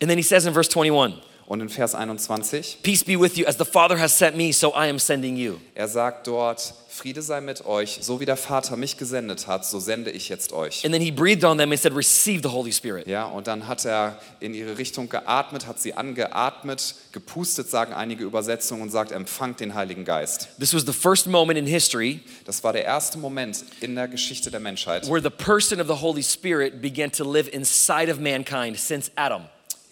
And 0.00 0.08
then 0.08 0.16
he 0.18 0.22
says 0.24 0.46
in 0.46 0.52
verse 0.54 0.70
21, 0.70 1.20
Und 1.46 1.60
in 1.60 1.68
Vers 1.68 1.94
21, 1.94 2.78
Peace 2.82 3.04
be 3.04 3.20
with 3.20 3.36
you, 3.36 3.44
as 3.46 3.56
the 3.58 3.64
Father 3.66 3.98
has 3.98 4.16
sent 4.16 4.36
me, 4.36 4.52
so 4.52 4.70
I 4.70 4.88
am 4.88 4.98
sending 4.98 5.36
you. 5.36 5.56
er 5.74 5.88
sagt 5.88 6.26
dort, 6.26 6.72
Friede 6.88 7.22
sei 7.22 7.40
mit 7.40 7.66
euch, 7.66 7.98
so 8.02 8.20
wie 8.20 8.24
der 8.24 8.36
Vater 8.36 8.76
mich 8.76 8.96
gesendet 8.96 9.46
hat, 9.48 9.66
so 9.66 9.80
sende 9.80 10.10
ich 10.12 10.28
jetzt 10.28 10.52
euch. 10.52 10.84
And 10.84 10.94
then 10.94 11.02
he 11.02 11.10
breathed 11.10 11.44
on 11.44 11.58
them 11.58 11.72
and 11.72 11.78
said, 11.80 11.94
Receive 11.94 12.40
the 12.42 12.48
Holy 12.54 12.72
Spirit. 12.72 13.06
Ja, 13.08 13.24
und 13.26 13.46
dann 13.48 13.66
hat 13.66 13.84
er 13.84 14.16
in 14.40 14.54
ihre 14.54 14.78
Richtung 14.78 15.08
geatmet, 15.08 15.66
hat 15.66 15.80
sie 15.80 15.92
angeatmet, 15.94 16.94
gepustet, 17.12 17.68
sagen 17.68 17.92
einige 17.92 18.24
Übersetzungen 18.24 18.80
und 18.82 18.90
sagt, 18.90 19.10
empfangt 19.12 19.60
den 19.60 19.74
Heiligen 19.74 20.04
Geist. 20.04 20.48
This 20.58 20.72
was 20.72 20.84
the 20.86 20.92
first 20.92 21.26
moment 21.26 21.58
in 21.58 21.66
history 21.66 22.20
Das 22.46 22.62
war 22.64 22.72
der 22.72 22.84
erste 22.84 23.18
Moment 23.18 23.64
in 23.80 23.94
der 23.96 24.08
Geschichte 24.08 24.50
der 24.50 24.60
Menschheit. 24.60 25.08
where 25.10 25.20
the 25.20 25.30
person 25.30 25.80
of 25.80 25.88
the 25.88 26.00
Holy 26.00 26.22
Spirit 26.22 26.80
began 26.80 27.10
to 27.10 27.24
live 27.30 27.48
inside 27.52 28.10
of 28.10 28.18
mankind 28.20 28.78
since 28.78 29.10
Adam. 29.16 29.42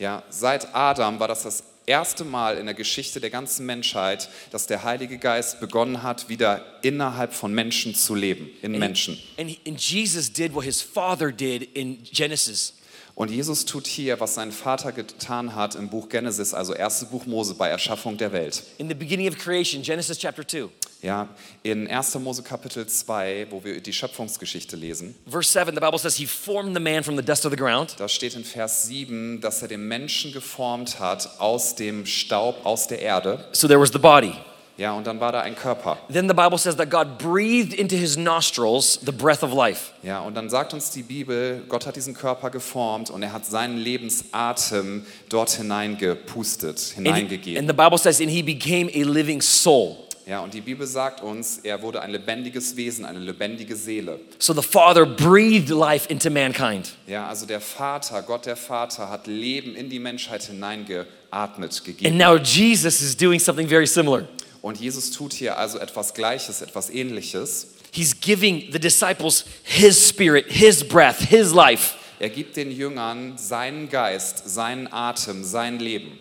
Ja, 0.03 0.25
seit 0.31 0.75
Adam 0.75 1.21
war 1.21 1.29
das 1.29 1.45
das 1.45 1.63
erste 1.87 2.25
Mal 2.25 2.59
in 2.59 2.67
der 2.67 2.75
Geschichte 2.75 3.21
der 3.21 3.31
ganzen 3.31 3.65
Menschheit, 3.67 4.29
dass 4.51 4.67
der 4.67 4.83
Heilige 4.83 5.17
Geist 5.17 5.61
begonnen 5.61 6.03
hat, 6.03 6.29
wieder 6.29 6.65
innerhalb 6.83 7.33
von 7.33 7.55
Menschen 7.55 7.95
zu 7.95 8.17
leben, 8.17 8.51
in 8.63 8.73
Menschen. 8.81 9.17
And, 9.39 9.49
he- 9.51 9.61
and 9.65 9.81
Jesus 9.81 10.33
did 10.33 10.53
what 10.57 10.65
his 10.65 10.83
Father 10.83 11.31
did 11.31 11.63
in 11.77 12.03
Genesis. 12.03 12.75
Und 13.15 13.31
Jesus 13.31 13.65
tut 13.65 13.87
hier, 13.87 14.19
was 14.19 14.35
sein 14.35 14.51
Vater 14.51 14.91
getan 14.91 15.55
hat 15.55 15.77
im 15.77 15.89
Buch 15.89 16.09
Genesis, 16.09 16.53
also 16.53 16.75
erstes 16.75 17.09
Buch 17.11 17.25
Mose 17.27 17.55
bei 17.55 17.69
Erschaffung 17.69 18.17
der 18.17 18.33
Welt. 18.33 18.65
In 18.79 18.89
the 18.89 18.95
beginning 18.95 19.29
of 19.29 19.39
creation, 19.39 19.83
Genesis 19.85 20.19
chapter 20.19 20.45
2, 20.49 20.69
Ja, 21.03 21.29
in 21.65 21.89
1. 21.89 22.15
Mose 22.21 22.45
Kapitel 22.45 22.87
2, 22.87 23.49
wo 23.51 23.65
wir 23.65 23.81
die 23.81 23.93
Schöpfungsgeschichte 23.93 24.77
lesen, 24.77 25.17
verse 25.29 25.51
7, 25.51 25.75
the 25.75 25.81
Bible 25.81 25.99
says 25.99 26.15
he 26.17 26.27
formed 26.27 26.77
the 26.77 26.81
man 26.81 27.03
from 27.03 27.17
the 27.17 27.25
dust 27.25 27.45
of 27.45 27.51
the 27.51 27.57
ground. 27.57 27.97
da 27.99 28.09
steht 28.09 28.35
in 28.37 28.45
Vers 28.45 28.87
7, 28.87 29.41
dass 29.41 29.63
er 29.63 29.69
den 29.69 29.89
Menschen 29.89 30.33
geformt 30.33 31.01
hat 31.01 31.29
aus 31.41 31.75
dem 31.75 32.07
Staub, 32.07 32.65
aus 32.65 32.87
der 32.87 33.01
Erde. 33.01 33.45
So 33.51 33.67
there 33.67 33.81
was 33.81 33.91
the 33.93 33.99
body. 33.99 34.33
Ja, 34.79 34.93
und 34.95 35.07
dann 35.07 35.21
war 35.21 35.33
da 35.33 35.41
ein 35.43 35.55
Körper. 35.55 35.99
Then 36.11 36.29
the 36.29 36.35
Bible 36.35 36.57
says 36.57 36.77
that 36.77 36.89
God 36.89 37.19
breathed 37.19 37.75
into 37.75 37.95
his 37.97 38.17
nostrils 38.17 38.99
the 39.05 39.13
breath 39.13 39.43
of 39.43 39.53
life. 39.53 39.91
Ja, 40.05 40.21
und 40.21 40.35
dann 40.35 40.49
sagt 40.51 40.73
uns 40.73 40.91
die 40.93 41.03
Bibel, 41.03 41.63
Gott 41.69 41.85
hat 41.85 41.97
diesen 41.97 42.15
Körper 42.15 42.49
geformt 42.51 43.11
und 43.11 43.23
er 43.23 43.33
hat 43.33 43.45
seinen 43.45 43.77
Lebensatem 43.77 45.05
dort 45.29 45.51
hineingepustet, 45.51 46.95
And, 46.97 47.07
hineingegeben. 47.07 47.59
and 47.59 47.69
the 47.69 47.75
Bible 47.77 47.99
says, 47.99 48.21
and 48.21 48.31
he 48.31 48.43
became 48.43 48.89
a 48.95 49.03
living 49.05 49.41
soul. 49.43 49.97
Ja, 50.27 50.41
und 50.41 50.55
die 50.55 50.61
Bibel 50.61 50.87
sagt 50.87 51.21
uns, 51.21 51.59
er 51.59 51.83
wurde 51.83 52.01
ein 52.01 52.11
lebendiges 52.11 52.77
Wesen, 52.77 53.05
eine 53.05 53.19
lebendige 53.19 53.75
Seele. 53.75 54.21
So 54.39 54.55
the 54.55 54.63
Father 54.63 55.05
breathed 55.05 55.69
life 55.71 56.09
into 56.09 56.31
mankind. 56.31 56.93
Ja, 57.07 57.27
also 57.29 57.45
der 57.45 57.61
Vater, 57.61 58.23
Gott 58.23 58.47
der 58.47 58.57
Vater 58.57 59.11
hat 59.11 59.27
Leben 59.27 59.75
in 59.75 59.91
die 59.91 59.99
Menschheit 59.99 60.45
hineingeatmet, 60.45 61.73
And 61.77 61.85
gegeben. 61.85 62.17
now 62.17 62.37
Jesus 62.37 63.01
is 63.01 63.17
doing 63.17 63.41
something 63.41 63.67
very 63.69 63.87
similar. 63.87 64.29
Und 64.61 64.79
Jesus 64.81 65.11
tut 65.11 65.33
hier 65.33 65.59
also 65.59 65.79
etwas 65.79 66.15
Gleiches, 66.15 66.63
etwas 66.63 66.89
Ähnliches. 66.89 67.69
He's 67.91 68.19
giving 68.19 68.69
the 68.73 68.79
disciples 68.79 69.45
his 69.65 70.09
spirit, 70.09 70.47
his 70.49 70.85
breath, 70.87 71.19
his 71.19 71.53
life. 71.53 71.97
Er 72.21 72.31
gibt 72.31 72.57
den 72.57 72.71
Jüngern 72.71 73.37
seinen 73.37 73.89
Geist, 73.89 74.49
seinen 74.49 74.87
Atem, 74.93 75.43
sein 75.43 75.81
Leben. 75.81 76.17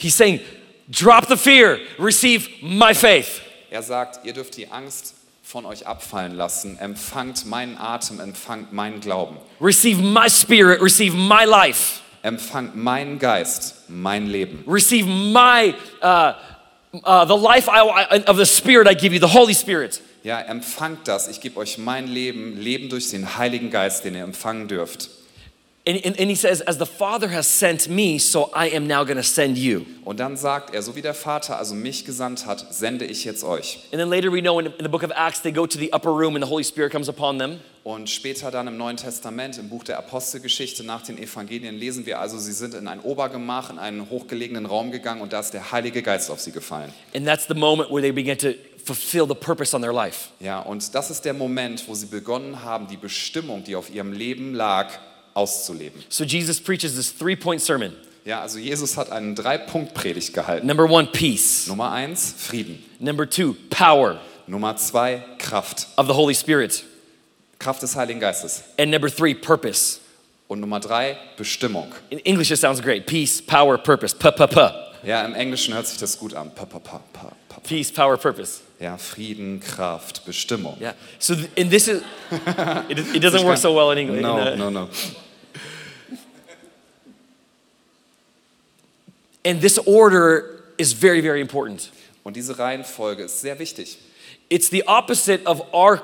He's 0.00 0.16
saying, 0.16 0.40
drop 0.88 1.26
the 1.28 1.36
fear, 1.36 1.78
receive 1.98 2.48
my 2.62 2.94
faith. 2.94 3.40
Er 3.70 3.82
sagt, 3.82 4.24
ihr 4.24 4.32
dürft 4.32 4.56
die 4.56 4.68
Angst 4.70 5.14
von 5.42 5.64
euch 5.66 5.86
abfallen 5.86 6.34
lassen, 6.36 6.78
empfangt 6.78 7.46
meinen 7.46 7.78
Atem, 7.78 8.20
empfangt 8.20 8.72
meinen 8.72 9.00
Glauben, 9.00 9.36
Receive 9.60 10.02
my 10.02 10.28
spirit, 10.28 10.80
receive 10.82 11.16
my 11.16 11.44
life. 11.44 12.00
empfangt 12.22 12.74
meinen 12.74 13.18
Geist, 13.18 13.88
mein 13.88 14.26
Leben. 14.26 14.64
Receive 14.66 15.06
my, 15.06 15.74
uh, 16.02 16.32
uh, 17.04 17.24
the 17.26 17.36
life 17.36 17.68
I, 17.68 18.24
of 18.26 18.36
the 18.36 18.46
Spirit 18.46 18.88
I 18.88 18.94
give 18.94 19.12
you, 19.14 19.20
the 19.20 19.32
Holy 19.32 19.54
Spirit. 19.54 20.00
Ja, 20.24 20.40
empfangt 20.40 21.06
das, 21.06 21.28
ich 21.28 21.40
gebe 21.40 21.56
euch 21.60 21.78
mein 21.78 22.08
Leben, 22.08 22.56
Leben 22.58 22.88
durch 22.88 23.10
den 23.10 23.36
Heiligen 23.38 23.70
Geist, 23.70 24.04
den 24.04 24.16
ihr 24.16 24.24
empfangen 24.24 24.66
dürft. 24.66 25.08
And, 25.88 26.04
and, 26.04 26.18
and 26.18 26.28
he 26.28 26.34
says, 26.34 26.62
as 26.62 26.78
the 26.78 26.86
Father 26.86 27.28
has 27.28 27.46
sent 27.46 27.88
me, 27.88 28.18
so 28.18 28.50
I 28.52 28.70
am 28.70 28.88
now 28.88 29.04
going 29.04 29.18
to 29.18 29.22
send 29.22 29.56
you. 29.56 29.86
Und 30.04 30.18
dann 30.18 30.36
sagt 30.36 30.74
er, 30.74 30.82
so 30.82 30.96
wie 30.96 31.02
der 31.02 31.14
Vater 31.14 31.58
also 31.58 31.76
mich 31.76 32.04
gesandt 32.04 32.44
hat, 32.44 32.74
sende 32.74 33.04
ich 33.04 33.24
jetzt 33.24 33.44
euch. 33.44 33.78
And 33.92 34.00
then 34.00 34.10
later 34.10 34.32
we 34.32 34.42
know 34.42 34.58
in, 34.58 34.66
in 34.66 34.82
the 34.82 34.88
book 34.88 35.04
of 35.04 35.12
Acts, 35.14 35.42
they 35.42 35.52
go 35.52 35.64
to 35.64 35.78
the 35.78 35.92
upper 35.92 36.10
room 36.10 36.34
and 36.34 36.44
the 36.44 36.50
Holy 36.50 36.64
Spirit 36.64 36.90
comes 36.90 37.08
upon 37.08 37.38
them. 37.38 37.60
Und 37.84 38.10
später 38.10 38.50
dann 38.50 38.66
im 38.66 38.76
Neuen 38.76 38.96
Testament, 38.96 39.58
im 39.58 39.68
Buch 39.68 39.84
der 39.84 39.98
Apostelgeschichte 39.98 40.82
nach 40.82 41.02
den 41.02 41.18
Evangelien, 41.18 41.76
lesen 41.76 42.04
wir 42.04 42.18
also, 42.18 42.36
sie 42.36 42.50
sind 42.50 42.74
in 42.74 42.88
ein 42.88 42.98
Obergemach, 42.98 43.70
in 43.70 43.78
einen 43.78 44.10
hochgelegenen 44.10 44.66
Raum 44.66 44.90
gegangen 44.90 45.20
und 45.20 45.32
da 45.32 45.38
ist 45.38 45.54
der 45.54 45.70
Heilige 45.70 46.02
Geist 46.02 46.32
auf 46.32 46.40
sie 46.40 46.50
gefallen. 46.50 46.92
And 47.14 47.24
that's 47.24 47.46
the 47.46 47.54
moment 47.54 47.90
where 47.92 48.02
they 48.02 48.10
begin 48.10 48.36
to 48.38 48.54
fulfill 48.84 49.28
the 49.28 49.36
purpose 49.36 49.72
on 49.72 49.82
their 49.82 49.92
life. 49.92 50.30
Ja, 50.40 50.58
und 50.58 50.92
das 50.96 51.12
ist 51.12 51.24
der 51.24 51.34
Moment, 51.34 51.86
wo 51.86 51.94
sie 51.94 52.06
begonnen 52.06 52.64
haben, 52.64 52.88
die 52.88 52.96
Bestimmung, 52.96 53.62
die 53.62 53.76
auf 53.76 53.88
ihrem 53.88 54.12
Leben 54.12 54.52
lag, 54.52 54.88
auszuleben. 55.36 56.02
So 56.08 56.24
Jesus 56.24 56.60
preaches 56.60 56.94
this 56.96 57.12
three 57.12 57.36
point 57.36 57.60
sermon. 57.60 57.92
Ja, 58.24 58.40
also 58.42 58.58
Jesus 58.58 58.96
hat 58.96 59.12
einen 59.12 59.36
Drei-Punkt-Predigt 59.36 60.34
gehalten. 60.34 60.66
Number 60.66 60.90
one, 60.90 61.06
peace. 61.06 61.68
Nummer 61.68 61.92
eins, 61.92 62.34
Frieden. 62.36 62.82
Number 62.98 63.28
two, 63.28 63.54
power 63.70 64.18
Nummer 64.48 64.76
zwei, 64.76 65.22
Kraft. 65.38 65.86
of 65.96 66.06
the 66.08 66.14
Holy 66.14 66.34
Spirit. 66.34 66.84
Kraft 67.60 67.82
des 67.82 67.94
Heiligen 67.94 68.20
Geistes. 68.20 68.64
And 68.78 68.90
number 68.90 69.08
three, 69.08 69.34
purpose. 69.34 70.00
Und 70.48 70.60
Nummer 70.60 70.80
drei, 70.80 71.16
Bestimmung. 71.36 71.92
In 72.10 72.18
English, 72.20 72.50
it 72.50 72.58
sounds 72.58 72.80
great. 72.80 73.06
Peace, 73.06 73.40
power, 73.40 73.78
purpose. 73.78 74.14
Pa, 74.14 74.30
pa, 74.32 74.46
pa. 74.46 74.72
Ja, 75.04 75.24
im 75.24 75.34
Englischen 75.34 75.74
hört 75.74 75.86
sich 75.86 75.98
das 75.98 76.18
gut 76.18 76.34
an. 76.34 76.50
Pa, 76.54 76.64
pa, 76.64 76.78
pa, 76.80 77.00
pa, 77.12 77.32
pa. 77.48 77.60
Peace, 77.60 77.92
power, 77.92 78.16
purpose. 78.16 78.60
Ja, 78.80 78.96
Frieden, 78.96 79.60
Kraft, 79.60 80.24
Bestimmung. 80.26 80.76
Yeah. 80.80 80.94
So, 81.18 81.34
and 81.56 81.70
this 81.70 81.88
is, 81.88 82.02
it, 82.88 82.98
it 83.16 83.22
doesn't 83.22 83.44
work 83.44 83.58
so 83.58 83.72
well 83.72 83.90
in 83.92 83.98
English. 83.98 84.22
No, 84.22 84.38
in, 84.38 84.58
no, 84.58 84.68
no. 84.68 84.88
And 89.46 89.60
this 89.60 89.78
order 89.78 90.64
is 90.76 90.92
very, 90.92 91.20
very 91.20 91.40
important. 91.40 91.90
Und 92.24 92.34
diese 92.34 92.58
Reihenfolge 92.58 93.22
ist 93.22 93.40
sehr 93.40 93.58
wichtig. 93.60 93.98
It's 94.48 94.68
the 94.68 94.82
opposite 94.88 95.46
of 95.46 95.62
our 95.72 96.02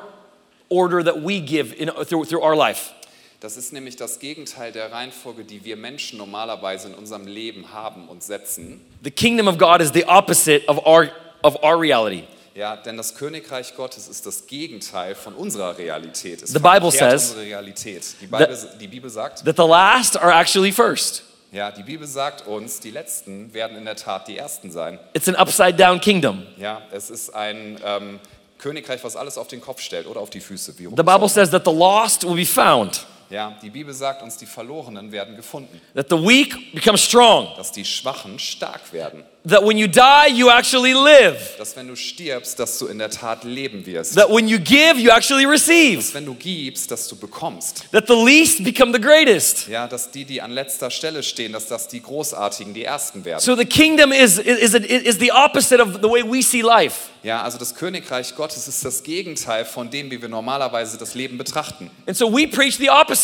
order 0.69 1.03
that 1.03 1.25
we 1.25 1.41
give 1.41 1.75
in, 1.75 1.89
through, 1.89 2.27
through 2.27 2.43
our 2.43 2.55
life. 2.55 2.93
Das 3.41 3.57
ist 3.57 3.73
nämlich 3.73 3.97
das 3.97 4.21
Gegenteil 4.21 4.71
der 4.71 4.93
Reihenfolge, 4.93 5.43
die 5.43 5.65
wir 5.65 5.77
Menschen 5.77 6.19
normalerweise 6.19 6.87
in 6.87 6.95
unserem 6.95 7.27
Leben 7.27 7.73
haben 7.73 8.09
und 8.09 8.23
setzen. 8.23 8.81
The 9.03 9.11
kingdom 9.11 9.49
of 9.49 9.59
God 9.59 9.81
is 9.81 9.91
the 9.93 10.05
opposite 10.05 10.65
of 10.69 10.87
our, 10.87 11.09
of 11.43 11.57
our 11.65 11.81
reality. 11.81 12.23
Ja, 12.55 12.77
denn 12.77 12.97
das 12.97 13.17
Königreich 13.17 13.75
Gottes 13.75 14.07
ist 14.07 14.27
das 14.27 14.47
Gegenteil 14.47 15.17
von 15.17 15.35
unserer 15.35 15.77
Realität. 15.77 16.43
Es 16.43 16.53
The 16.53 16.61
Bible 16.61 16.93
says 16.93 17.35
Realität. 17.37 18.05
Die 18.21 18.27
Bibel, 18.27 18.59
die 18.79 18.87
Bibel 18.87 19.11
sagt, 19.11 19.45
That 19.45 19.57
the 19.57 19.67
last 19.67 20.17
are 20.17 20.33
actually 20.33 20.71
first. 20.71 21.25
Ja, 21.53 21.71
die 21.71 21.83
Bibel 21.83 22.07
sagt 22.07 22.47
uns, 22.47 22.81
die 22.81 22.91
Letzten 22.91 23.53
werden 23.53 23.77
in 23.77 23.85
der 23.85 23.95
Tat 23.95 24.27
die 24.27 24.39
Ersten 24.39 24.71
sein. 24.71 24.99
It's 25.13 25.29
an 25.29 25.37
upside 25.37 25.75
down 25.75 26.01
kingdom. 26.01 26.47
Ja, 26.57 26.81
es 26.91 27.11
ist 27.11 27.35
ein 27.35 27.79
ähm, 27.85 28.21
Königreich, 28.57 29.05
was 29.05 29.17
alles 29.17 29.37
auf 29.37 29.49
den 29.49 29.61
Kopf 29.61 29.83
stellt 29.83 30.07
oder 30.07 30.21
auf 30.21 30.31
die 30.31 30.41
Füße. 30.41 30.79
Wie 30.79 30.85
The 30.85 31.03
Bible 31.03 31.29
says 31.29 31.51
that 31.51 31.65
the 31.67 31.71
lost 31.71 32.25
will 32.25 32.37
be 32.37 32.47
found, 32.47 33.05
ja, 33.33 33.57
die 33.63 33.71
Bibel 33.71 33.95
sagt 33.95 34.23
uns, 34.23 34.37
die 34.37 34.47
Verlorenen 34.47 35.11
werden 35.11 35.35
gefunden, 35.37 35.81
that 35.95 36.07
the 36.11 36.17
weak 36.17 36.75
become 36.75 36.99
strong, 36.99 37.49
dass 37.57 37.73
die 37.73 37.85
Schwachen 37.85 38.39
stark 38.39 38.93
werden, 38.93 39.25
that 39.49 39.65
when 39.65 39.79
you 39.79 39.89
die, 39.89 40.29
you 40.35 40.51
actually 40.51 40.93
live, 40.93 41.57
dass 41.57 41.75
wenn 41.75 41.89
du 41.89 41.97
stirbst, 41.97 42.59
dass 42.59 42.79
du 42.79 42.87
in 42.87 42.99
der 42.99 43.11
Tat 43.11 43.45
leben 43.45 43.85
wirst, 43.87 44.15
that 44.17 44.29
when 44.29 44.47
you 44.47 44.59
give, 44.59 44.99
you 44.99 45.11
actually 45.11 45.47
receive, 45.47 45.97
dass 45.97 46.15
wenn 46.15 46.27
du 46.27 46.35
gibst, 46.35 46.91
dass 46.91 47.09
du 47.09 47.17
bekommst. 47.17 47.91
that 47.91 48.07
the 48.07 48.15
least 48.15 48.63
become 48.63 48.93
the 48.93 49.01
greatest. 49.01 49.67
Ja, 49.69 49.89
dass 49.89 50.11
die, 50.11 50.25
die 50.25 50.43
an 50.43 50.51
letzter 50.51 50.91
Stelle 50.91 51.23
stehen, 51.23 51.53
dass 51.53 51.67
das 51.67 51.89
die 51.89 52.03
Großartigen, 52.03 52.75
die 52.75 52.85
Ersten 52.85 53.25
werden. 53.25 53.41
So 53.41 53.57
the 53.57 53.65
kingdom 53.65 54.13
is, 54.13 54.39
is, 54.39 54.75
is 54.75 55.19
the 55.19 55.33
opposite 55.33 55.83
of 55.83 55.95
the 56.03 56.09
way 56.09 56.23
we 56.23 56.43
see 56.43 56.61
life. 56.61 57.09
Ja, 57.23 57.43
also 57.43 57.57
das 57.57 57.75
Königreich 57.77 58.35
Gottes 58.35 58.67
ist 58.67 58.85
das 58.85 59.05
Gegenteil 59.05 59.65
von 59.65 59.89
dem, 59.89 60.11
wie 60.11 60.21
wir 60.21 60.29
normalerweise 60.29 60.99
das 60.99 61.15
Leben 61.15 61.39
betrachten. 61.39 61.89
And 62.07 62.17
so 62.17 62.33
we 62.33 62.49
preach 62.49 62.77
the 62.79 62.91
opposite. 62.91 63.22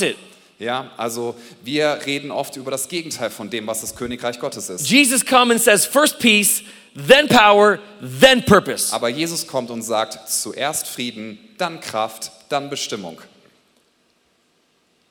Ja, 0.59 0.91
also 0.97 1.37
wir 1.63 2.01
reden 2.05 2.33
oft 2.33 2.57
über 2.57 2.71
das 2.71 2.89
Gegenteil 2.89 3.31
von 3.31 3.49
dem, 3.49 3.67
was 3.67 3.81
das 3.81 3.95
Königreich 3.95 4.41
Gottes 4.41 4.69
ist. 4.69 4.91
Jesus 4.91 5.25
comes 5.25 5.53
and 5.53 5.61
says, 5.61 5.87
first 5.87 6.19
peace, 6.19 6.63
then 6.95 7.29
power, 7.29 7.79
then 8.21 8.45
purpose. 8.45 8.93
Aber 8.93 9.09
Jesus 9.09 9.47
kommt 9.47 9.71
und 9.71 9.83
sagt, 9.83 10.29
zuerst 10.29 10.89
Frieden, 10.89 11.39
dann 11.59 11.81
Kraft, 11.81 12.33
dann 12.49 12.71
Bestimmung. 12.71 13.21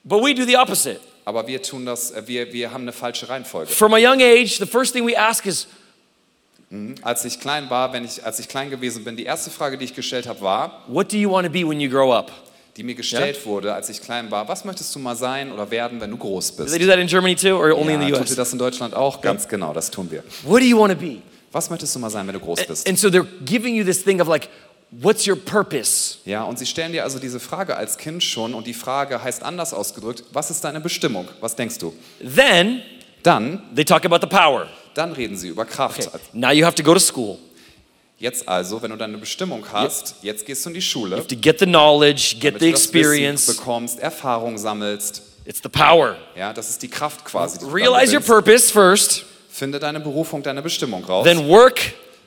But 0.04 0.22
we 0.22 0.34
do 0.34 0.46
the 0.46 0.58
opposite. 0.58 1.00
Aber 1.24 1.48
wir 1.48 1.62
tun 1.62 1.86
das, 1.86 2.12
äh, 2.12 2.24
wir, 2.26 2.52
wir 2.52 2.72
haben 2.72 2.82
eine 2.82 2.94
falsche 2.94 3.30
Reihenfolge. 3.30 3.72
From 3.72 3.94
a 3.94 3.98
young 3.98 4.22
age, 4.22 4.58
the 4.58 4.66
first 4.66 4.94
thing 4.94 5.06
we 5.08 5.18
ask 5.18 5.46
is, 5.46 5.68
Als 7.02 7.24
ich 7.24 7.40
klein 7.40 7.70
war, 7.70 7.94
wenn 7.94 8.04
ich, 8.04 8.26
als 8.26 8.40
ich 8.40 8.50
klein 8.50 8.70
gewesen 8.70 9.06
bin, 9.06 9.16
die 9.16 9.24
erste 9.24 9.50
Frage, 9.50 9.78
die 9.78 9.86
ich 9.86 9.96
gestellt 9.96 10.28
habe, 10.28 10.42
war, 10.42 10.84
what 10.88 11.12
do 11.12 11.16
you 11.16 11.32
want 11.32 11.48
to 11.48 11.52
be 11.52 11.66
when 11.66 11.80
you 11.80 11.90
grow 11.90 12.14
up? 12.14 12.32
Die 12.78 12.84
mir 12.84 12.96
gestellt 12.96 13.44
wurde, 13.46 13.74
als 13.74 13.90
ich 13.90 14.02
klein 14.02 14.30
war. 14.32 14.48
Was 14.48 14.64
möchtest 14.64 14.94
du 14.96 15.00
mal 15.00 15.16
sein 15.16 15.52
oder 15.52 15.70
werden, 15.72 16.00
wenn 16.00 16.12
du 16.12 16.18
groß 16.18 16.56
Do 16.56 16.64
bist? 16.64 16.76
they 16.76 16.86
do 16.86 16.90
that 16.90 17.00
in 17.00 17.08
Germany 17.08 17.36
too, 17.36 17.56
or 17.58 17.76
only 17.78 17.96
in 17.96 18.02
Ja, 18.02 18.08
the 18.08 18.12
tut 18.14 18.22
US? 18.22 18.30
ihr 18.30 18.36
das 18.36 18.54
in 18.54 18.60
Deutschland 18.60 18.94
auch? 18.94 19.20
Ganz 19.22 19.48
genau, 19.48 19.74
das 19.74 19.90
tun 19.92 20.10
wir. 20.12 20.24
What 20.44 20.62
do 20.62 20.66
you 20.66 20.78
want 20.80 20.94
to 20.94 21.00
be? 21.00 21.18
Was 21.52 21.70
möchtest 21.70 21.96
du 21.96 22.00
mal 22.00 22.10
sein, 22.10 22.28
wenn 22.28 22.34
du 22.36 22.40
groß 22.40 22.66
bist? 22.68 22.88
And 22.88 22.98
so 23.00 23.08
they're 23.08 23.26
giving 23.46 23.74
you 23.76 23.84
this 23.84 24.04
thing 24.04 24.22
of 24.22 24.28
like, 24.28 24.48
what's 24.92 25.28
your 25.28 25.36
purpose? 25.36 26.18
Ja, 26.26 26.44
und 26.44 26.60
sie 26.60 26.66
stellen 26.66 26.92
dir 26.92 27.04
also 27.04 27.18
diese 27.20 27.40
Frage 27.40 27.76
als 27.76 27.98
Kind 27.98 28.24
schon 28.24 28.54
und 28.54 28.68
die 28.68 28.74
Frage 28.74 29.24
heißt 29.24 29.42
anders 29.44 29.74
ausgedrückt, 29.74 30.24
was 30.34 30.52
ist 30.52 30.64
deine 30.64 30.80
Bestimmung? 30.80 31.28
Was 31.42 31.56
denkst 31.56 31.80
du? 31.80 31.94
Then 32.20 32.82
Dann, 33.24 33.62
they 33.76 33.84
talk 33.84 34.06
about 34.06 34.20
the 34.22 34.28
power. 34.28 34.68
dann 34.94 35.12
reden 35.14 35.36
sie 35.36 35.48
über 35.50 35.66
Kraft. 35.66 36.10
Now 36.34 36.52
you 36.52 36.64
have 36.66 36.76
to 36.76 36.84
go 36.84 36.94
to 36.94 37.00
school. 37.00 37.38
Jetzt 38.20 38.48
also, 38.50 38.82
wenn 38.82 38.90
du 38.90 38.98
deine 38.98 39.18
Bestimmung 39.18 39.64
hast, 39.72 40.16
jetzt 40.24 40.44
gehst 40.46 40.66
du 40.66 40.70
in 40.70 40.74
die 40.76 40.82
Schule, 40.82 41.26
To 41.28 41.36
get 41.40 41.60
the 41.60 41.66
knowledge, 41.66 42.36
get 42.40 42.56
damit 42.56 42.62
the 42.62 42.66
du 42.68 42.72
das 42.72 42.82
Wissen 42.94 42.98
experience. 43.00 43.46
bekommst, 43.58 44.00
Erfahrung 44.00 44.58
sammelst. 44.58 45.22
It's 45.46 45.60
the 45.62 45.70
power. 45.70 46.16
Ja, 46.36 46.52
das 46.52 46.70
ist 46.70 46.82
die 46.82 46.88
Kraft 46.90 47.24
quasi. 47.24 47.60
Die 47.60 47.66
du 47.66 47.72
Realize 47.72 48.12
your 48.14 48.22
purpose 48.24 48.72
first, 48.72 49.24
Finde 49.50 49.80
deine 49.80 50.00
Berufung, 50.00 50.42
deine 50.44 50.62
Bestimmung 50.62 51.04
raus. 51.06 51.26
then 51.26 51.48
work, 51.48 51.80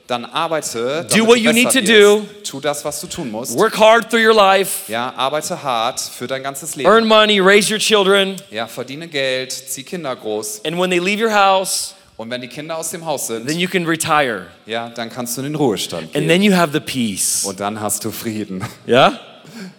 Dann 0.07 0.25
arbeite, 0.25 1.05
Do 1.13 1.25
what 1.27 1.35
du 1.37 1.41
you 1.41 1.51
need 1.53 1.69
to 1.71 1.79
wirst. 1.81 2.43
Tu 2.51 2.59
das, 2.59 2.83
was 2.83 2.99
du 3.01 3.07
tun 3.07 3.29
musst. 3.31 3.55
work 3.57 3.77
hard 3.77 4.09
through 4.09 4.25
your 4.25 4.33
life, 4.33 4.89
Ja, 4.91 5.13
arbeite 5.15 5.61
hart 5.61 5.99
für 5.99 6.25
dein 6.27 6.41
ganzes 6.43 6.75
Leben. 6.75 6.89
earn 6.89 7.05
money, 7.07 7.39
raise 7.39 7.71
your 7.71 7.79
children, 7.79 8.35
Ja, 8.49 8.65
verdiene 8.67 9.07
Geld, 9.07 9.51
zieh 9.51 9.83
Kinder 9.83 10.15
groß. 10.15 10.61
and 10.65 10.77
when 10.79 10.89
they 10.89 10.99
leave 10.99 11.21
your 11.23 11.31
house, 11.33 11.95
Und 12.21 12.29
wenn 12.29 12.39
die 12.41 12.47
Kinder 12.47 12.77
aus 12.77 12.91
dem 12.91 13.03
Haus 13.03 13.25
sind, 13.25 13.47
then 13.47 13.57
you 13.57 13.67
can 13.67 13.83
retire. 13.83 14.45
ja, 14.67 14.89
dann 14.89 15.09
kannst 15.09 15.37
du 15.37 15.41
in 15.41 15.47
den 15.47 15.55
Ruhestand 15.55 16.03
And 16.03 16.13
gehen. 16.13 16.27
then 16.27 16.43
you 16.43 16.53
have 16.53 16.71
the 16.71 16.79
peace. 16.79 17.43
Und 17.45 17.59
dann 17.59 17.81
hast 17.81 18.05
du 18.05 18.11
Frieden. 18.11 18.63
Yeah? 18.87 19.19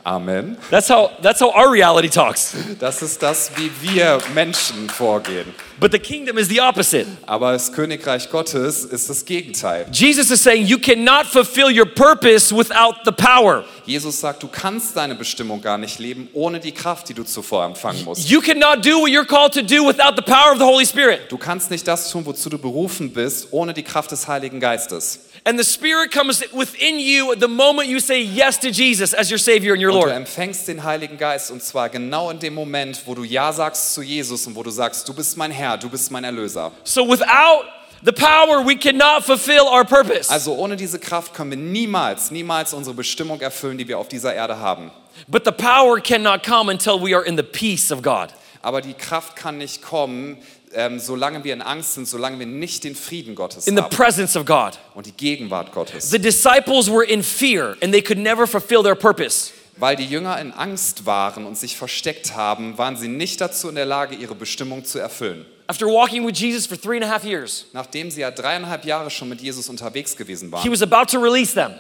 Amen. 0.05 0.57
That's 0.71 0.89
how 0.89 1.11
that's 1.23 1.41
how 1.41 1.55
our 1.55 1.71
reality 1.73 2.09
talks. 2.09 2.55
Das 2.79 3.03
ist 3.03 3.23
das, 3.23 3.51
wie 3.57 3.71
wir 3.81 4.19
Menschen 4.35 4.89
vorgehen. 4.89 5.55
But 5.81 5.91
the 5.91 5.99
kingdom 5.99 6.39
is 6.39 6.49
the 6.49 6.61
opposite. 6.61 7.07
Aber 7.27 7.53
das 7.53 7.73
Königreich 7.73 8.31
Gottes 8.31 8.85
ist 8.85 9.11
das 9.11 9.25
Gegenteil. 9.25 9.87
Jesus 9.93 10.31
is 10.31 10.43
saying 10.43 10.67
you 10.67 10.79
cannot 10.79 11.27
fulfill 11.27 11.77
your 11.77 11.87
purpose 11.87 12.55
without 12.55 12.99
the 13.05 13.11
power. 13.11 13.65
Jesus 13.85 14.21
sagt, 14.21 14.43
du 14.43 14.49
kannst 14.49 14.97
deine 14.97 15.17
Bestimmung 15.17 15.61
gar 15.61 15.79
nicht 15.79 15.99
leben 15.99 16.29
ohne 16.35 16.61
die 16.61 16.73
Kraft, 16.73 17.09
die 17.09 17.15
du 17.15 17.25
zuvor 17.25 17.65
empfangen 17.65 18.05
musst. 18.05 18.31
You 18.31 18.41
cannot 18.41 18.85
do 18.85 19.01
what 19.01 19.11
you're 19.11 19.27
called 19.27 19.53
to 19.55 19.63
do 19.63 19.85
without 19.85 20.15
the 20.15 20.23
power 20.23 20.53
of 20.53 20.59
the 20.59 20.65
Holy 20.65 20.87
Spirit. 20.87 21.23
Du 21.31 21.37
kannst 21.37 21.71
nicht 21.71 21.89
das 21.89 22.11
tun, 22.11 22.25
wozu 22.25 22.49
du 22.49 22.59
berufen 22.59 23.13
bist, 23.13 23.49
ohne 23.51 23.75
die 23.75 23.83
Kraft 23.83 24.13
des 24.13 24.29
Heiligen 24.29 24.61
Geistes. 24.61 25.21
And 25.45 25.59
the 25.59 25.65
Spirit 25.65 26.13
comes 26.13 26.41
within 26.53 27.01
you 27.01 27.35
the 27.35 27.49
moment 27.49 27.89
you 27.89 27.99
say 27.99 28.21
yes 28.23 28.59
to 28.61 28.69
Jesus 28.69 29.13
as 29.13 29.29
your 29.29 29.39
Savior 29.41 29.73
and 29.73 29.83
your 29.83 29.91
Und 29.91 30.01
du 30.03 30.07
Lord. 30.07 30.17
empfängst 30.17 30.69
den 30.69 30.85
Heiligen 30.85 31.19
Geist 31.19 31.51
und 31.51 31.61
zwar 31.65 31.89
genau 31.89 32.31
in 32.31 32.39
dem 32.39 32.55
Moment, 32.55 33.03
wo 33.07 33.15
du 33.17 33.25
Ja 33.25 33.53
sagst 33.53 33.93
zu 33.95 34.03
Jesus 34.03 34.47
und 34.47 34.55
wo 34.55 34.63
du 34.63 34.71
sagst, 34.71 35.09
du 35.09 35.13
bist 35.13 35.37
mein 35.37 35.51
Herr, 35.51 35.77
du 35.79 35.89
bist 35.89 36.13
mein 36.13 36.23
Erlöser. 36.23 36.71
So 36.85 37.09
without 37.09 37.65
the 38.05 38.13
power, 38.13 38.65
we 38.65 38.77
cannot 38.77 39.25
fulfill 39.25 39.63
our 39.63 39.85
purpose. 39.85 40.31
Also 40.31 40.55
ohne 40.55 40.77
diese 40.77 41.01
Kraft 41.01 41.35
können 41.35 41.51
wir 41.51 41.59
niemals, 41.59 42.31
niemals 42.31 42.73
unsere 42.73 42.95
Bestimmung 42.95 43.41
erfüllen, 43.41 43.79
die 43.79 43.89
wir 43.89 43.99
auf 43.99 44.07
dieser 44.07 44.33
Erde 44.35 44.61
haben. 44.61 44.93
But 45.27 45.45
the 45.45 45.51
power 45.51 46.01
cannot 46.01 46.45
come 46.45 46.71
until 46.71 47.01
we 47.01 47.17
are 47.17 47.25
in 47.27 47.37
the 47.37 47.43
peace 47.43 47.91
of 47.91 48.01
God. 48.01 48.29
Aber 48.63 48.81
die 48.81 48.95
Kraft 48.95 49.35
kann 49.35 49.59
nicht 49.59 49.83
kommen, 49.83 50.39
ähm, 50.75 50.99
solange 50.99 51.45
wir 51.45 51.53
in 51.53 51.63
Angst 51.63 51.95
sind, 51.95 52.09
solange 52.09 52.39
wir 52.39 52.47
nicht 52.47 52.85
den 52.85 52.95
Frieden 52.95 53.35
Gottes 53.35 53.67
In 53.67 53.77
the 53.77 53.83
haben 53.83 53.95
presence 53.95 54.37
of 54.37 54.45
God. 54.45 54.79
und 54.95 55.07
die 55.07 55.13
Gegenwart 55.13 55.73
Gottes. 55.73 56.11
The 56.11 56.19
disciples 56.19 56.91
were 56.91 57.05
in 57.05 57.23
fear 57.23 57.77
and 57.83 57.93
they 57.93 58.03
could 58.03 58.19
never 58.19 58.47
fulfill 58.47 58.83
their 58.83 58.95
purpose. 58.95 59.53
Weil 59.77 59.97
die 59.97 60.07
Jünger 60.07 60.39
in 60.39 60.53
Angst 60.53 61.07
waren 61.07 61.47
und 61.47 61.57
sich 61.57 61.77
versteckt 61.77 62.37
haben, 62.37 62.77
waren 62.77 62.97
sie 62.97 63.09
nicht 63.09 63.41
dazu 63.41 63.69
in 63.69 63.75
der 63.75 63.87
Lage, 63.87 64.15
ihre 64.15 64.35
Bestimmung 64.35 64.85
zu 64.85 64.99
erfüllen. 64.99 65.47
After 65.67 65.87
walking 65.87 66.27
with 66.27 66.39
Jesus 66.39 66.67
for 66.67 66.79
three 66.79 66.97
and 66.97 67.05
a 67.05 67.09
half 67.09 67.25
years, 67.25 67.67
Nachdem 67.73 68.11
sie 68.11 68.21
ja 68.21 68.31
dreieinhalb 68.31 68.85
Jahre 68.85 69.11
schon 69.11 69.29
mit 69.29 69.41
Jesus 69.41 69.69
unterwegs 69.69 70.17
gewesen 70.17 70.49
he 70.49 70.53
waren, 70.53 70.71
was 70.71 70.83
about 70.83 71.07
to 71.11 71.19
release 71.19 71.55
them. 71.55 71.73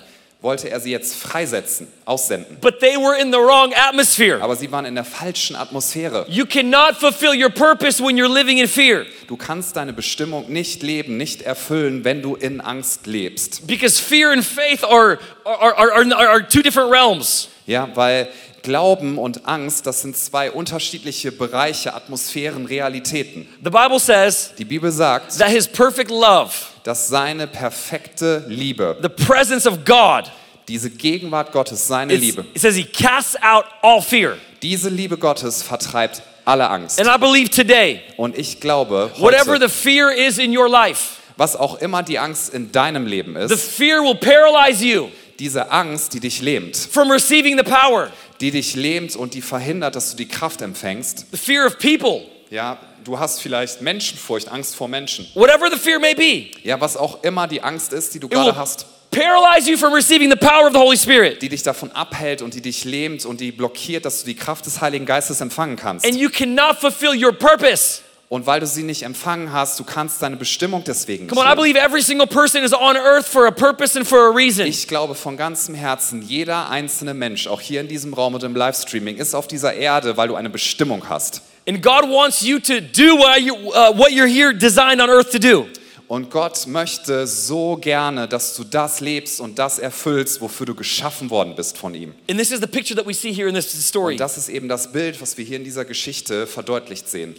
Wollte 0.43 0.69
er 0.69 0.81
sie 0.81 0.91
jetzt 0.91 1.15
freisetzen, 1.17 1.87
aussenden. 2.05 2.59
But 2.61 2.81
they 2.81 2.97
were 2.97 3.17
in 3.19 3.33
the 3.33 3.39
wrong 3.39 3.73
atmosphere. 3.75 4.43
Aber 4.43 4.57
sie 4.57 4.71
waren 4.71 4.85
in 4.85 4.95
der 4.97 5.05
falschen 5.05 5.57
Atmosphäre. 5.57 6.27
You 6.29 6.45
cannot 6.45 6.97
fulfill 6.97 7.31
your 7.41 7.49
purpose 7.51 8.03
when 8.03 8.17
you're 8.19 8.33
living 8.33 8.59
in 8.59 8.69
fear 8.69 9.07
Du 9.29 9.37
kannst 9.37 9.77
deine 9.77 9.93
Bestimmung 9.93 10.51
nicht 10.53 10.83
leben, 10.83 11.17
nicht 11.17 11.43
erfüllen, 11.43 12.05
wenn 12.05 12.21
du 12.23 12.35
in 12.35 12.61
Angst 12.61 13.07
lebst. 13.07 13.67
because 13.67 14.01
fear 14.03 14.33
and 14.33 14.45
faith 14.45 14.83
are, 14.85 15.19
are, 15.45 15.77
are, 15.79 15.93
are, 15.93 16.29
are 16.29 16.47
two 16.49 16.61
different 16.63 16.91
realms. 16.93 17.49
Ja, 17.67 17.89
weil 17.95 18.29
Glauben 18.65 19.19
und 19.19 19.47
Angst, 19.47 19.87
das 19.87 20.03
sind 20.03 20.17
zwei 20.17 20.51
unterschiedliche 20.51 21.33
Bereiche, 21.33 21.95
Atmosphären, 21.95 22.67
Realitäten. 22.67 23.47
The 23.65 23.71
Bible 23.71 23.99
says 24.01 24.53
Die 24.59 24.65
Bibel 24.65 24.91
sagt, 24.93 25.37
that 25.39 25.49
his 25.49 25.67
perfect 25.69 26.11
love, 26.11 26.51
dass 26.85 27.09
seine 27.09 27.47
perfekte 27.47 28.45
Liebe, 28.49 28.97
the 29.03 29.09
presence 29.09 29.67
of 29.67 29.85
God, 29.85 30.31
diese 30.69 30.91
Gegenwart 30.91 31.53
Gottes, 31.53 31.87
seine 31.87 32.13
it's- 32.15 32.21
Liebe, 32.21 32.45
it 32.55 32.61
says 32.61 32.75
he 32.77 32.85
casts 32.85 33.37
out 33.43 33.65
all 33.83 34.01
fear. 34.03 34.37
diese 34.63 34.89
Liebe 34.89 35.17
Gottes 35.17 35.63
vertreibt 35.63 36.23
alle 36.45 36.69
Angst. 36.69 37.01
And 37.01 37.09
I 37.09 37.19
believe 37.19 37.51
today, 37.51 38.01
Und 38.17 38.37
ich 38.37 38.61
glaube, 38.61 39.11
whatever 39.19 39.53
heute, 39.53 39.69
the 39.69 39.73
fear 39.75 40.13
is 40.13 40.39
in 40.39 40.57
your 40.57 40.69
life, 40.69 41.19
was 41.37 41.57
auch 41.57 41.81
immer 41.81 42.03
die 42.03 42.19
Angst 42.19 42.53
in 42.53 42.71
deinem 42.73 43.07
Leben 43.07 43.35
the 43.49 43.55
ist, 43.55 43.71
fear 43.73 44.03
will 44.03 44.15
paralyze 44.17 44.85
you 44.85 45.09
diese 45.39 45.71
Angst, 45.71 46.15
die 46.15 46.21
dich 46.21 46.41
lähmt, 46.43 46.77
from 46.77 47.11
receiving 47.11 47.57
the 47.57 47.65
power. 47.65 48.11
die 48.41 48.51
dich 48.51 48.75
lähmt 48.77 49.15
und 49.17 49.35
die 49.35 49.41
verhindert, 49.43 49.95
dass 49.97 50.11
du 50.11 50.17
die 50.17 50.27
Kraft 50.29 50.63
empfängst. 50.63 51.27
The 51.31 51.37
fear 51.39 51.67
of 51.67 51.79
people, 51.79 52.23
Ja, 52.51 52.79
du 53.05 53.19
hast 53.19 53.41
vielleicht 53.41 53.81
Menschenfurcht, 53.83 54.49
Angst 54.49 54.75
vor 54.77 54.89
Menschen. 54.89 55.27
whatever 55.35 55.71
the 55.71 55.79
fear 55.79 55.99
may 55.99 56.15
be, 56.15 56.47
Ja, 56.63 56.81
was 56.81 56.97
auch 56.97 57.23
immer 57.23 57.47
die 57.47 57.63
Angst 57.63 57.93
ist, 57.93 58.15
die 58.15 58.21
du 58.21 58.29
gerade 58.29 58.57
hast, 58.57 58.87
paralyze 59.11 59.71
you 59.71 59.77
from 59.77 59.93
receiving 59.93 60.31
the 60.31 60.37
power 60.37 60.67
of 60.67 60.73
the 60.73 60.79
Holy 60.79 60.97
Spirit. 60.97 61.43
die 61.43 61.49
dich 61.49 61.63
davon 61.63 61.93
abhält 61.93 62.41
und 62.43 62.55
die 62.55 62.61
dich 62.63 62.85
lähmt 62.85 63.25
und 63.27 63.41
die 63.41 63.53
blockiert, 63.53 64.05
dass 64.05 64.21
du 64.21 64.27
die 64.27 64.37
Kraft 64.37 64.65
des 64.67 64.81
Heiligen 64.81 65.05
Geistes 65.07 65.41
empfangen 65.41 65.77
kannst. 65.77 66.07
And 66.07 66.17
you 66.17 66.31
cannot 66.31 66.79
fulfill 66.79 67.11
your 67.23 67.33
purpose. 67.33 68.01
Und 68.31 68.47
weil 68.47 68.61
du 68.61 68.67
sie 68.67 68.83
nicht 68.83 69.03
empfangen 69.03 69.53
hast, 69.53 69.79
du 69.79 69.85
kannst 69.85 70.23
deine 70.23 70.37
Bestimmung 70.37 70.83
deswegen 70.85 71.25
nicht 71.27 71.35
Come 71.35 71.43
on, 71.43 71.47
I 71.47 71.51
leben. 71.51 71.61
believe 71.75 71.79
every 71.79 72.01
single 72.01 72.27
person 72.27 72.63
is 72.65 72.73
on 72.73 72.97
earth 72.97 73.29
for 73.29 73.47
a 73.47 73.51
purpose 73.51 73.95
and 73.99 74.09
for 74.09 74.21
a 74.21 74.31
reason. 74.35 74.67
Ich 74.67 74.89
glaube 74.89 75.15
von 75.15 75.37
ganzem 75.37 75.75
Herzen, 75.75 76.23
jeder 76.23 76.71
einzelne 76.71 77.13
Mensch, 77.13 77.47
auch 77.47 77.61
hier 77.61 77.83
in 77.83 77.89
diesem 77.89 78.15
Raum 78.15 78.33
und 78.35 78.43
im 78.43 78.57
Livestreaming, 78.57 79.19
ist 79.19 79.35
auf 79.35 79.49
dieser 79.49 79.75
Erde, 79.75 80.17
weil 80.17 80.29
du 80.29 80.35
eine 80.37 80.49
Bestimmung 80.49 81.11
hast. 81.11 81.43
And 81.67 81.81
God 81.81 82.09
wants 82.11 82.43
you 82.43 82.59
to 82.61 82.81
do 82.81 83.17
what, 83.17 83.41
you, 83.41 83.55
uh, 83.55 83.93
what 83.95 84.13
you're 84.13 84.27
here 84.27 84.53
designed 84.53 85.01
on 85.01 85.09
earth 85.09 85.31
to 85.31 85.39
do. 85.39 85.67
Und 86.09 86.29
Gott 86.31 86.67
möchte 86.67 87.27
so 87.27 87.77
gerne, 87.77 88.29
dass 88.29 88.55
du 88.57 88.65
das 88.65 89.01
lebst 89.01 89.41
und 89.41 89.59
das 89.59 89.79
erfüllst, 89.79 90.41
wofür 90.43 90.67
du 90.67 90.75
geschaffen 90.75 91.31
worden 91.31 91.55
bist 91.55 91.79
von 91.79 91.95
ihm. 91.95 92.13
And 92.29 92.39
this 92.39 92.51
is 92.51 92.61
the 92.61 92.67
picture 92.67 92.95
that 92.97 93.07
we 93.07 93.15
see 93.15 93.33
here 93.33 93.49
in 93.49 93.55
this 93.55 93.71
story. 93.87 94.15
Und 94.15 94.21
das 94.21 94.37
ist 94.37 94.49
eben 94.49 94.69
das 94.69 94.93
Bild, 94.93 95.21
was 95.23 95.39
wir 95.39 95.45
hier 95.45 95.57
in 95.57 95.65
dieser 95.65 95.85
Geschichte 95.85 96.47
verdeutlicht 96.47 97.09
sehen. 97.09 97.35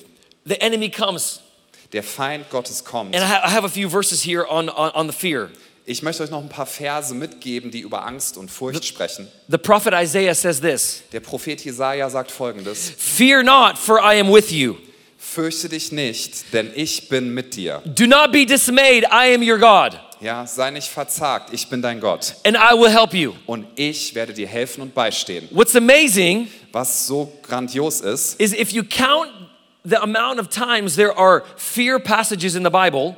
The 0.46 0.60
enemy 0.60 0.90
comes. 0.90 1.42
Der 1.92 2.02
Feind 2.02 2.50
Gottes 2.50 2.84
kommt. 2.84 3.16
And 3.16 3.24
I 3.24 3.28
ha- 3.28 3.48
I 3.48 3.52
have 3.52 3.64
a 3.66 3.70
few 3.70 3.88
verses 3.88 4.26
here 4.26 4.46
on, 4.50 4.68
on, 4.70 4.90
on 4.96 5.08
the 5.08 5.14
fear. 5.16 5.50
Ich 5.86 6.02
möchte 6.02 6.24
euch 6.24 6.30
noch 6.30 6.42
ein 6.42 6.48
paar 6.50 6.66
Verse 6.66 7.14
mitgeben, 7.14 7.70
die 7.70 7.82
über 7.82 8.06
Angst 8.06 8.38
und 8.38 8.50
Furcht 8.50 8.86
sprechen. 8.86 9.28
The 9.50 9.58
prophet 9.58 9.94
Isaiah 9.94 10.34
says 10.34 10.62
this 10.62 11.04
Der 11.12 11.20
Prophet 11.20 11.60
Jesaja 11.64 12.10
sagt 12.10 12.32
folgendes: 12.32 12.94
Fear 12.98 13.44
not, 13.44 13.78
for 13.78 14.00
I 14.00 14.20
am 14.20 14.32
with 14.32 14.50
you. 14.52 14.76
Fürchte 15.18 15.68
dich 15.70 15.92
nicht, 15.92 16.54
denn 16.54 16.72
ich 16.76 17.10
bin 17.10 17.34
mit 17.34 17.56
dir. 17.56 17.82
Do 17.86 18.06
not 18.06 18.32
be 18.32 18.46
dismayed, 18.46 19.04
I 19.06 19.34
am 19.34 19.42
your 19.42 19.58
God, 19.58 20.00
Ja, 20.22 20.46
sei 20.46 20.70
nicht 20.72 20.88
verzagt, 20.88 21.54
ich 21.54 21.68
bin 21.68 21.82
dein 21.82 22.00
Gott. 22.00 22.36
and 22.46 22.56
I 22.56 22.74
will 22.78 22.90
help 22.90 23.14
you. 23.14 23.34
Und 23.46 23.66
ich 23.76 24.16
werde 24.16 24.34
dir 24.34 24.48
helfen 24.48 24.82
und 24.82 24.94
beistehen. 24.94 25.48
What's 25.52 25.76
amazing 25.76 26.48
Was 26.72 27.08
so 27.08 27.32
grandios 27.42 28.00
ist, 28.02 28.40
is 28.40 28.54
if 28.54 28.72
you 28.72 28.84
count 28.84 29.30
the 29.84 29.98
amount 29.98 30.40
of 30.40 30.48
times 30.50 30.96
there 30.96 31.18
are 31.18 31.44
fear 31.58 32.00
passages 32.00 32.56
in 32.56 32.64
the 32.64 32.70
Bible, 32.70 33.16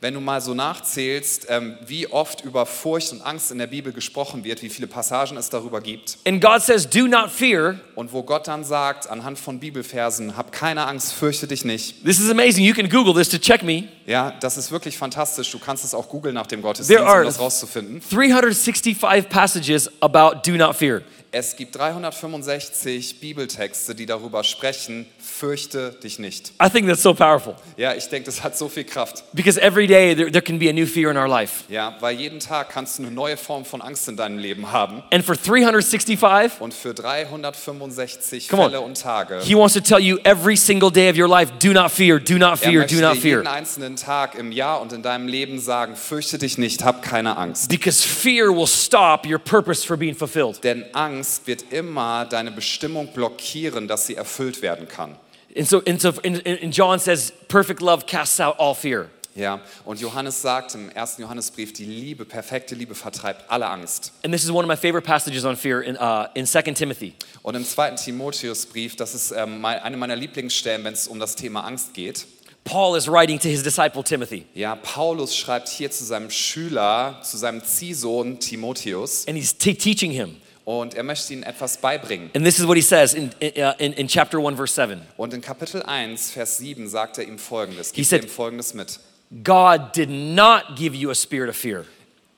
wenn 0.00 0.14
du 0.14 0.20
mal 0.20 0.40
so 0.40 0.52
nachzählst, 0.54 1.46
ähm, 1.48 1.76
wie 1.86 2.06
oft 2.08 2.44
über 2.44 2.66
Furcht 2.66 3.12
und 3.12 3.22
Angst 3.22 3.50
in 3.50 3.58
der 3.58 3.66
Bibel 3.66 3.92
gesprochen 3.92 4.44
wird, 4.44 4.62
wie 4.62 4.68
viele 4.68 4.86
Passagen 4.86 5.36
es 5.36 5.48
darüber 5.50 5.80
gibt. 5.80 6.18
and 6.26 6.42
God 6.42 6.60
says, 6.62 6.88
Do 6.88 7.06
not 7.06 7.30
fear, 7.30 7.78
Und 7.94 8.12
wo 8.12 8.22
Gott 8.22 8.46
dann 8.48 8.64
sagt, 8.64 9.08
anhand 9.08 9.38
von 9.38 9.60
Bibelversen, 9.60 10.36
hab 10.36 10.52
keine 10.52 10.86
Angst, 10.86 11.12
fürchte 11.12 11.46
dich 11.46 11.64
nicht. 11.64 12.04
this 12.04 12.18
is 12.20 12.28
amazing. 12.30 12.64
You 12.64 12.74
can 12.74 12.88
Google 12.88 13.14
this 13.14 13.28
to 13.30 13.38
check 13.38 13.62
me. 13.62 13.84
Ja, 14.06 14.32
das 14.40 14.56
ist 14.58 14.70
wirklich 14.70 14.98
fantastisch. 14.98 15.50
Du 15.50 15.58
kannst 15.58 15.84
es 15.84 15.94
auch 15.94 16.08
googeln 16.08 16.34
nach 16.34 16.46
dem 16.46 16.60
Gottesdienst, 16.60 17.02
um 17.02 17.24
das 17.24 17.38
rauszufinden. 17.40 18.02
365 18.10 18.98
passages 19.28 19.90
about 20.00 20.40
do 20.44 20.56
not 20.56 20.76
fear. 20.76 21.02
Es 21.36 21.56
gibt 21.56 21.74
365 21.74 23.18
Bibeltexte, 23.18 23.96
die 23.96 24.06
darüber 24.06 24.44
sprechen, 24.44 25.04
fürchte 25.18 25.90
dich 26.00 26.20
nicht. 26.20 26.52
I 26.64 26.70
think 26.70 26.86
that's 26.86 27.02
so 27.02 27.12
powerful 27.12 27.56
Ja, 27.76 27.92
ich 27.92 28.08
denke, 28.08 28.26
das 28.26 28.44
hat 28.44 28.56
so 28.56 28.68
viel 28.68 28.84
Kraft. 28.84 29.24
because 29.32 29.60
every 29.60 29.88
day 29.88 30.14
there, 30.14 30.30
there 30.30 30.40
can 30.42 30.60
be 30.60 30.70
a 30.70 30.72
new 30.72 30.86
fear 30.86 31.10
in 31.10 31.16
our 31.16 31.26
life. 31.26 31.64
Ja, 31.68 31.96
weil 31.98 32.14
jeden 32.20 32.38
Tag 32.38 32.68
kannst 32.70 33.00
du 33.00 33.02
eine 33.02 33.10
neue 33.10 33.36
Form 33.36 33.64
von 33.64 33.82
Angst 33.82 34.06
in 34.08 34.16
deinem 34.16 34.38
Leben 34.38 34.70
haben. 34.70 35.02
And 35.12 35.24
for 35.24 35.34
365, 35.34 36.60
Und 36.60 36.72
für 36.72 36.94
365 36.94 38.48
Come 38.48 38.62
on. 38.62 38.70
Fälle 38.70 38.80
und 38.80 39.00
Tage 39.00 39.40
He 39.42 39.56
wants 39.56 39.74
to 39.74 39.80
tell 39.80 39.98
you 39.98 40.18
every 40.22 40.56
single 40.56 40.92
day 40.92 41.10
of 41.10 41.16
your 41.18 41.28
life 41.28 41.52
do 41.60 41.72
not 41.72 41.90
fear, 41.90 42.20
do 42.20 42.38
not 42.38 42.62
er 42.62 42.70
fear, 42.70 42.82
do 42.82 42.94
dir 42.94 43.00
not 43.08 43.16
fear. 43.16 43.38
jeden 43.38 43.48
einzelnen 43.48 43.96
Tag 43.96 44.36
im 44.36 44.52
Jahr 44.52 44.80
und 44.80 44.92
in 44.92 45.02
deinem 45.02 45.26
Leben 45.26 45.58
sagen, 45.58 45.96
fürchte 45.96 46.38
dich 46.38 46.58
nicht, 46.58 46.84
hab 46.84 47.02
keine 47.02 47.36
Angst. 47.36 47.68
Because 47.68 48.06
fear 48.06 48.54
will 48.54 48.68
stop 48.68 49.26
your 49.26 49.40
purpose 49.40 49.84
for 49.84 49.96
being 49.96 50.14
fulfilled. 50.14 50.62
Denn 50.62 50.84
Angst 50.94 51.23
wird 51.46 51.72
immer 51.72 52.24
deine 52.24 52.50
Bestimmung 52.50 53.12
blockieren, 53.12 53.88
dass 53.88 54.06
sie 54.06 54.14
erfüllt 54.16 54.62
werden 54.62 54.88
kann. 54.88 55.16
And 55.56 55.68
so, 55.68 55.82
and 55.86 56.00
so 56.00 56.08
and, 56.24 56.44
and 56.46 56.76
John 56.76 56.98
says, 56.98 57.32
perfect 57.48 57.80
love 57.80 58.06
casts 58.06 58.40
out 58.40 58.56
all 58.58 58.74
fear. 58.74 59.08
Ja, 59.36 59.60
und 59.84 60.00
Johannes 60.00 60.40
sagt 60.42 60.76
im 60.76 60.90
ersten 60.90 61.22
Johannesbrief, 61.22 61.72
die 61.72 61.84
Liebe, 61.84 62.24
perfekte 62.24 62.76
Liebe 62.76 62.94
vertreibt 62.94 63.50
alle 63.50 63.66
Angst. 63.66 64.12
And 64.22 64.32
this 64.32 64.44
is 64.44 64.50
one 64.50 64.64
of 64.64 64.68
my 64.68 64.76
favorite 64.76 65.04
passages 65.04 65.44
on 65.44 65.56
fear 65.56 65.82
in, 65.82 65.96
uh, 65.96 66.26
in 66.34 66.46
2 66.46 66.62
Timothy. 66.72 67.14
Und 67.42 67.56
im 67.56 67.64
zweiten 67.64 67.96
Timotheusbrief, 67.96 68.94
das 68.94 69.14
ist 69.14 69.32
ähm, 69.32 69.64
eine 69.64 69.96
meiner 69.96 70.14
Lieblingsstellen, 70.14 70.84
wenn 70.84 70.92
es 70.94 71.08
um 71.08 71.18
das 71.18 71.34
Thema 71.34 71.64
Angst 71.64 71.94
geht. 71.94 72.26
Paul 72.64 72.96
is 72.96 73.08
writing 73.08 73.38
to 73.40 73.48
his 73.48 73.62
disciple 73.62 74.02
Timothy, 74.02 74.46
Ja, 74.54 74.74
Paulus 74.76 75.36
schreibt 75.36 75.68
hier 75.68 75.90
zu 75.90 76.04
seinem 76.04 76.30
Schüler, 76.30 77.20
zu 77.22 77.36
seinem 77.36 77.62
Ziehsohn 77.62 78.38
Timotheus 78.40 79.26
and 79.28 79.36
he's 79.36 79.56
te- 79.56 79.74
teaching 79.76 80.10
him. 80.12 80.36
Und 80.64 80.94
er 80.94 81.02
möchte 81.02 81.32
ihm 81.34 81.42
etwas 81.42 81.76
beibringen. 81.76 82.30
And 82.34 82.44
this 82.44 82.58
is 82.58 82.66
what 82.66 82.76
he 82.76 82.82
says 82.82 83.14
in, 83.14 83.30
in, 83.40 83.62
uh, 83.62 83.72
in, 83.78 83.92
in 83.94 84.08
chapter 84.08 84.38
1, 84.38 84.56
verse 84.56 84.74
7. 84.74 85.00
Und 85.16 85.34
in 85.34 85.40
Kapitel 85.40 85.82
1, 85.82 86.30
Vers 86.32 86.58
7 86.58 86.88
sagt 86.88 87.18
er 87.18 87.24
ihm 87.24 87.38
folgendes, 87.38 87.92
gibt 87.92 88.06
said- 88.08 88.22
ihm 88.24 88.28
folgendes 88.28 88.74
mit. 88.74 88.98
God 89.42 89.92
did 89.94 90.08
not 90.10 90.76
give 90.76 90.94
you 90.96 91.10
a 91.10 91.14
spirit 91.14 91.48
of 91.50 91.56
fear. 91.56 91.84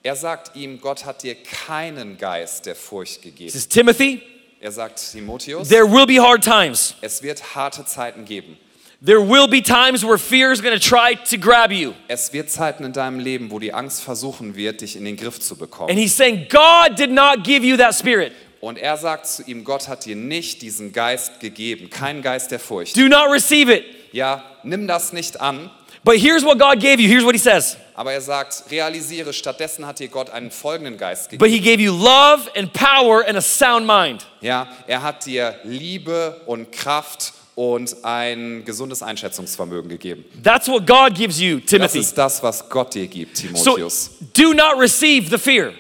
Er 0.03 0.15
sagt 0.17 0.55
ihm, 0.57 0.81
Gott 0.81 1.05
hat 1.05 1.23
dir 1.25 1.35
keinen 1.35 2.17
Geist 2.17 2.67
der 2.67 2.77
Furcht 2.77 3.23
gegeben. 3.23 3.51
says, 3.51 3.69
Timothy, 3.69 4.23
Er 4.61 4.73
sagt 4.73 5.13
Timotheus, 5.13 5.69
there 5.69 5.85
will 5.85 6.07
be 6.07 6.19
hard 6.21 6.43
times. 6.43 6.95
es 7.03 7.23
wird 7.23 7.55
harte 7.55 7.85
Zeiten 7.85 8.25
geben. 8.25 8.57
There 9.05 9.21
will 9.21 9.47
be 9.47 9.61
times 9.63 10.03
where 10.05 10.17
fear 10.19 10.53
is 10.53 10.63
going 10.63 10.73
to 10.79 10.81
try 10.81 11.15
to 11.31 11.37
grab 11.39 11.71
you. 11.71 11.93
Es 12.09 12.33
wird 12.33 12.51
Zeiten 12.51 12.83
in 12.85 12.93
deinem 12.93 13.19
Leben, 13.21 13.51
wo 13.51 13.59
die 13.59 13.73
Angst 13.75 14.03
versuchen 14.03 14.57
wird, 14.57 14.81
dich 14.81 14.97
in 14.97 15.05
den 15.05 15.17
Griff 15.17 15.39
zu 15.39 15.53
And 15.55 15.61
bekommen. 15.61 15.97
he's 15.99 16.17
saying, 16.17 16.47
God 16.49 16.97
did 16.99 17.11
not 17.11 17.45
give 17.45 17.63
you 17.65 17.77
that 17.77 17.95
spirit. 17.95 18.33
Und 18.61 18.79
er 18.79 18.97
sagt 18.97 19.27
zu 19.27 19.43
ihm, 19.43 19.65
Gott 19.65 19.87
hat 19.87 20.07
dir 20.07 20.17
nicht 20.17 20.63
diesen 20.63 20.93
Geist 20.93 21.41
gegeben, 21.41 21.91
keinen 21.91 22.23
Geist 22.23 22.51
der 22.51 22.59
Furcht. 22.59 22.97
Do 22.97 23.07
not 23.07 23.31
receive 23.31 23.71
it. 23.73 23.85
Ja, 24.13 24.43
nimm 24.63 24.87
das 24.89 25.13
nicht 25.13 25.41
an, 25.41 25.71
But 26.03 26.15
here's 26.17 26.45
what 26.45 26.59
God 26.59 26.81
gave 26.81 27.01
you. 27.01 27.09
Here's 27.09 27.25
what 27.25 27.35
he 27.35 27.39
says. 27.39 27.77
aber 27.95 28.13
er 28.13 28.21
sagt, 28.21 28.65
realisiere, 28.71 29.33
stattdessen 29.33 29.85
hat 29.87 29.99
dir 29.99 30.09
Gott 30.09 30.31
einen 30.31 30.51
folgenden 30.51 30.97
Geist 30.97 31.31
But 31.33 31.41
gegeben. 31.41 31.53
he 31.53 31.61
gave 31.61 31.83
you 31.83 31.93
love 31.93 32.49
and 32.57 32.73
power 32.73 33.25
and 33.27 33.37
a 33.37 33.41
sound 33.43 33.87
mind. 33.87 34.25
Ja, 34.41 34.69
er 34.87 35.03
hat 35.03 35.27
dir 35.27 35.57
Liebe 35.65 36.41
und 36.47 36.73
Kraft 36.73 37.33
und 37.57 38.05
ein 38.05 38.65
gesundes 38.65 39.03
Einschätzungsvermögen 39.03 39.89
gegeben. 39.91 40.25
That's 40.45 40.69
what 40.69 40.87
God 40.87 41.15
gives 41.15 41.41
you, 41.41 41.59
Das 41.59 41.71
Timothy. 41.71 41.99
ist 41.99 42.15
das, 42.17 42.41
was 42.43 42.69
Gott 42.69 42.95
dir 42.95 43.09
gibt, 43.09 43.37
So 43.39 43.49
Timotheus. 43.49 44.11
do 44.35 44.53
not 44.53 44.79
receive 44.79 45.29
the 45.31 45.39
fear. 45.39 45.73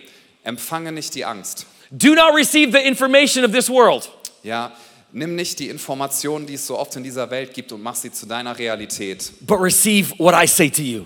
Empfange 0.42 0.90
nicht 0.90 1.14
die 1.14 1.24
Angst. 1.24 1.66
Do 1.92 2.14
not 2.14 2.34
receive 2.34 2.72
the 2.72 2.84
information 2.84 3.44
of 3.44 3.52
this 3.52 3.68
world. 3.68 4.10
Ja, 4.42 4.72
nimm 5.12 5.34
nicht 5.36 5.58
die 5.58 5.68
Informationen, 5.68 6.46
die 6.46 6.54
es 6.54 6.66
so 6.66 6.78
oft 6.78 6.96
in 6.96 7.02
dieser 7.04 7.30
Welt 7.30 7.52
gibt 7.54 7.70
und 7.72 7.82
mach 7.82 7.94
sie 7.94 8.10
zu 8.10 8.26
deiner 8.26 8.58
Realität. 8.58 9.30
but 9.42 9.60
receive 9.60 10.14
what 10.18 10.34
I 10.34 10.46
say 10.46 10.70
to 10.70 10.82
you. 10.82 11.04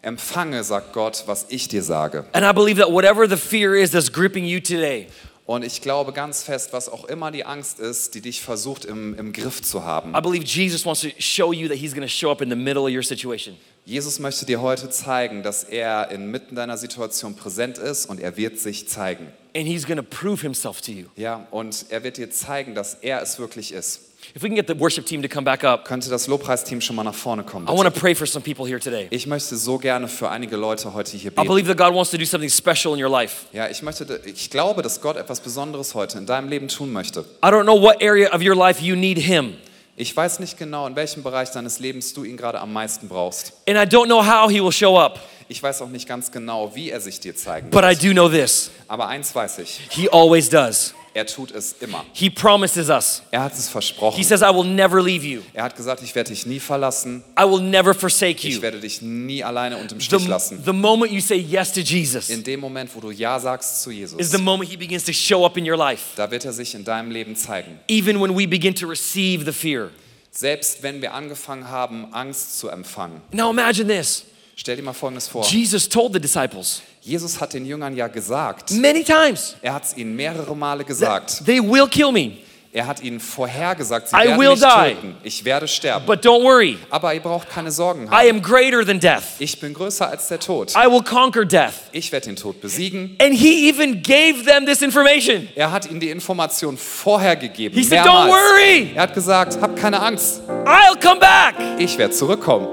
Empfange, 0.00 0.62
sagt 0.62 0.92
Gott, 0.92 1.24
was 1.26 1.46
ich 1.48 1.66
dir 1.66 1.82
sage. 1.82 2.24
And 2.32 2.44
I 2.46 2.52
believe 2.52 2.80
that 2.80 2.90
whatever 2.92 3.28
the 3.28 3.36
fear 3.36 3.74
is 3.74 3.90
that's 3.90 4.10
gripping 4.12 4.44
you 4.44 4.60
today, 4.60 5.08
Und 5.48 5.64
ich 5.64 5.80
glaube 5.80 6.12
ganz 6.12 6.42
fest, 6.42 6.74
was 6.74 6.90
auch 6.90 7.06
immer 7.06 7.30
die 7.30 7.46
Angst 7.46 7.80
ist, 7.80 8.14
die 8.14 8.20
dich 8.20 8.42
versucht 8.42 8.84
im, 8.84 9.14
im 9.14 9.32
Griff 9.32 9.62
zu 9.62 9.82
haben. 9.82 10.14
I 10.14 10.20
believe 10.20 10.44
Jesus 10.44 10.84
wants 10.84 11.00
to 11.00 11.08
show 11.18 11.54
you 11.54 11.68
that 11.68 11.78
He's 11.78 11.94
going 11.94 12.06
to 12.06 12.12
show 12.12 12.30
up 12.30 12.42
in 12.42 12.50
the 12.50 12.54
middle 12.54 12.82
of 12.82 12.90
your 12.90 13.02
situation. 13.02 13.56
Jesus 13.86 14.18
möchte 14.18 14.44
dir 14.44 14.60
heute 14.60 14.90
zeigen, 14.90 15.42
dass 15.42 15.64
er 15.64 16.10
inmitten 16.10 16.54
deiner 16.54 16.76
Situation 16.76 17.34
präsent 17.34 17.78
ist 17.78 18.04
und 18.04 18.20
er 18.20 18.36
wird 18.36 18.58
sich 18.58 18.88
zeigen. 18.88 19.28
And 19.56 19.66
He's 19.66 19.86
going 19.86 19.96
to 19.96 20.02
prove 20.02 20.42
Himself 20.42 20.82
to 20.82 20.92
you. 20.92 21.06
Ja, 21.16 21.46
und 21.50 21.86
er 21.88 22.04
wird 22.04 22.18
dir 22.18 22.30
zeigen, 22.30 22.74
dass 22.74 22.92
er 22.92 23.22
es 23.22 23.38
wirklich 23.38 23.72
ist. 23.72 24.00
If 24.36 24.42
we 24.42 24.48
can 24.48 24.56
get 24.56 24.66
the 24.66 24.78
worship 24.78 25.06
team 25.06 25.22
to 25.22 25.28
come 25.28 25.44
back 25.44 25.64
up, 25.64 25.84
Könnte 25.86 26.10
das 26.10 26.26
Lobpreisteam 26.26 26.80
schon 26.80 26.96
mal 26.96 27.04
nach 27.04 27.14
vorne 27.14 27.44
kommen? 27.44 27.66
I 27.66 27.70
want 27.70 27.84
to 27.92 27.98
pray 28.00 28.14
for 28.14 28.26
some 28.26 28.44
people 28.44 28.66
here 28.66 28.78
today. 28.80 29.06
Ich 29.10 29.26
möchte 29.26 29.56
so 29.56 29.78
gerne 29.78 30.06
für 30.08 30.28
einige 30.28 30.56
Leute 30.56 30.92
heute 30.92 31.16
hier 31.16 31.30
I 31.30 31.34
beten. 31.34 31.48
believe 31.48 31.68
that 31.68 31.78
God 31.78 31.94
wants 31.94 32.10
to 32.10 32.18
do 32.18 32.24
something 32.24 32.50
special 32.50 32.94
in 32.96 33.02
your 33.02 33.10
life. 33.10 33.46
Ja, 33.52 33.68
ich 33.68 33.80
möchte, 33.82 34.20
ich 34.26 34.50
glaube, 34.50 34.82
dass 34.82 35.00
Gott 35.00 35.16
etwas 35.16 35.40
Besonderes 35.40 35.94
heute 35.94 36.18
in 36.18 36.26
deinem 36.26 36.48
Leben 36.48 36.68
tun 36.68 36.92
möchte. 36.92 37.20
I 37.42 37.48
don't 37.48 37.62
know 37.62 37.80
what 37.80 38.02
area 38.02 38.34
of 38.34 38.42
your 38.42 38.54
life 38.56 38.82
you 38.82 38.96
need 38.96 39.18
Him, 39.18 39.54
Ich 39.96 40.14
weiß 40.16 40.40
nicht 40.40 40.58
genau, 40.58 40.86
in 40.86 40.94
welchem 40.96 41.22
Bereich 41.22 41.50
deines 41.50 41.78
Lebens 41.78 42.12
du 42.12 42.24
ihn 42.24 42.36
gerade 42.36 42.60
am 42.60 42.72
meisten 42.72 43.08
brauchst. 43.08 43.52
and 43.68 43.78
I 43.78 43.82
don't 43.82 44.06
know 44.06 44.22
how 44.24 44.50
He 44.50 44.60
will 44.62 44.72
show 44.72 44.98
up, 44.98 45.20
Ich 45.48 45.62
weiß 45.62 45.80
auch 45.80 45.88
nicht 45.88 46.06
ganz 46.06 46.30
genau, 46.30 46.74
wie 46.74 46.90
er 46.90 47.00
sich 47.00 47.18
dir 47.20 47.34
zeigen 47.34 47.70
but 47.70 47.82
I 47.84 47.88
wird. 47.90 48.02
do 48.04 48.10
know 48.12 48.28
this 48.28 48.70
Aber 48.88 49.08
eins 49.08 49.34
weiß 49.34 49.58
ich, 49.60 49.80
He 49.90 50.10
always 50.10 50.50
does. 50.50 50.92
Er 51.18 51.26
tut 51.26 51.50
es 51.50 51.74
immer. 51.80 52.04
He 52.12 52.30
promises 52.30 52.88
us. 52.88 53.22
Er 53.30 53.42
hat 53.42 53.52
es 53.52 53.66
He 53.66 53.72
versprochen. 53.72 54.24
says, 54.24 54.40
I 54.40 54.46
will 54.54 54.64
never 54.64 55.02
leave 55.02 55.24
you, 55.26 55.42
Er 55.52 55.64
hat 55.64 55.76
gesagt, 55.76 56.02
ich 56.02 56.14
werde 56.14 56.30
dich 56.30 56.46
nie 56.46 56.60
verlassen, 56.60 57.22
I 57.38 57.42
will 57.44 57.60
never 57.60 57.92
forsake 57.94 58.46
ich 58.48 58.54
you. 58.56 58.62
werde 58.62 58.80
dich 58.80 59.02
nie 59.02 59.42
alleine 59.44 59.76
und 59.76 59.92
im 59.92 60.00
Stich 60.00 60.22
The, 60.22 60.28
lassen. 60.28 60.62
the 60.64 60.72
moment 60.72 61.12
you 61.12 61.20
say 61.20 61.36
yes 61.36 61.72
to 61.72 61.80
Jesus 61.80 62.30
In 62.30 62.42
dem 62.42 62.60
Moment, 62.60 62.90
wo 62.94 63.00
du 63.00 63.10
Ja 63.10 63.38
sagst 63.38 63.82
zu 63.82 63.90
is 63.90 64.12
Jesus, 64.12 64.30
the 64.30 64.38
moment 64.38 64.70
He 64.70 64.76
begins 64.76 65.04
to 65.04 65.12
show 65.12 65.44
up 65.44 65.56
in 65.56 65.68
your 65.68 65.76
life, 65.76 66.02
da 66.16 66.30
wird 66.30 66.44
er 66.44 66.52
sich 66.52 66.74
in 66.74 66.84
deinem 66.84 67.10
Leben 67.10 67.36
zeigen. 67.36 67.78
even 67.88 68.20
when 68.20 68.36
we 68.36 68.46
begin 68.46 68.74
to 68.74 68.86
receive 68.86 69.44
the 69.44 69.52
fear. 69.52 69.90
Selbst 70.30 70.82
wenn 70.82 71.02
wir 71.02 71.14
angefangen 71.14 71.68
haben, 71.68 72.12
Angst 72.12 72.58
zu 72.60 72.68
empfangen. 72.68 73.20
Now 73.32 73.50
imagine 73.50 73.88
this 73.88 74.24
Stell 74.60 74.74
dir 74.74 74.82
mal 74.82 74.92
Folgendes 74.92 75.28
vor. 75.28 75.44
Jesus 75.44 75.88
told 75.88 76.12
the 76.12 76.20
disciples 76.20 76.82
Jesus 77.00 77.40
hat 77.40 77.54
den 77.54 77.64
Jüngern 77.64 77.94
ja 77.96 78.08
gesagt, 78.08 78.72
many 78.72 79.04
times 79.04 79.54
er 79.62 79.72
hat 79.74 79.84
es 79.84 79.96
ihnen 79.96 80.16
mehrere 80.16 80.54
Male 80.56 80.82
gesagt. 80.84 81.44
they 81.46 81.60
will 81.62 81.86
kill 81.86 82.10
me, 82.10 82.38
Er 82.72 82.86
hat 82.88 83.00
ihnen 83.00 83.18
vorhergesagt, 83.20 84.08
sie 84.08 84.16
I 84.16 84.26
werden 84.26 84.40
will 84.40 84.50
mich 84.50 84.58
die. 84.60 84.94
töten. 84.94 85.16
Ich 85.22 85.44
werde 85.44 85.66
sterben. 85.68 86.04
but 86.06 86.24
don't 86.26 86.42
worry, 86.42 86.76
Aber 86.90 87.14
ihr 87.14 87.20
braucht 87.20 87.48
keine 87.48 87.70
Sorgen 87.70 88.08
I 88.08 88.28
haben. 88.28 88.30
am 88.30 88.42
greater 88.42 88.84
than 88.84 88.98
death. 89.00 89.22
Ich 89.38 89.58
bin 89.60 89.72
größer 89.72 90.08
als 90.08 90.26
der 90.28 90.40
Tod. 90.40 90.72
I 90.74 90.86
will 90.90 91.02
conquer 91.02 91.44
death. 91.46 91.74
Ich 91.92 92.10
werde 92.12 92.26
den 92.26 92.36
Tod 92.36 92.60
besiegen. 92.60 93.16
And 93.22 93.32
he 93.34 93.70
even 93.70 94.02
gave 94.02 94.44
them 94.44 94.66
this 94.66 94.82
information. 94.82 95.48
Er 95.54 95.70
hat 95.72 95.88
ihnen 95.88 96.00
die 96.00 96.10
Information 96.10 96.76
vorher 96.76 97.36
gegeben. 97.36 97.74
He 97.76 97.84
said. 97.84 98.00
Don't 98.00 98.28
worry, 98.28 98.90
Er 98.94 99.02
hat 99.02 99.14
gesagt, 99.14 99.58
hab 99.62 99.74
keine 99.76 100.00
Angst. 100.02 100.42
I'll 100.66 101.00
come 101.00 101.20
back. 101.20 101.54
Ich 101.78 101.96
werde 101.96 102.12
zurückkommen. 102.12 102.68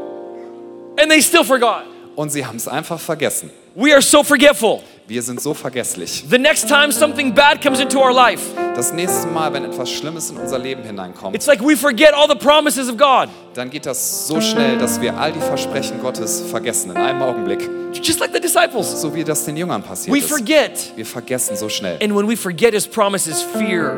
And 0.98 1.10
they 1.12 1.22
still 1.22 1.44
forgot. 1.44 1.84
Und 2.16 2.32
sie 2.32 2.46
haben 2.46 2.56
es 2.56 2.68
einfach 2.68 3.00
vergessen. 3.00 3.50
We 3.76 3.92
are 3.92 4.02
so 4.02 4.24
forgetful. 4.24 4.82
Wir 5.08 5.22
sind 5.22 5.40
so 5.42 5.54
vergesslich. 5.54 6.24
The 6.30 6.38
next 6.40 6.68
time 6.68 6.92
something 6.92 7.34
bad 7.34 7.62
comes 7.62 7.80
into 7.80 8.00
our 8.00 8.14
life, 8.14 8.42
Das 8.76 8.92
nächste 8.94 9.28
Mal, 9.28 9.54
wenn 9.54 9.64
etwas 9.66 9.92
Schlimmes 9.92 10.32
in 10.32 10.38
unser 10.38 10.58
Leben 10.58 10.82
hineinkommt, 10.84 11.36
it's 11.36 11.46
like 11.46 11.62
we 11.62 11.76
forget 11.78 12.14
all 12.14 12.28
the 12.28 12.36
promises 12.36 12.90
of 12.90 12.98
God. 12.98 13.30
dann 13.54 13.70
geht 13.70 13.86
das 13.86 14.28
so 14.28 14.42
schnell, 14.42 14.78
dass 14.80 15.00
wir 15.02 15.16
all 15.18 15.32
die 15.32 15.42
Versprechen 15.42 16.02
Gottes 16.02 16.42
vergessen 16.50 16.92
in 16.92 16.98
einem 16.98 17.22
Augenblick. 17.22 17.70
Just 18.02 18.20
like 18.20 18.32
the 18.34 18.40
disciples. 18.40 19.00
So 19.02 19.14
wie 19.14 19.24
das 19.24 19.46
den 19.46 19.58
Jüngern 19.58 19.84
passiert 19.84 20.16
We 20.16 20.20
ist. 20.20 20.30
forget. 20.30 20.94
Wir 20.96 21.06
vergessen 21.06 21.56
so 21.56 21.70
schnell. 21.70 22.00
And 22.02 22.16
when 22.16 22.28
we 22.28 22.36
forget 22.36 22.74
his 22.74 22.88
promises, 22.88 23.44
fear 23.44 23.94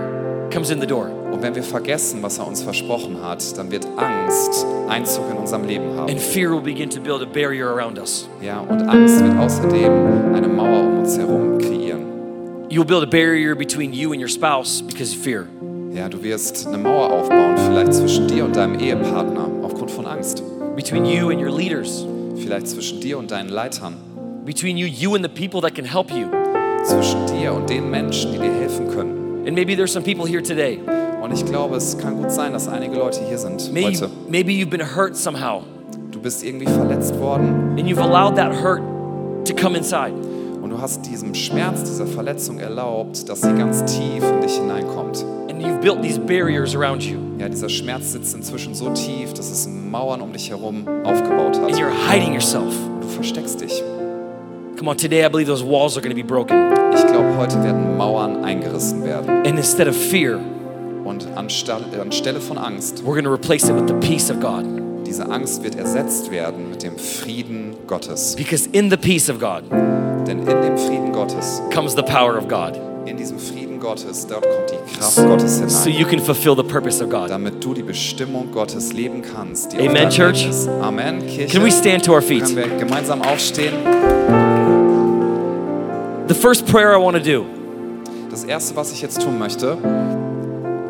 comes 0.51 0.69
in 0.69 0.79
the 0.79 0.87
door. 0.87 1.09
Und 1.31 1.41
wenn 1.41 1.55
wir 1.55 1.63
vergessen, 1.63 2.23
was 2.23 2.39
er 2.39 2.47
uns 2.47 2.63
versprochen 2.63 3.17
hat, 3.23 3.57
dann 3.57 3.71
wird 3.71 3.85
Angst 3.97 4.65
Einzug 4.87 5.25
in 5.29 5.37
unserem 5.37 5.65
Leben 5.65 5.95
haben. 5.95 6.09
And 6.09 6.19
fear 6.19 6.51
will 6.51 6.61
begin 6.61 6.89
to 6.89 6.99
build 6.99 7.21
a 7.21 7.25
barrier 7.25 7.67
around 7.67 7.99
us. 7.99 8.27
Ja, 8.41 8.59
und 8.61 8.81
Angst 8.87 9.23
wird 9.23 9.37
außerdem 9.37 10.33
eine 10.33 10.47
Mauer 10.47 10.79
um 10.79 10.99
uns 10.99 11.17
herum 11.17 11.57
kreieren. 11.57 12.05
You'll 12.69 12.85
build 12.85 13.03
a 13.03 13.09
barrier 13.09 13.55
between 13.55 13.93
you 13.93 14.11
and 14.11 14.21
your 14.21 14.29
spouse 14.29 14.81
because 14.81 15.15
of 15.15 15.21
fear. 15.23 15.47
Ja, 15.93 16.09
du 16.09 16.21
wirst 16.21 16.67
eine 16.67 16.77
Mauer 16.77 17.11
aufbauen, 17.11 17.57
vielleicht 17.57 17.93
zwischen 17.93 18.27
dir 18.27 18.45
und 18.45 18.55
deinem 18.55 18.79
Ehepartner 18.79 19.49
aufgrund 19.63 19.91
von 19.91 20.05
Angst. 20.05 20.43
Between 20.75 21.05
you 21.05 21.29
and 21.29 21.41
your 21.41 21.51
leaders. 21.51 22.05
Vielleicht 22.35 22.67
zwischen 22.67 22.99
dir 22.99 23.17
und 23.17 23.31
deinen 23.31 23.49
Leitern. 23.49 23.95
Between 24.45 24.77
you, 24.77 24.87
you 24.87 25.15
and 25.15 25.23
the 25.23 25.29
people 25.29 25.61
that 25.61 25.75
can 25.75 25.85
help 25.85 26.11
you. 26.11 26.27
Zwischen 26.85 27.25
dir 27.27 27.53
und 27.53 27.69
den 27.69 27.89
Menschen, 27.89 28.31
die 28.31 28.39
dir 28.39 28.53
helfen 28.53 28.87
können. 28.87 29.26
And 29.47 29.55
maybe 29.55 29.75
there's 29.75 29.93
some 29.93 30.03
people 30.03 30.25
here 30.27 30.41
today. 30.43 30.79
Und 31.21 31.31
ich 31.33 31.45
glaube, 31.45 31.77
es 31.77 31.97
kann 31.97 32.17
gut 32.21 32.31
sein, 32.31 32.51
dass 32.53 32.67
einige 32.67 32.95
Leute 32.97 33.21
hier 33.27 33.37
sind 33.37 33.71
Maybe, 33.73 33.87
heute. 33.87 34.09
maybe 34.29 34.51
you've 34.51 34.69
been 34.69 34.81
hurt 34.95 35.15
somehow 35.15 35.63
Du 36.11 36.19
bist 36.21 36.43
irgendwie 36.43 36.65
verletzt 36.67 37.17
worden 37.19 37.75
and 37.77 37.87
you've 37.87 37.99
allowed 38.01 38.35
that 38.35 38.51
hurt 38.53 38.81
to 39.45 39.53
come 39.55 39.75
inside. 39.77 40.13
und 40.61 40.69
du 40.69 40.79
hast 40.81 41.05
diesem 41.05 41.33
Schmerz, 41.33 41.83
dieser 41.83 42.05
Verletzung 42.07 42.59
erlaubt, 42.59 43.27
dass 43.29 43.41
sie 43.41 43.53
ganz 43.53 43.83
tief 43.85 44.23
in 44.23 44.41
dich 44.41 44.55
hineinkommt. 44.57 45.23
And 45.49 45.61
you've 45.61 45.79
built 45.81 46.01
these 46.01 46.19
barriers 46.19 46.75
around 46.75 47.01
you. 47.03 47.17
Ja, 47.39 47.47
dieser 47.49 47.69
Schmerz 47.69 48.11
sitzt 48.11 48.35
inzwischen 48.35 48.75
so 48.75 48.89
tief, 48.89 49.33
dass 49.33 49.49
es 49.49 49.67
Mauern 49.67 50.21
um 50.21 50.33
dich 50.33 50.49
herum 50.49 50.85
aufgebaut 51.05 51.55
And 51.57 51.71
hat. 51.71 51.79
you're 51.79 51.91
hiding 52.09 52.33
yourself. 52.33 52.73
Du 53.01 53.07
versteckst 53.07 53.61
dich. 53.61 53.81
Come 54.77 54.89
on, 54.89 54.97
today 54.97 55.25
I 55.25 55.27
believe 55.27 55.47
those 55.47 55.63
walls 55.63 55.97
are 55.97 56.01
going 56.01 56.15
to 56.15 56.21
be 56.21 56.27
broken. 56.27 56.71
Ich 56.93 57.01
glaube, 57.07 57.35
heute 57.37 57.61
werden 57.63 57.97
Mauern 57.97 58.43
eingerissen 58.43 59.03
werden. 59.03 59.29
And 59.45 59.57
instead 59.57 59.87
of 59.87 59.95
fear, 59.95 60.39
Und 61.03 61.25
anstelle, 61.35 61.99
anstelle 61.99 62.39
von 62.39 62.57
Angst, 62.57 63.03
we're 63.03 63.13
going 63.13 63.23
to 63.23 63.31
replace 63.31 63.67
it 63.69 63.73
with 63.75 63.87
the 63.87 63.95
peace 64.07 64.29
of 64.29 64.39
God. 64.39 64.65
diese 65.05 65.29
Angst 65.31 65.63
wird 65.63 65.75
ersetzt 65.75 66.29
werden 66.31 66.69
mit 66.69 66.83
dem 66.83 66.97
Frieden 66.97 67.75
Gottes. 67.87 68.35
Because 68.35 68.67
in 68.71 68.89
the 68.91 68.97
peace 68.97 69.29
of 69.29 69.39
God 69.39 69.63
Denn 70.27 70.39
in 70.39 70.45
dem 70.45 70.77
Frieden 70.77 71.11
Gottes, 71.11 71.61
comes 71.73 71.95
the 71.95 72.03
power 72.03 72.37
of 72.37 72.47
God. 72.47 72.77
in 73.05 73.15
diesem 73.17 73.39
Frieden 73.39 73.79
Gottes, 73.79 74.27
dort 74.27 74.43
kommt 74.43 74.69
die 74.69 74.97
Kraft 74.99 75.15
Gottes 75.15 75.55
hinein. 75.55 75.69
So 75.69 75.89
you 75.89 76.05
can 76.05 76.19
fulfill 76.19 76.55
the 76.55 76.63
purpose 76.63 77.01
of 77.03 77.09
God. 77.09 77.29
damit 77.31 77.63
du 77.63 77.73
die 77.73 77.83
Bestimmung 77.83 78.51
Gottes 78.51 78.93
leben 78.93 79.23
kannst. 79.23 79.73
Amen, 79.75 80.09
Church. 80.11 80.45
Amen, 80.81 81.25
Kirche. 81.25 81.47
Can 81.53 81.63
we 81.63 81.71
stand 81.71 82.03
to 82.05 82.13
our 82.13 82.21
feet? 82.21 82.43
Können 82.43 82.57
wir 82.57 82.67
gemeinsam 82.77 83.21
aufstehen? 83.23 83.73
The 86.27 86.35
first 86.35 86.67
prayer 86.67 86.93
I 86.93 86.97
want 86.97 87.15
to 87.15 87.23
do 87.23 87.45
Das 88.29 88.43
Erste, 88.43 88.75
was 88.75 88.91
ich 88.91 89.01
jetzt 89.01 89.21
tun 89.21 89.39
möchte, 89.39 89.77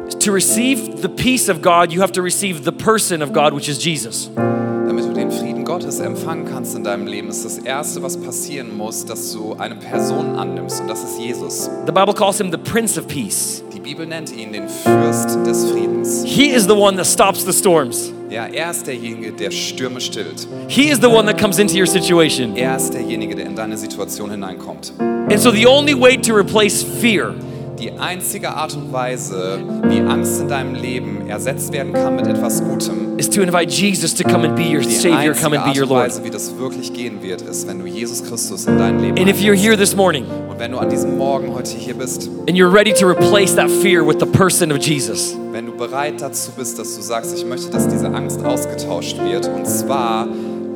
is 0.08 0.16
to 0.16 0.32
receive 0.32 1.00
the 1.00 1.08
peace 1.10 1.48
of 1.48 1.62
God, 1.62 1.92
you 1.92 2.02
have 2.02 2.12
to 2.14 2.24
receive 2.24 2.64
the 2.64 2.72
person 2.72 3.22
of 3.22 3.34
God, 3.34 3.54
which 3.54 3.70
is 3.70 3.78
Jesus. 3.78 4.32
damit 4.36 5.06
du 5.06 5.14
den 5.14 5.30
Frieden 5.32 5.64
Gottes 5.64 6.00
empfangen 6.00 6.46
kannst 6.46 6.76
in 6.76 6.84
deinem 6.84 7.06
Leben, 7.06 7.30
ist 7.30 7.46
das 7.46 7.60
Erste, 7.60 8.02
was 8.02 8.18
passieren 8.18 8.76
muss, 8.76 9.06
dass 9.06 9.32
du 9.32 9.54
eine 9.54 9.76
Person 9.76 10.36
annimmst 10.36 10.82
und 10.82 10.88
das 10.88 11.04
ist 11.04 11.20
Jesus. 11.20 11.70
The 11.86 11.92
Bible 11.92 12.16
calls 12.16 12.40
him 12.40 12.50
the 12.52 12.58
Prince 12.58 13.00
of 13.00 13.08
Peace. 13.08 13.64
Bibel 13.88 14.06
nennt 14.06 14.36
ihn 14.36 14.52
den 14.52 14.68
Fürst 14.68 15.30
des 15.46 15.72
Friedens. 15.72 16.26
He 16.26 16.50
is 16.50 16.66
the 16.68 16.76
one 16.76 16.98
that 16.98 17.06
stops 17.06 17.46
the 17.46 17.54
storms. 17.54 18.12
Ja, 18.30 18.46
er 18.46 18.72
ist 18.72 18.86
derjenige, 18.86 19.32
der 19.32 19.50
Stürme 19.50 20.02
stillt. 20.02 20.46
He 20.68 20.90
is 20.90 21.00
the 21.00 21.08
one 21.08 21.26
that 21.26 21.40
comes 21.40 21.58
into 21.58 21.74
your 21.78 21.88
situation. 21.88 22.58
Er 22.58 22.76
ist 22.76 22.94
derjenige, 22.94 23.34
der 23.34 23.46
in 23.46 23.56
deine 23.56 23.78
Situation 23.78 24.30
hineinkommt. 24.30 24.92
And 25.00 25.40
so 25.40 25.52
the 25.52 25.66
only 25.66 25.94
way 25.94 26.18
to 26.18 26.34
replace 26.34 26.84
fear 26.84 27.34
Die 27.80 27.92
einzige 27.92 28.50
Art 28.56 28.76
und 28.76 28.92
Weise, 28.92 29.60
wie 29.88 30.00
Angst 30.00 30.42
in 30.42 30.48
deinem 30.48 30.74
Leben 30.74 31.28
ersetzt 31.28 31.72
werden 31.72 31.94
kann 31.94 32.16
mit 32.16 32.26
etwas 32.26 32.64
Gutem, 32.64 33.18
is 33.20 33.30
to 33.30 33.42
invite 33.42 33.70
Jesus 33.72 34.16
to 34.16 34.24
come 34.24 34.48
and 34.48 34.56
be 34.56 34.64
your 34.64 34.82
die 34.82 34.90
Savior, 34.96 35.34
come 35.36 35.56
einzige 35.56 35.64
and 35.64 35.74
be 35.74 35.80
your 35.80 35.84
und 35.84 35.90
Lord. 35.90 36.06
Weise, 36.06 36.24
wie 36.24 36.30
das 36.32 36.58
wirklich 36.58 36.92
gehen 36.94 37.22
wird, 37.22 37.42
ist, 37.44 37.68
wenn 37.68 37.80
du 37.80 37.86
Jesus 37.86 38.24
Christus 38.24 38.66
in 38.66 38.78
dein 38.80 39.00
Leben 39.00 39.18
And 39.20 39.28
if 39.30 39.38
you're 39.40 39.52
einlädst. 39.52 39.64
here 39.64 39.78
this 39.78 39.96
morning 39.96 40.26
Und 40.50 40.58
wenn 40.60 40.72
du 40.72 40.80
an 40.80 40.90
diesem 40.90 41.18
Morgen 41.18 41.54
heute 41.54 41.78
hier 41.78 41.94
bist, 41.94 42.28
and 42.48 42.58
you're 42.58 42.72
ready 42.74 42.94
to 42.94 43.06
replace 43.08 43.56
that 43.56 43.70
fear 43.70 44.04
with 44.06 44.18
the 44.20 44.26
person 44.26 44.72
of 44.72 44.80
Jesus, 44.80 45.36
wenn 45.52 45.68
du 45.68 45.72
bereit 45.74 46.20
dazu 46.20 46.52
bist, 46.58 46.80
dass 46.80 46.96
du 46.96 47.02
sagst, 47.02 47.36
ich 47.38 47.46
möchte, 47.46 47.70
dass 47.70 47.88
diese 47.88 48.08
Angst 48.08 48.44
ausgetauscht 48.44 49.18
wird, 49.20 49.48
und 49.50 49.68
zwar 49.68 50.26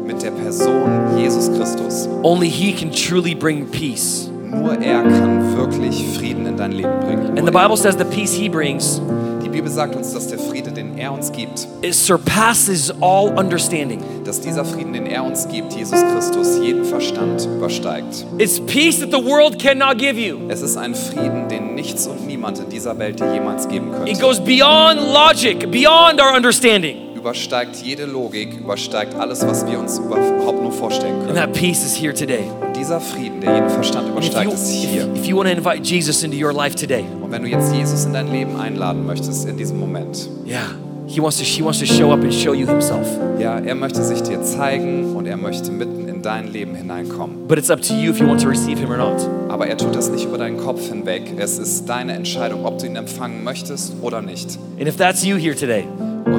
mit 0.05 0.21
der 0.21 0.31
Person 0.31 1.17
Jesus 1.17 1.51
Christus. 1.57 2.07
only 2.23 2.47
He 2.49 2.73
can 2.73 2.91
truly 2.91 3.33
bring 3.33 3.65
peace. 3.65 4.30
Nur 4.51 4.73
er 4.81 5.01
kann 5.03 5.55
wirklich 5.57 6.05
Frieden 6.17 6.45
in 6.45 6.57
dein 6.57 6.71
Leben 6.73 6.99
bringen. 6.99 7.37
And 7.37 7.45
the 7.47 7.51
Bible 7.51 7.77
says 7.77 7.95
the 7.97 8.03
peace 8.05 8.33
He 8.33 8.49
brings, 8.49 9.01
Die 9.43 9.49
Bibel 9.49 9.69
sagt 9.69 9.95
uns, 9.95 10.13
dass 10.13 10.27
der 10.27 10.39
Friede, 10.39 10.71
den 10.71 10.97
er 10.97 11.11
uns 11.11 11.31
gibt, 11.31 11.67
it 11.81 11.93
surpasses 11.93 12.91
all 13.01 13.29
understanding. 13.37 14.01
dass 14.23 14.39
dieser 14.41 14.63
Frieden, 14.63 14.93
den 14.93 15.05
er 15.07 15.23
uns 15.23 15.47
gibt, 15.47 15.73
Jesus 15.73 15.99
Christus, 16.13 16.59
jeden 16.61 16.85
Verstand 16.85 17.45
übersteigt. 17.57 18.25
It's 18.37 18.59
peace 18.59 18.99
that 18.99 19.11
the 19.11 19.23
world 19.25 19.57
cannot 19.59 19.97
give 19.97 20.19
you. 20.19 20.37
Es 20.49 20.61
ist 20.61 20.77
ein 20.77 20.95
Frieden, 20.95 21.47
den 21.49 21.75
nichts 21.75 22.07
und 22.07 22.25
niemand 22.27 22.59
in 22.59 22.69
dieser 22.69 22.97
Welt 22.99 23.19
dir 23.19 23.33
jemals 23.33 23.67
geben 23.67 23.87
It 24.05 24.19
könnte. 24.19 24.21
goes 24.21 24.39
beyond 24.39 24.99
logic, 25.13 25.69
beyond 25.71 26.21
our 26.21 26.35
understanding. 26.35 26.95
Übersteigt 27.15 27.75
jede 27.83 28.05
Logik, 28.05 28.57
übersteigt 28.59 29.13
alles, 29.15 29.45
was 29.45 29.65
wir 29.67 29.77
uns 29.79 29.99
überhaupt 29.99 30.61
nur 30.61 30.71
vorstellen 30.71 31.15
And 31.15 31.25
können. 31.27 31.35
that 31.35 31.53
peace 31.53 31.83
is 31.85 31.95
here 31.95 32.13
today. 32.13 32.45
Dieser 32.81 32.99
Frieden, 32.99 33.39
der 33.41 33.53
jeden 33.53 33.69
Verstand 33.69 34.09
übersteigt, 34.09 34.51
ist 34.51 34.71
hier. 34.71 35.03
if, 35.03 35.19
if 35.19 35.25
you 35.27 35.37
want 35.37 35.47
to 35.47 35.55
invite 35.55 35.83
Jesus 35.87 36.23
into 36.23 36.35
your 36.35 36.51
life 36.51 36.75
today, 36.75 37.05
Und 37.21 37.31
wenn 37.31 37.43
du 37.43 37.47
jetzt 37.47 37.71
Jesus 37.71 38.05
in 38.05 38.13
dein 38.13 38.31
Leben 38.31 38.59
einladen 38.59 39.05
möchtest 39.05 39.47
in 39.47 39.55
diesem 39.55 39.79
Moment, 39.79 40.27
yeah, 40.47 40.71
He 41.05 41.21
wants 41.21 41.37
to, 41.37 41.43
He 41.43 41.63
wants 41.63 41.77
to 41.77 41.85
show 41.85 42.11
up 42.11 42.23
and 42.23 42.33
show 42.33 42.53
you 42.55 42.65
Himself. 42.65 43.05
ja, 43.37 43.59
er 43.59 43.75
möchte 43.75 44.01
sich 44.03 44.23
dir 44.23 44.41
zeigen 44.41 45.15
und 45.15 45.27
er 45.27 45.37
möchte 45.37 45.71
mitten 45.71 46.07
in 46.07 46.23
dein 46.23 46.47
Leben 46.51 46.73
hineinkommen. 46.73 47.47
But 47.47 47.59
it's 47.59 47.69
up 47.69 47.81
to 47.83 47.93
you 47.93 48.09
if 48.09 48.19
you 48.19 48.27
want 48.27 48.41
to 48.41 48.49
receive 48.49 48.79
Him 48.79 48.89
or 48.89 48.97
not. 48.97 49.29
Aber 49.49 49.67
er 49.67 49.77
tut 49.77 49.93
das 49.95 50.09
nicht 50.09 50.25
über 50.25 50.39
deinen 50.39 50.57
Kopf 50.57 50.89
hinweg. 50.89 51.21
Es 51.37 51.59
ist 51.59 51.87
deine 51.87 52.13
Entscheidung, 52.13 52.65
ob 52.65 52.79
du 52.79 52.87
ihn 52.87 52.95
empfangen 52.95 53.43
möchtest 53.43 53.93
oder 54.01 54.23
nicht. 54.23 54.57
And 54.79 54.87
if 54.87 54.97
that's 54.97 55.23
you 55.23 55.35
here 55.37 55.55
today, 55.55 55.83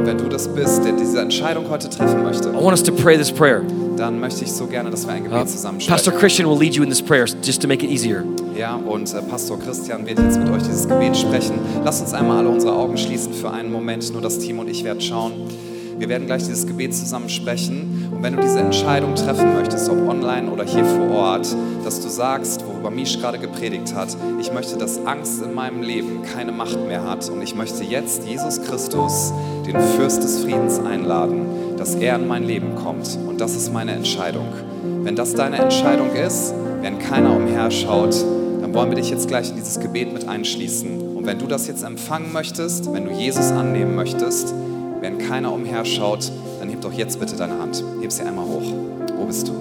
Und 0.02 0.08
wenn 0.08 0.18
du 0.18 0.28
das 0.28 0.48
bist, 0.48 0.84
der 0.84 0.94
diese 0.94 1.20
Entscheidung 1.20 1.70
heute 1.70 1.88
treffen 1.88 2.24
möchte, 2.24 2.48
I 2.48 2.54
want 2.54 2.72
us 2.72 2.82
to 2.82 2.90
pray 2.90 3.16
this 3.16 3.30
prayer. 3.30 3.62
dann 3.96 4.18
möchte 4.18 4.42
ich 4.42 4.50
so 4.50 4.66
gerne, 4.66 4.90
dass 4.90 5.06
wir 5.06 5.12
ein 5.12 5.22
Uh, 5.22 5.28
Gebet 5.28 5.48
zusammen 5.48 5.78
Pastor 5.78 6.12
sprechen. 6.12 6.18
Christian 6.18 6.50
will 6.50 6.58
lead 6.58 6.74
you 6.74 6.82
in 6.82 6.88
this 6.88 7.00
prayer 7.00 7.24
just 7.40 7.62
to 7.62 7.68
make 7.68 7.84
it 7.84 7.90
easier. 7.92 8.24
Ja, 8.58 8.74
und 8.74 9.14
äh, 9.14 9.22
Pastor 9.22 9.60
Christian 9.60 10.04
wird 10.04 10.18
jetzt 10.18 10.40
mit 10.40 10.50
euch 10.50 10.64
dieses 10.64 10.88
Gebet 10.88 11.16
sprechen. 11.16 11.54
Lasst 11.84 12.02
uns 12.02 12.14
einmal 12.14 12.38
alle 12.38 12.48
unsere 12.48 12.72
Augen 12.72 12.96
schließen 12.98 13.32
für 13.32 13.52
einen 13.52 13.70
Moment. 13.70 14.12
Nur 14.12 14.20
das 14.20 14.40
Team 14.40 14.58
und 14.58 14.68
ich 14.68 14.82
werden 14.82 15.00
schauen. 15.00 15.34
Wir 16.02 16.08
werden 16.08 16.26
gleich 16.26 16.42
dieses 16.42 16.66
Gebet 16.66 16.96
zusammen 16.96 17.28
sprechen. 17.28 18.08
Und 18.10 18.24
wenn 18.24 18.34
du 18.34 18.42
diese 18.42 18.58
Entscheidung 18.58 19.14
treffen 19.14 19.54
möchtest, 19.54 19.88
ob 19.88 20.08
online 20.08 20.50
oder 20.50 20.64
hier 20.64 20.84
vor 20.84 21.08
Ort, 21.10 21.54
dass 21.84 22.00
du 22.00 22.08
sagst, 22.08 22.66
worüber 22.66 22.90
Misch 22.90 23.20
gerade 23.20 23.38
gepredigt 23.38 23.94
hat, 23.94 24.08
ich 24.40 24.52
möchte, 24.52 24.76
dass 24.76 25.06
Angst 25.06 25.40
in 25.44 25.54
meinem 25.54 25.80
Leben 25.80 26.22
keine 26.24 26.50
Macht 26.50 26.76
mehr 26.88 27.08
hat. 27.08 27.28
Und 27.28 27.40
ich 27.40 27.54
möchte 27.54 27.84
jetzt 27.84 28.26
Jesus 28.26 28.60
Christus, 28.62 29.32
den 29.64 29.78
Fürst 29.96 30.24
des 30.24 30.40
Friedens, 30.40 30.80
einladen, 30.80 31.46
dass 31.76 31.94
er 31.94 32.16
in 32.16 32.26
mein 32.26 32.42
Leben 32.42 32.74
kommt. 32.74 33.16
Und 33.28 33.40
das 33.40 33.54
ist 33.54 33.72
meine 33.72 33.92
Entscheidung. 33.92 34.48
Wenn 35.04 35.14
das 35.14 35.34
deine 35.34 35.58
Entscheidung 35.58 36.12
ist, 36.16 36.52
wenn 36.80 36.98
keiner 36.98 37.36
umherschaut, 37.36 38.16
dann 38.60 38.74
wollen 38.74 38.90
wir 38.90 38.96
dich 38.96 39.10
jetzt 39.10 39.28
gleich 39.28 39.50
in 39.50 39.54
dieses 39.54 39.78
Gebet 39.78 40.12
mit 40.12 40.26
einschließen. 40.26 41.14
Und 41.14 41.26
wenn 41.26 41.38
du 41.38 41.46
das 41.46 41.68
jetzt 41.68 41.84
empfangen 41.84 42.32
möchtest, 42.32 42.92
wenn 42.92 43.04
du 43.04 43.12
Jesus 43.12 43.52
annehmen 43.52 43.94
möchtest, 43.94 44.52
wenn 45.02 45.18
keiner 45.18 45.52
umherschaut, 45.52 46.30
dann 46.60 46.70
heb 46.70 46.80
doch 46.80 46.92
jetzt 46.92 47.18
bitte 47.18 47.36
deine 47.36 47.58
Hand. 47.58 47.82
Heb 48.00 48.12
sie 48.12 48.22
einmal 48.22 48.44
hoch. 48.46 48.72
Wo 49.16 49.24
bist 49.24 49.48
du? 49.48 49.52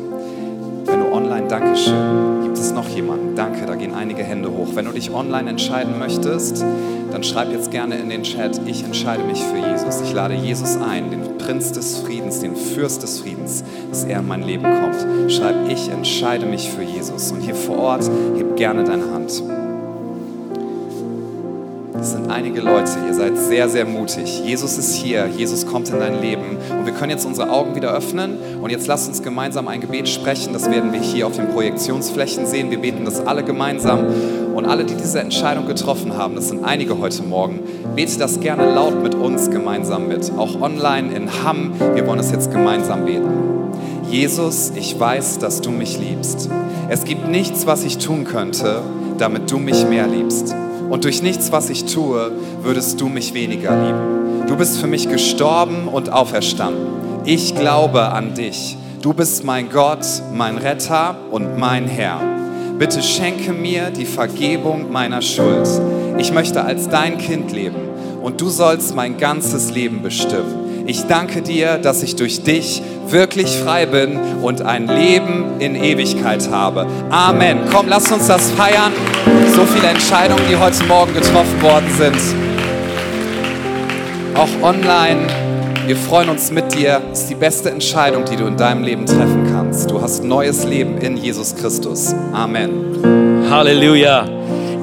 Wenn 0.85 0.99
du 0.99 1.11
online, 1.11 1.47
Dankeschön. 1.47 2.43
Gibt 2.43 2.57
es 2.59 2.71
noch 2.71 2.87
jemanden? 2.87 3.35
Danke, 3.35 3.65
da 3.65 3.73
gehen 3.73 3.95
einige 3.95 4.23
Hände 4.23 4.51
hoch. 4.51 4.67
Wenn 4.75 4.85
du 4.85 4.91
dich 4.91 5.11
online 5.11 5.49
entscheiden 5.49 5.97
möchtest, 5.97 6.63
dann 7.11 7.23
schreib 7.23 7.51
jetzt 7.51 7.71
gerne 7.71 7.97
in 7.97 8.09
den 8.09 8.21
Chat, 8.21 8.61
ich 8.67 8.83
entscheide 8.83 9.23
mich 9.23 9.41
für 9.41 9.57
Jesus. 9.57 10.01
Ich 10.01 10.13
lade 10.13 10.35
Jesus 10.35 10.77
ein, 10.77 11.09
den 11.09 11.37
Prinz 11.39 11.71
des 11.71 11.97
Friedens, 11.97 12.39
den 12.39 12.55
Fürst 12.55 13.01
des 13.01 13.19
Friedens, 13.19 13.63
dass 13.89 14.03
er 14.03 14.19
in 14.19 14.27
mein 14.27 14.43
Leben 14.43 14.63
kommt. 14.63 15.31
Schreib, 15.31 15.55
ich 15.69 15.89
entscheide 15.89 16.45
mich 16.45 16.69
für 16.69 16.83
Jesus. 16.83 17.31
Und 17.31 17.41
hier 17.41 17.55
vor 17.55 17.79
Ort, 17.79 18.09
heb 18.37 18.55
gerne 18.57 18.83
deine 18.83 19.11
Hand. 19.11 19.41
Es 22.01 22.13
sind 22.13 22.31
einige 22.31 22.61
Leute, 22.61 22.93
ihr 23.05 23.13
seid 23.13 23.37
sehr, 23.37 23.69
sehr 23.69 23.85
mutig. 23.85 24.41
Jesus 24.43 24.75
ist 24.79 24.95
hier, 24.95 25.27
Jesus 25.27 25.67
kommt 25.67 25.87
in 25.89 25.99
dein 25.99 26.19
Leben. 26.19 26.57
Und 26.71 26.87
wir 26.87 26.93
können 26.93 27.11
jetzt 27.11 27.27
unsere 27.27 27.51
Augen 27.51 27.75
wieder 27.75 27.93
öffnen 27.93 28.37
und 28.59 28.71
jetzt 28.71 28.87
lasst 28.87 29.07
uns 29.07 29.21
gemeinsam 29.21 29.67
ein 29.67 29.81
Gebet 29.81 30.09
sprechen. 30.09 30.51
Das 30.51 30.71
werden 30.71 30.93
wir 30.93 30.99
hier 30.99 31.27
auf 31.27 31.35
den 31.35 31.49
Projektionsflächen 31.49 32.47
sehen. 32.47 32.71
Wir 32.71 32.79
beten 32.79 33.05
das 33.05 33.27
alle 33.27 33.43
gemeinsam. 33.43 34.07
Und 34.55 34.65
alle, 34.65 34.83
die 34.83 34.95
diese 34.95 35.19
Entscheidung 35.19 35.67
getroffen 35.67 36.17
haben, 36.17 36.33
das 36.33 36.47
sind 36.47 36.65
einige 36.65 36.97
heute 36.97 37.21
Morgen, 37.21 37.59
bete 37.95 38.17
das 38.17 38.39
gerne 38.39 38.73
laut 38.73 39.03
mit 39.03 39.13
uns 39.13 39.51
gemeinsam 39.51 40.07
mit. 40.07 40.31
Auch 40.37 40.59
online 40.59 41.13
in 41.13 41.43
Hamm, 41.43 41.73
wir 41.93 42.07
wollen 42.07 42.19
es 42.19 42.31
jetzt 42.31 42.51
gemeinsam 42.51 43.05
beten. 43.05 43.29
Jesus, 44.09 44.71
ich 44.75 44.99
weiß, 44.99 45.37
dass 45.37 45.61
du 45.61 45.69
mich 45.69 45.99
liebst. 45.99 46.49
Es 46.89 47.03
gibt 47.03 47.29
nichts, 47.29 47.67
was 47.67 47.83
ich 47.83 47.99
tun 47.99 48.23
könnte, 48.23 48.81
damit 49.19 49.51
du 49.51 49.59
mich 49.59 49.87
mehr 49.87 50.07
liebst. 50.07 50.55
Und 50.91 51.05
durch 51.05 51.23
nichts, 51.23 51.53
was 51.53 51.69
ich 51.69 51.85
tue, 51.85 52.33
würdest 52.63 52.99
du 52.99 53.07
mich 53.07 53.33
weniger 53.33 53.71
lieben. 53.81 54.45
Du 54.45 54.57
bist 54.57 54.77
für 54.77 54.87
mich 54.87 55.07
gestorben 55.07 55.87
und 55.87 56.11
auferstanden. 56.11 56.85
Ich 57.23 57.55
glaube 57.55 58.09
an 58.09 58.33
dich. 58.33 58.75
Du 59.01 59.13
bist 59.13 59.45
mein 59.45 59.69
Gott, 59.69 60.05
mein 60.33 60.57
Retter 60.57 61.15
und 61.31 61.57
mein 61.57 61.87
Herr. 61.87 62.19
Bitte 62.77 63.01
schenke 63.01 63.53
mir 63.53 63.89
die 63.89 64.05
Vergebung 64.05 64.91
meiner 64.91 65.21
Schuld. 65.21 65.69
Ich 66.17 66.33
möchte 66.33 66.61
als 66.61 66.89
dein 66.89 67.17
Kind 67.17 67.53
leben 67.53 67.79
und 68.21 68.41
du 68.41 68.49
sollst 68.49 68.93
mein 68.93 69.17
ganzes 69.17 69.71
Leben 69.71 70.01
bestimmen. 70.01 70.83
Ich 70.87 71.03
danke 71.03 71.41
dir, 71.41 71.77
dass 71.77 72.03
ich 72.03 72.17
durch 72.17 72.43
dich 72.43 72.81
wirklich 73.11 73.57
frei 73.57 73.85
bin 73.85 74.19
und 74.41 74.61
ein 74.61 74.87
Leben 74.87 75.59
in 75.59 75.75
Ewigkeit 75.75 76.49
habe. 76.49 76.85
Amen. 77.09 77.59
Komm, 77.71 77.87
lass 77.87 78.11
uns 78.11 78.27
das 78.27 78.51
feiern. 78.51 78.91
So 79.55 79.65
viele 79.65 79.87
Entscheidungen, 79.87 80.43
die 80.49 80.57
heute 80.57 80.83
Morgen 80.85 81.13
getroffen 81.13 81.61
worden 81.61 81.89
sind. 81.97 82.17
Auch 84.35 84.49
online. 84.61 85.27
Wir 85.85 85.95
freuen 85.95 86.29
uns 86.29 86.51
mit 86.51 86.73
dir. 86.73 87.01
Es 87.11 87.21
ist 87.21 87.29
die 87.29 87.35
beste 87.35 87.69
Entscheidung, 87.69 88.23
die 88.25 88.35
du 88.35 88.45
in 88.45 88.55
deinem 88.55 88.83
Leben 88.83 89.05
treffen 89.05 89.49
kannst. 89.51 89.89
Du 89.89 90.01
hast 90.01 90.23
neues 90.23 90.63
Leben 90.63 90.97
in 90.99 91.17
Jesus 91.17 91.55
Christus. 91.55 92.13
Amen. 92.33 93.45
Hallelujah. 93.49 94.27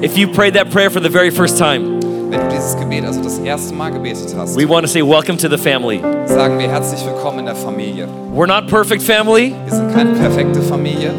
If 0.01 0.17
you 0.17 0.27
prayed 0.27 0.53
that 0.55 0.69
prayer 0.69 0.91
for 0.91 1.01
the 1.01 1.09
very 1.09 1.31
first 1.31 1.57
time, 1.57 1.98
Wenn 2.29 2.41
du 2.41 2.47
dieses 2.55 2.77
Gebet 2.77 3.05
also 3.05 3.21
das 3.23 3.39
erste 3.39 3.73
Mal 3.73 3.91
gebetet 3.91 4.35
hast, 4.37 4.55
we 4.55 4.67
want 4.69 4.81
to 4.85 4.87
say 4.87 5.01
welcome 5.01 5.35
to 5.37 5.49
the 5.49 5.57
family. 5.57 5.99
sagen 6.27 6.59
wir 6.59 6.69
herzlich 6.69 7.03
willkommen 7.05 7.39
in 7.39 7.45
der 7.45 7.55
Familie. 7.55 8.07
We're 8.35 8.45
not 8.47 8.67
perfect 8.67 9.01
family. 9.01 9.53
Wir 9.65 9.73
sind 9.75 9.91
keine 9.93 10.11
perfekte 10.11 10.61
Familie. 10.61 11.11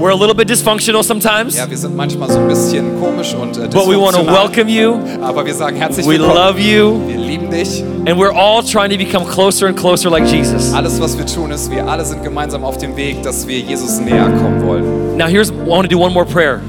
We're 0.00 0.10
a 0.10 0.16
little 0.16 0.34
bit 0.34 0.50
dysfunctional 0.50 1.04
sometimes, 1.04 1.56
Ja, 1.56 1.70
wir 1.70 1.78
sind 1.78 1.94
manchmal 1.94 2.28
so 2.28 2.40
ein 2.40 2.48
bisschen 2.48 2.98
komisch 3.00 3.34
und 3.40 3.56
äh, 3.56 3.68
but 3.68 3.86
we 3.86 3.96
want 3.96 4.16
to 4.16 4.26
welcome 4.26 4.68
you. 4.68 4.94
Aber 5.22 5.46
wir 5.46 5.54
sagen 5.54 5.76
herzlich 5.76 6.04
We 6.04 6.14
willkommen. 6.18 6.34
love 6.34 6.58
you, 6.58 6.98
Wir 7.06 7.18
lieben 7.18 7.48
dich. 7.50 7.84
and 8.06 8.18
we're 8.18 8.34
all 8.34 8.64
trying 8.64 8.90
to 8.90 8.96
become 8.98 9.24
closer 9.24 9.68
and 9.68 9.76
closer 9.76 10.10
like 10.10 10.24
Jesus. 10.26 10.74
Alles, 10.74 11.00
was 11.00 11.16
wir 11.16 11.24
tun, 11.26 11.52
ist, 11.52 11.70
wir 11.70 11.86
alle 11.86 12.04
sind 12.04 12.24
gemeinsam 12.24 12.64
auf 12.64 12.78
dem 12.78 12.96
Weg, 12.96 13.22
dass 13.22 13.46
wir 13.46 13.60
Jesus 13.60 14.00
näher 14.00 14.24
kommen 14.42 14.66
wollen. 14.66 15.16
Now, 15.16 15.26
here's 15.28 15.50
I 15.50 15.68
want 15.68 15.88
to 15.88 15.96
do 15.96 16.02
one 16.02 16.12
more 16.12 16.26
prayer. 16.26 16.60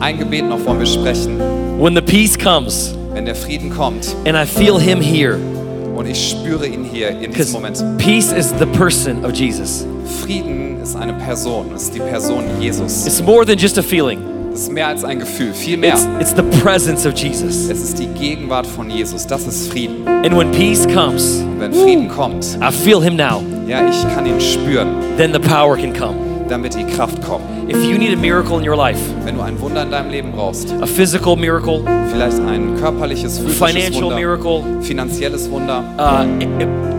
Ein 0.00 0.18
Gebet 0.18 0.48
noch 0.48 0.64
wollen 0.64 0.78
wir 0.78 0.86
sprechen. 0.86 1.38
When 1.78 1.94
the 1.94 2.02
peace 2.02 2.36
comes 2.38 2.94
Wenn 3.12 3.24
der 3.26 3.34
Frieden 3.34 3.70
kommt 3.70 4.14
and 4.26 4.36
I 4.36 4.44
feel 4.46 4.78
Him 4.78 5.00
here, 5.00 5.38
und 5.96 6.06
ich 6.06 6.30
spüre 6.30 6.66
ihn 6.66 6.84
hier 6.84 7.10
in 7.10 7.32
diesem 7.32 7.52
Moment. 7.52 7.82
peace 7.98 8.32
is 8.32 8.52
the 8.58 8.66
person 8.66 9.24
of 9.24 9.32
Jesus. 9.32 9.86
Frieden 10.22 10.80
ist 10.82 10.96
eine 10.96 11.12
Person, 11.14 11.66
ist 11.74 11.94
die 11.94 12.00
Person 12.00 12.44
Jesus. 12.60 13.06
It's 13.06 13.22
more 13.22 13.44
than 13.44 13.58
just 13.58 13.78
a 13.78 13.82
feeling. 13.82 14.18
Es 14.52 14.62
ist 14.62 14.72
mehr 14.72 14.88
als 14.88 15.04
ein 15.04 15.18
Gefühl, 15.18 15.52
viel 15.52 15.76
mehr. 15.76 15.94
It's 15.94 16.06
it's 16.20 16.34
the 16.34 16.42
presence 16.62 17.06
of 17.06 17.14
Jesus. 17.14 17.68
Es 17.68 17.82
ist 17.82 17.98
die 17.98 18.06
Gegenwart 18.06 18.66
von 18.66 18.88
Jesus. 18.90 19.26
Das 19.26 19.46
ist 19.46 19.70
Frieden. 19.70 20.06
And 20.06 20.36
when 20.36 20.50
peace 20.52 20.86
comes, 20.86 21.40
Und 21.42 21.60
wenn 21.60 21.72
Frieden 21.72 22.08
kommt, 22.08 22.58
I 22.62 22.70
feel 22.72 23.00
Him 23.02 23.16
now. 23.16 23.42
ja, 23.68 23.88
ich 23.88 24.02
kann 24.14 24.26
ihn 24.26 24.40
spüren, 24.40 24.88
Then 25.16 25.32
the 25.32 25.38
power 25.40 25.76
can 25.76 25.92
come. 25.92 26.14
Wird 26.48 26.74
die 26.74 26.84
Kraft 26.84 27.22
kommen. 27.22 27.44
If 27.68 27.76
you 27.84 27.98
need 27.98 28.12
a 28.12 28.16
miracle 28.16 28.58
in 28.58 28.68
your 28.68 28.76
life, 28.76 28.98
Wenn 29.24 29.36
du 29.36 29.42
ein 29.42 29.58
Wunder 29.60 29.82
in 29.82 29.90
deinem 29.90 30.10
Leben 30.10 30.32
brauchst, 30.32 30.72
a 30.80 30.86
physical 30.86 31.36
miracle, 31.36 31.82
vielleicht 32.12 32.38
ein 32.40 32.76
körperliches, 32.80 33.38
physisches 33.38 33.58
financial 33.58 34.02
Wunder, 34.04 34.16
miracle, 34.16 34.62
finanzielles 34.82 35.50
Wunder, 35.50 35.82
uh, 35.98 36.24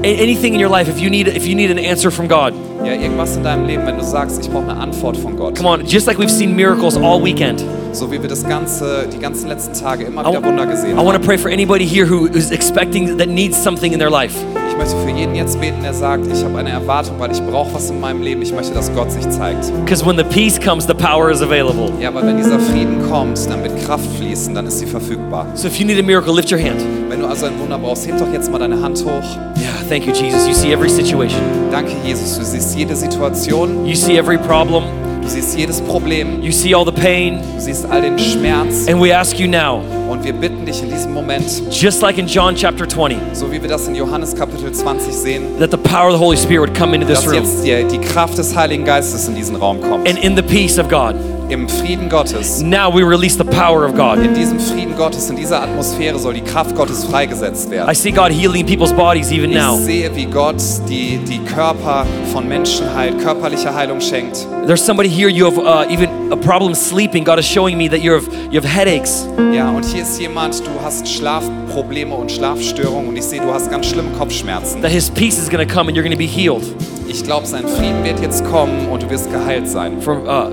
anything 0.04 0.54
in 0.54 0.60
your 0.60 0.70
life, 0.70 0.90
if 0.90 1.00
you 1.00 1.10
need 1.10 1.28
if 1.28 1.46
you 1.46 1.56
need 1.56 1.70
an 1.72 1.78
answer 1.80 2.12
from 2.12 2.28
God, 2.28 2.54
ja, 2.84 2.94
irgendwas 2.94 3.38
in 3.38 3.44
deinem 3.44 3.66
Leben, 3.66 3.86
wenn 3.86 3.98
du 3.98 4.04
sagst, 4.04 4.42
ich 4.44 4.50
brauche 4.52 4.70
eine 4.70 4.80
Antwort 4.80 5.18
von 5.18 5.36
Gott. 5.38 5.56
come 5.56 5.70
on. 5.70 5.86
Just 5.86 6.08
like 6.08 6.18
we've 6.20 6.30
seen 6.30 6.56
miracles 6.56 6.98
all 6.98 7.24
weekend, 7.24 7.64
So 7.94 8.12
wie 8.12 8.22
wir 8.22 8.28
das 8.28 8.44
ganze, 8.48 9.08
die 9.14 9.20
ganzen 9.20 9.48
letzten 9.48 9.74
Tage 9.74 10.04
immer 10.06 10.24
I, 10.24 10.30
wieder 10.30 10.44
Wunder 10.44 10.66
gesehen 10.66 10.98
I 10.98 11.02
want 11.06 11.18
to 11.20 11.26
pray 11.26 11.38
for 11.38 11.50
anybody 11.50 11.86
here 11.86 12.06
who 12.08 12.28
is 12.28 12.52
expecting 12.52 13.18
that 13.18 13.30
needs 13.30 13.62
something 13.62 13.94
in 13.94 14.00
their 14.00 14.10
life. 14.12 14.36
Ich 14.76 14.82
möchte 14.92 14.98
für 14.98 15.18
jeden 15.18 15.36
jetzt 15.36 15.62
beten, 15.62 15.84
der 15.84 15.94
sagt, 15.94 16.28
ich 16.28 16.44
habe 16.44 16.58
eine 16.58 16.70
Erwartung, 16.70 17.18
weil 17.18 17.32
ich 17.32 17.42
brauche 17.42 17.74
was 17.74 17.90
in 17.90 17.98
meinem 18.02 18.22
Leben. 18.22 18.42
Ich 18.42 18.52
möchte, 18.52 18.74
dass 18.74 18.94
Gott 18.94 19.10
sich 19.10 19.28
zeigt. 19.30 19.72
Because 19.86 20.06
when 20.06 20.18
the 20.18 20.24
peace 20.26 20.60
comes, 20.60 20.86
the 20.86 20.94
power 20.94 21.32
is 21.32 21.42
available. 21.42 21.94
Ja, 21.98 22.10
aber 22.10 22.28
wenn 22.28 22.36
dieser 22.36 22.60
Frieden 22.60 23.02
kommt, 23.10 23.40
dann 23.50 23.64
wird 23.64 23.82
Kraft 23.86 24.06
fließen, 24.18 24.54
dann 24.54 24.68
ist 24.68 24.80
sie 24.80 24.86
verfügbar. 24.86 25.48
So 25.54 25.70
if 25.70 25.80
you 25.80 25.86
need 25.88 25.98
a 25.98 26.04
miracle, 26.04 26.36
lift 26.36 26.52
your 26.52 26.60
hand. 26.60 26.82
Wenn 27.08 27.22
du 27.22 27.26
also 27.26 27.46
ein 27.46 27.58
Wunder 27.58 27.80
brauchst, 27.80 28.06
heb 28.06 28.18
doch 28.18 28.32
jetzt 28.34 28.52
mal 28.52 28.60
deine 28.60 28.82
Hand 28.82 29.02
hoch. 29.06 29.38
Yeah, 29.58 29.72
thank 29.88 30.06
you, 30.06 30.12
Jesus. 30.12 30.46
You 30.46 30.54
see 30.54 30.74
every 30.74 30.90
situation. 30.90 31.42
Danke, 31.72 31.94
Jesus. 32.04 32.38
Du 32.38 32.44
siehst 32.44 32.78
jede 32.78 32.98
Situation, 32.98 33.86
You 33.86 33.96
see 33.96 34.18
every 34.18 34.38
problem. 34.38 34.84
Du 35.26 35.32
siehst 35.32 35.58
jedes 35.58 35.82
Problem, 35.82 36.42
You 36.42 36.52
see 36.52 36.74
all 36.76 36.86
the 36.86 36.92
pain. 36.92 37.40
du 37.56 37.60
siehst 37.62 37.86
all 37.90 38.02
den 38.02 38.18
Schmerz. 38.20 38.88
And 38.88 39.02
we 39.02 39.12
ask 39.16 39.40
you 39.40 39.48
now, 39.48 39.82
Und 40.10 40.24
wir 40.24 40.34
bitten 40.34 40.66
dich 40.66 40.82
in 40.84 40.90
diesem 40.90 41.14
Moment, 41.14 41.44
just 41.72 42.02
like 42.02 42.18
in 42.18 42.28
John 42.28 42.56
chapter 42.56 42.88
20, 42.88 43.18
so 43.34 43.52
wie 43.52 43.60
wir 43.62 43.68
das 43.70 43.88
in 43.88 43.96
Johannes 43.96 44.36
Kapitel 44.36 44.72
20 44.72 45.12
sehen, 45.14 45.44
that 45.60 45.72
the 45.72 45.78
power 45.78 46.08
of 46.10 46.14
the 46.14 46.20
Holy 46.20 46.38
Spirit 46.38 46.60
would 46.70 46.78
come 46.78 46.94
into 46.96 47.08
this 47.08 47.22
dass 47.22 47.28
room. 47.28 47.44
jetzt 47.44 47.66
die, 47.66 47.84
die 47.92 47.98
Kraft 48.00 48.38
des 48.38 48.56
Heiligen 48.56 48.86
Geistes 48.86 49.28
in 49.28 49.36
diesen 49.36 49.56
Raum 49.56 49.82
kommt. 49.82 50.08
And 50.08 50.18
in 50.24 50.36
the 50.36 50.44
peace 50.44 50.78
of 50.78 50.88
God, 50.90 51.16
Im 51.48 51.70
Frieden 51.70 52.10
Gottes, 52.10 52.62
now 52.62 52.90
we 52.92 53.04
release 53.04 53.38
the 53.38 53.44
power 53.44 53.86
of 53.86 53.94
God. 53.96 54.18
in 54.18 54.34
diesem 54.34 54.60
Frieden 54.60 54.96
Gottes, 54.96 55.30
in 55.30 55.36
dieser 55.36 55.62
Atmosphäre 55.62 56.18
soll 56.18 56.34
die 56.34 56.42
Kraft 56.42 56.76
Gottes 56.76 57.04
freigesetzt 57.04 57.68
I 57.68 57.72
werden. 57.72 57.94
see 57.96 58.12
God 58.12 58.32
healing 58.32 58.66
people's 58.66 58.92
bodies 58.92 59.32
even 59.32 59.52
Ich 59.52 59.58
now. 59.58 59.78
sehe, 59.78 60.10
wie 60.16 60.26
Gott 60.26 60.56
die, 60.90 61.20
die 61.20 61.38
Körper 61.46 62.08
von 62.34 62.48
Menschen 62.48 62.92
heilt, 62.96 63.20
körperliche 63.20 63.74
Heilung 63.74 64.02
schenkt. 64.02 64.48
There's 64.66 64.84
somebody 64.84 65.08
here, 65.08 65.30
you 65.30 65.46
have 65.46 65.60
uh, 65.60 65.86
even 65.88 66.10
a 66.32 66.36
problem 66.36 66.74
sleeping. 66.74 67.24
God 67.24 67.38
is 67.38 67.46
showing 67.46 67.78
me 67.78 67.88
that 67.90 68.00
you 68.02 68.14
have, 68.14 68.28
you 68.50 68.60
have 68.60 68.66
headaches. 68.68 69.28
Ja, 69.54 69.70
und 69.70 69.86
hier 69.86 70.02
ist 70.02 70.20
jemand, 70.20 70.60
du 70.66 70.72
hast 70.84 71.08
Schlafprobleme 71.08 72.16
und 72.16 72.32
Schlafstörungen 72.32 73.10
und 73.10 73.18
ich 73.18 73.24
sehe, 73.24 73.40
du 73.42 73.54
hast 73.54 73.70
ganz 73.70 73.86
schlimme 73.86 74.10
Kopfschmerzen. 74.18 74.82
That 74.82 74.90
His 74.90 75.12
peace 75.12 75.38
is 75.38 75.48
going 75.50 75.66
to 75.66 75.72
come 75.72 75.90
and 75.90 75.96
you're 75.96 76.02
going 76.04 76.12
to 76.12 76.18
be 76.18 76.26
healed 76.26 76.64
Ich 77.08 77.24
glaube, 77.24 77.46
sein 77.46 77.68
Frieden 77.68 78.04
wird 78.04 78.20
jetzt 78.20 78.44
kommen 78.46 78.88
und 78.90 79.04
du 79.04 79.10
wirst 79.12 79.32
geheilt 79.32 79.70
sein 79.70 80.02
from, 80.02 80.24
uh, 80.24 80.50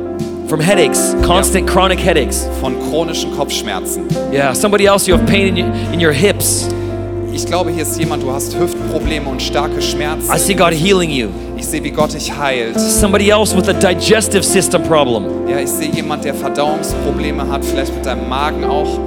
from 0.49 0.61
headaches, 0.61 1.15
constant 1.25 1.67
chronic 1.69 1.99
headaches. 1.99 2.49
von 2.61 2.75
chronischen 2.91 3.35
Kopfschmerzen. 3.37 4.07
Yeah, 4.33 4.53
somebody 4.55 4.87
else, 4.87 5.09
you 5.09 5.17
have 5.17 5.27
pain 5.27 5.57
in 5.57 5.57
your, 5.57 5.75
in 5.93 6.01
your 6.01 6.13
hips. 6.13 6.69
Ich 7.35 7.47
glaube, 7.47 7.71
hier 7.71 7.83
ist 7.83 7.99
jemand, 7.99 8.23
du 8.23 8.31
hast 8.31 8.55
Hüftprobleme 8.59 9.27
und 9.29 9.41
starke 9.41 9.81
Schmerzen. 9.81 10.31
I 10.31 10.39
see 10.39 10.55
God 10.55 10.73
healing 10.75 11.11
you. 11.11 11.29
Ich 11.57 11.67
sehe, 11.67 11.83
wie 11.83 11.91
Gott 11.91 12.13
dich 12.13 12.31
heilt. 12.37 12.79
Somebody 12.79 13.31
else 13.31 13.57
with 13.57 13.69
a 13.69 13.73
digestive 13.73 14.43
system 14.43 14.83
problem. 14.83 15.25
Ja, 15.49 15.59
ich 15.59 15.71
sehe 15.71 15.91
jemand, 15.91 16.25
der 16.25 16.35
Verdauungsprobleme 16.35 17.49
hat, 17.49 17.65
vielleicht 17.65 17.95
mit 17.95 18.05
deinem 18.05 18.29
Magen 18.29 18.65
auch. 18.65 18.99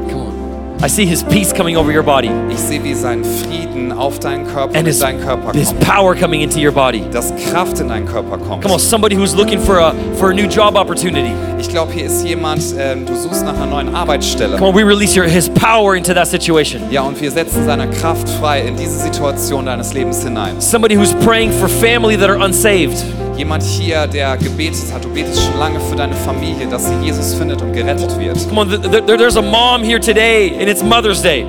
I 0.83 0.87
see 0.87 1.05
His 1.05 1.23
peace 1.23 1.53
coming 1.53 1.77
over 1.77 1.91
your 1.91 2.03
body 2.03 2.29
Ich 2.49 2.59
sehe, 2.59 2.83
wie 2.83 2.93
sein 2.93 3.23
Frieden 3.23 3.91
auf 3.91 4.19
deinen 4.19 4.45
Körper 4.45 4.71
und 4.71 4.77
and 4.77 4.87
His, 4.87 4.99
deinen 4.99 5.21
Körper 5.21 5.51
his 5.53 5.69
kommt. 5.69 5.79
power 5.81 6.15
coming 6.15 6.41
into 6.41 6.59
your 6.59 6.71
body. 6.71 7.03
Dass 7.11 7.33
Kraft 7.51 7.79
in 7.79 7.87
deinen 7.89 8.05
Körper 8.05 8.37
kommt. 8.37 8.61
Come 8.61 8.73
on, 8.73 8.79
somebody 8.79 9.15
who's 9.15 9.33
looking 9.35 9.59
for 9.59 9.79
a, 9.79 9.93
for 10.17 10.31
a 10.31 10.33
new 10.33 10.47
job 10.47 10.75
opportunity. 10.75 11.31
Ich 11.59 11.69
glaube, 11.69 11.93
hier 11.93 12.05
ist 12.05 12.25
jemand, 12.25 12.61
ähm, 12.77 13.05
du 13.05 13.15
suchst 13.15 13.43
nach 13.45 13.55
einer 13.55 13.65
neuen 13.65 13.95
Arbeitsstelle. 13.95 14.57
Come 14.57 14.69
on, 14.69 14.75
we 14.75 14.83
release 14.85 15.17
your, 15.17 15.25
His 15.25 15.49
power 15.49 15.95
into 15.95 16.13
that 16.13 16.27
situation. 16.27 16.81
Ja, 16.91 17.01
und 17.03 17.19
wir 17.19 17.31
setzen 17.31 17.65
seine 17.65 17.89
Kraft 17.89 18.27
frei 18.29 18.61
in 18.61 18.75
diese 18.75 18.99
Situation 18.99 19.65
deines 19.65 19.93
Lebens 19.93 20.23
hinein. 20.23 20.59
Somebody 20.59 20.95
who's 20.95 21.13
praying 21.25 21.51
for 21.51 21.67
family 21.69 22.17
that 22.17 22.29
are 22.29 22.43
unsaved. 22.43 22.97
Jemand 23.37 23.63
hier, 23.63 24.07
der 24.07 24.37
gebetet 24.37 24.93
hat, 24.93 25.03
du 25.03 25.09
betest 25.09 25.41
schon 25.43 25.57
lange 25.59 25.79
für 25.79 25.95
deine 25.95 26.15
Familie, 26.15 26.67
dass 26.67 26.87
sie 26.87 26.95
Jesus 27.03 27.33
findet 27.33 27.61
und 27.61 27.73
gerettet 27.73 28.17
wird. 28.17 28.37
Come 28.47 28.61
on, 28.61 28.69
th- 28.69 28.81
th- 28.81 29.03
there- 29.05 29.17
there's 29.17 29.35
a 29.37 29.41
mom 29.41 29.83
here 29.83 29.99
today, 29.99 30.53
and 30.59 30.69
it's 30.69 30.81
Mother's 30.81 31.21
Day. 31.21 31.45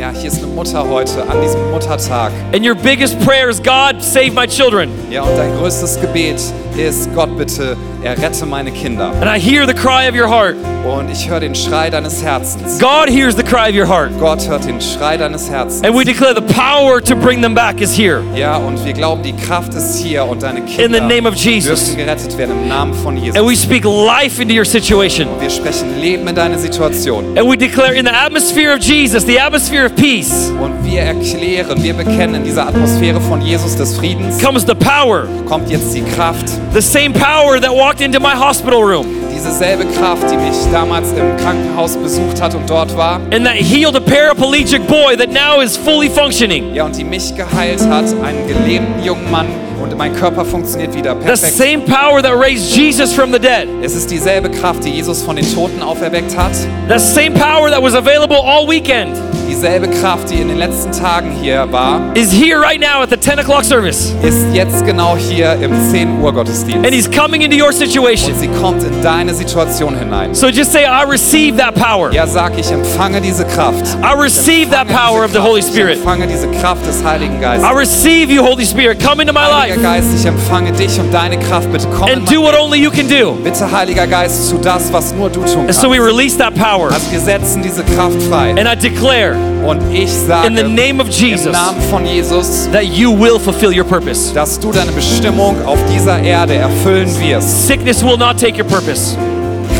Ja, 0.00 0.10
hier 0.12 0.28
ist 0.28 0.38
eine 0.38 0.46
Mutter 0.46 0.88
heute 0.88 1.28
an 1.28 1.42
diesem 1.42 1.70
Muttertag. 1.70 2.32
And 2.54 2.64
your 2.64 2.74
biggest 2.74 3.20
prayer 3.20 3.50
is, 3.50 3.62
God, 3.62 4.02
save 4.02 4.32
my 4.32 4.46
children. 4.46 4.88
Ja, 5.10 5.24
und 5.24 5.36
dein 5.36 5.54
größtes 5.58 6.00
Gebet 6.00 6.40
ist, 6.74 7.14
Gott 7.14 7.36
bitte, 7.36 7.76
errette 8.02 8.46
meine 8.46 8.70
Kinder. 8.70 9.12
And 9.20 9.26
I 9.26 9.38
hear 9.38 9.66
the 9.66 9.74
cry 9.74 10.08
of 10.08 10.14
your 10.14 10.26
heart. 10.26 10.56
Und 10.86 11.10
ich 11.10 11.28
höre 11.28 11.40
den 11.40 11.54
Schrei 11.54 11.90
deines 11.90 12.22
Herzens. 12.22 12.78
God 12.78 13.10
hears 13.10 13.36
the 13.36 13.42
cry 13.42 13.68
of 13.68 13.74
your 13.74 13.86
heart. 13.86 14.10
Gott 14.18 14.48
hört 14.48 14.64
den 14.64 14.80
Schrei 14.80 15.18
deines 15.18 15.50
Herzens. 15.50 15.84
And 15.84 15.94
we 15.94 16.02
declare 16.02 16.34
the 16.34 16.54
power 16.54 17.02
to 17.02 17.14
bring 17.14 17.42
them 17.42 17.54
back 17.54 17.82
is 17.82 17.94
here. 17.94 18.22
Ja, 18.34 18.56
und 18.56 18.82
wir 18.82 18.94
glauben, 18.94 19.22
die 19.22 19.34
Kraft 19.34 19.74
ist 19.74 19.98
hier 19.98 20.24
und 20.24 20.42
deine 20.42 20.62
Kinder 20.62 20.84
In 20.84 20.94
the 20.94 21.00
name 21.00 21.28
of 21.28 21.34
Jesus. 21.34 21.84
dürfen 21.84 21.98
gerettet 21.98 22.38
werden 22.38 22.62
im 22.62 22.68
Namen 22.68 22.94
von 22.94 23.18
Jesus. 23.18 23.38
And 23.38 23.46
we 23.46 23.54
speak 23.54 23.84
life 23.84 24.40
into 24.40 24.54
your 24.54 24.64
situation. 24.64 25.28
wir 25.38 25.50
sprechen 25.50 26.00
Leben 26.00 26.26
in 26.26 26.34
deine 26.34 26.58
Situation. 26.58 27.36
And 27.36 27.46
we 27.46 27.58
declare 27.58 27.92
in 27.92 28.06
the 28.06 28.12
atmosphere 28.12 28.72
of 28.72 28.80
Jesus, 28.80 29.26
the 29.26 29.38
atmosphere 29.38 29.89
of 29.90 29.96
peace, 29.96 30.52
Und 30.60 30.84
wir 30.84 31.02
erklären, 31.02 31.82
wir 31.82 31.94
bekennen 31.94 32.36
in 32.36 32.44
dieser 32.44 32.66
Atmosphäre 32.68 33.20
von 33.20 33.40
Jesus 33.40 33.76
des 33.76 33.96
Friedens, 33.96 34.38
comes 34.42 34.62
the 34.66 34.74
power. 34.74 35.26
kommt 35.48 35.70
jetzt 35.70 35.94
die 35.94 36.02
Kraft. 36.02 36.46
The 36.72 36.80
same 36.80 37.10
power 37.10 37.60
that 37.60 37.70
walked 37.70 38.00
into 38.00 38.20
my 38.20 38.34
hospital 38.34 38.82
room 38.82 39.06
Diese 39.34 39.52
selbe 39.52 39.84
Kraft, 39.98 40.30
die 40.30 40.36
mich 40.36 40.56
damals 40.72 41.12
im 41.12 41.36
Krankenhaus 41.38 41.96
besucht 41.96 42.40
hat 42.40 42.54
und 42.54 42.68
dort 42.68 42.94
war. 42.96 43.20
and 43.32 43.44
that 43.44 43.54
healed 43.56 43.96
a 43.96 44.00
paraplegic 44.00 44.86
boy 44.86 45.16
that 45.16 45.30
now 45.30 45.60
is 45.62 45.76
fully 45.76 46.08
functioning. 46.10 46.74
Ja, 46.74 46.84
und 46.84 46.96
die 46.96 47.04
mich 47.04 47.34
geheilt 47.34 47.80
hat, 47.88 48.04
einen 48.22 48.46
gelähmten 48.46 49.02
jungen 49.04 49.30
Mann. 49.30 49.46
Und 49.82 49.96
mein 49.96 50.14
Körper 50.14 50.44
funktioniert 50.44 50.94
wieder 50.94 51.16
The 51.24 51.36
same 51.36 51.78
power 51.84 52.22
that 52.22 52.34
raised 52.38 52.76
Jesus 52.76 53.14
from 53.14 53.32
the 53.32 53.38
dead. 53.38 53.66
Es 53.82 53.94
ist 53.94 54.10
dieselbe 54.10 54.50
Kraft, 54.50 54.84
die 54.84 54.90
Jesus 54.90 55.22
von 55.22 55.36
den 55.36 55.54
Toten 55.54 55.82
auferweckt 55.82 56.36
hat. 56.36 56.52
The 56.88 56.98
same 56.98 57.30
power 57.30 57.70
that 57.70 57.82
was 57.82 57.94
available 57.94 58.36
all 58.36 58.68
weekend 58.68 59.16
Dieselbe 59.60 59.88
Kraft, 59.88 60.30
die 60.30 60.40
in 60.40 60.48
den 60.48 60.56
letzten 60.56 60.90
Tagen 60.90 61.32
hier 61.32 61.70
war, 61.70 62.00
is 62.14 62.32
here 62.32 62.58
right 62.58 62.80
now 62.80 63.02
at 63.02 63.10
the 63.10 63.16
10 63.18 63.40
o'clock 63.40 63.62
service. 63.62 64.14
ist 64.22 64.46
jetzt 64.54 64.86
genau 64.86 65.18
hier 65.18 65.52
im 65.60 65.70
10 65.90 66.18
Uhr 66.22 66.32
Gottesdienst. 66.32 66.82
And 66.86 66.94
he's 66.94 67.10
coming 67.10 67.42
into 67.42 67.62
your 67.62 67.70
situation. 67.70 68.32
Und 68.32 68.40
sie 68.40 68.48
kommt 68.48 68.82
in 68.82 69.02
deine 69.02 69.34
Situation 69.34 69.98
hinein. 69.98 70.34
So 70.34 70.46
just 70.48 70.72
say, 70.72 70.86
I 70.86 71.04
receive 71.06 71.58
that 71.58 71.74
power. 71.74 72.10
Ja, 72.10 72.26
sag 72.26 72.58
ich, 72.58 72.70
empfange 72.70 73.20
diese 73.20 73.44
Kraft. 73.44 73.84
I 74.02 74.18
receive 74.18 74.70
that 74.70 74.88
power 74.88 75.26
of 75.26 75.32
the 75.32 75.40
Holy 75.40 75.60
Spirit. 75.60 75.96
Ich 75.96 75.98
empfange 75.98 76.26
diese 76.26 76.48
Kraft 76.52 76.86
des 76.86 77.04
Heiligen 77.04 77.38
Geistes. 77.38 77.68
I 77.68 77.74
receive 77.74 78.32
you, 78.32 78.42
Holy 78.42 78.64
Spirit. 78.64 78.98
Come 78.98 79.20
into 79.20 79.34
my 79.34 79.40
life. 79.40 79.72
Heiliger 79.74 79.82
Geist, 79.82 80.08
ich 80.18 80.24
empfange 80.24 80.72
dich 80.72 80.98
und 80.98 81.12
deine 81.12 81.38
Kraft. 81.38 81.70
Bitte 81.70 81.86
komm 81.98 82.08
and 82.08 82.26
do 82.32 82.40
what 82.40 82.58
only 82.58 82.78
you 82.78 82.90
can 82.90 83.06
do. 83.06 83.32
Bitte, 83.44 83.70
Heiliger 83.70 84.06
Geist, 84.06 84.50
tu 84.50 84.56
das, 84.56 84.90
was 84.90 85.12
nur 85.12 85.28
du 85.28 85.40
tun 85.40 85.58
And 85.58 85.66
kannst. 85.66 85.82
so 85.82 85.90
we 85.90 85.98
release 86.00 86.38
that 86.38 86.54
power. 86.54 86.90
Also 86.90 87.12
wir 87.12 87.20
setzen 87.20 87.62
diese 87.62 87.84
Kraft 87.84 88.22
frei. 88.22 88.54
And 88.58 88.66
I 88.66 88.74
declare 88.74 89.49
Und 89.64 89.80
ich 89.92 90.10
sage 90.10 90.46
in 90.48 90.56
the 90.56 90.62
name 90.62 91.00
of 91.00 91.08
im 91.08 91.12
Jesus 91.12 91.52
Namen 91.52 91.80
von 91.90 92.06
Jesus, 92.06 92.68
that 92.72 92.84
you 92.84 93.12
will 93.12 93.38
fulfill 93.38 93.76
your 93.76 93.84
purpose. 93.84 94.32
dass 94.34 94.58
du 94.58 94.72
deine 94.72 94.92
Bestimmung 94.92 95.56
auf 95.64 95.78
dieser 95.92 96.18
Erde 96.20 96.54
erfüllen 96.54 97.08
wirst. 97.20 97.66
Sickness 97.66 98.02
will 98.02 98.16
not 98.16 98.38
take 98.38 98.56
your 98.58 98.66
purpose. 98.66 99.16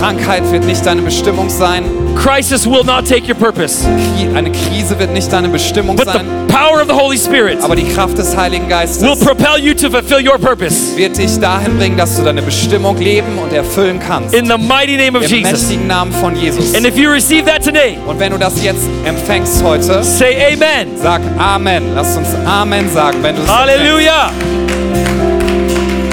Krankheit 0.01 0.51
wird 0.51 0.65
nicht 0.65 0.85
deine 0.87 1.03
Bestimmung 1.03 1.51
sein. 1.51 1.85
Crisis 2.17 2.65
will 2.67 2.83
not 2.85 3.07
take 3.07 3.29
your 3.29 3.35
purpose. 3.35 3.87
Eine 4.35 4.51
Krise 4.51 4.99
wird 4.99 5.13
nicht 5.13 5.31
deine 5.31 5.49
Bestimmung 5.49 5.95
But 5.95 6.07
the 6.07 6.13
sein. 6.15 6.27
power 6.49 6.81
of 6.81 6.89
the 6.89 6.95
Holy 6.95 7.19
Spirit 7.19 7.59
Aber 7.63 7.77
die 7.77 7.85
Kraft 7.85 8.17
des 8.17 8.35
Heiligen 8.35 8.67
Geistes 8.67 9.03
will 9.03 9.15
propel 9.17 9.59
you 9.63 9.75
to 9.75 9.91
fulfill 9.91 10.27
your 10.27 10.39
purpose. 10.39 10.97
wird 10.97 11.19
dich 11.19 11.39
dahin 11.39 11.77
bringen, 11.77 11.99
dass 11.99 12.17
du 12.17 12.23
deine 12.23 12.41
Bestimmung 12.41 12.97
leben 12.97 13.39
und 13.39 13.53
erfüllen 13.53 14.01
kannst. 14.01 14.35
In 14.35 14.47
the 14.47 14.57
mighty 14.57 14.97
name 14.97 15.19
of 15.19 15.23
Im 15.31 15.37
Jesus. 15.39 15.53
mächtigen 15.69 15.87
Namen 15.87 16.13
von 16.15 16.35
Jesus. 16.35 16.75
And 16.75 16.87
if 16.87 16.97
you 16.97 17.11
receive 17.11 17.45
that 17.45 17.63
today, 17.63 17.99
Und 18.07 18.19
wenn 18.19 18.33
du 18.33 18.39
das 18.39 18.63
jetzt 18.65 18.89
empfängst 19.05 19.63
heute, 19.63 20.03
say 20.03 20.35
amen. 20.55 20.97
sag 21.01 21.21
Amen. 21.39 21.83
Lass 21.95 22.17
uns 22.17 22.29
Amen 22.47 22.91
sagen, 22.91 23.19
wenn 23.23 23.37
du 23.37 23.43
es 23.43 23.49
Hallelujah. 23.55 24.31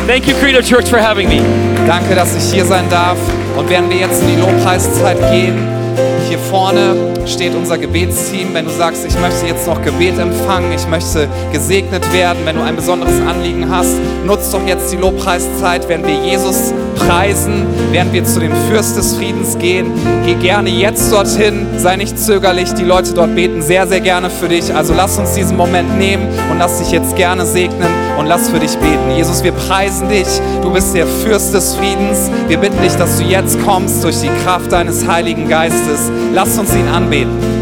Thank 0.05 0.27
you, 0.27 0.33
Credo 0.41 0.61
Church, 0.61 0.89
for 0.89 0.99
having 0.99 1.29
me. 1.29 1.41
Danke, 1.88 2.15
dass 2.15 2.35
ich 2.35 2.53
hier 2.53 2.65
sein 2.65 2.85
darf. 2.89 3.17
Und 3.58 3.70
während 3.70 3.89
wir 3.89 3.97
jetzt 3.97 4.22
in 4.22 4.28
die 4.28 4.39
Lobpreiszeit 4.39 5.20
gehen, 5.32 5.58
hier 6.30 6.38
vorne 6.38 6.95
steht 7.26 7.55
unser 7.55 7.78
Gebetsteam. 7.78 8.53
Wenn 8.53 8.66
du 8.66 8.72
sagst, 8.72 9.05
ich 9.05 9.18
möchte 9.20 9.47
jetzt 9.47 9.66
noch 9.66 9.82
Gebet 9.82 10.20
empfangen, 10.20 10.72
ich 10.72 10.88
möchte 10.88 11.28
gesegnet 11.51 12.03
werden, 12.14 12.39
wenn 12.45 12.55
du 12.55 12.62
ein 12.62 12.76
besonderes 12.76 13.20
Anliegen 13.28 13.70
hast, 13.70 13.95
nutzt 14.26 14.53
doch 14.53 14.66
jetzt 14.68 14.91
die 14.91 14.97
Lobpreiszeit, 14.97 15.88
während 15.88 16.05
wir 16.05 16.16
Jesus 16.24 16.74
preisen, 16.95 17.66
während 17.91 18.14
wir 18.14 18.24
zu 18.26 18.39
dem 18.39 18.53
Fürst 18.70 18.97
des 18.97 19.16
Friedens 19.16 19.58
gehen. 19.58 19.91
Geh 20.26 20.36
gerne 20.36 20.70
jetzt 20.70 21.12
dorthin, 21.12 21.66
sei 21.78 21.95
nicht 21.95 22.20
zögerlich. 22.20 22.74
Die 22.74 22.84
Leute 22.84 23.14
dort 23.14 23.34
beten 23.36 23.62
sehr, 23.62 23.88
sehr 23.88 24.01
gerne 24.01 24.30
für 24.30 24.49
dich. 24.49 24.74
Also 24.74 24.93
lass 24.93 25.18
uns 25.18 25.34
diesen 25.34 25.58
Moment 25.58 25.97
nehmen 25.97 26.28
und 26.51 26.60
lass 26.60 26.80
dich 26.80 26.91
jetzt 26.91 27.16
gerne 27.16 27.45
segnen 27.45 28.07
und 28.18 28.26
lass 28.26 28.49
für 28.49 28.59
dich 28.59 28.76
beten. 28.78 29.11
Jesus, 29.15 29.43
wir 29.43 29.51
preisen 29.51 30.09
dich. 30.09 30.28
Du 30.61 30.72
bist 30.72 30.95
der 30.95 31.07
Fürst 31.07 31.53
des 31.53 31.76
Friedens. 31.76 32.30
Wir 32.47 32.57
bitten 32.57 32.82
dich, 32.82 32.93
dass 32.93 33.18
du 33.18 33.24
jetzt 33.24 33.63
kommst 33.63 34.03
durch 34.03 34.20
die 34.20 34.32
Kraft 34.43 34.72
deines 34.72 35.07
Heiligen 35.07 35.47
Geistes. 35.47 36.11
Lass 36.34 36.57
uns 36.57 36.74
ihn 36.76 36.88
anbeten. 36.88 37.57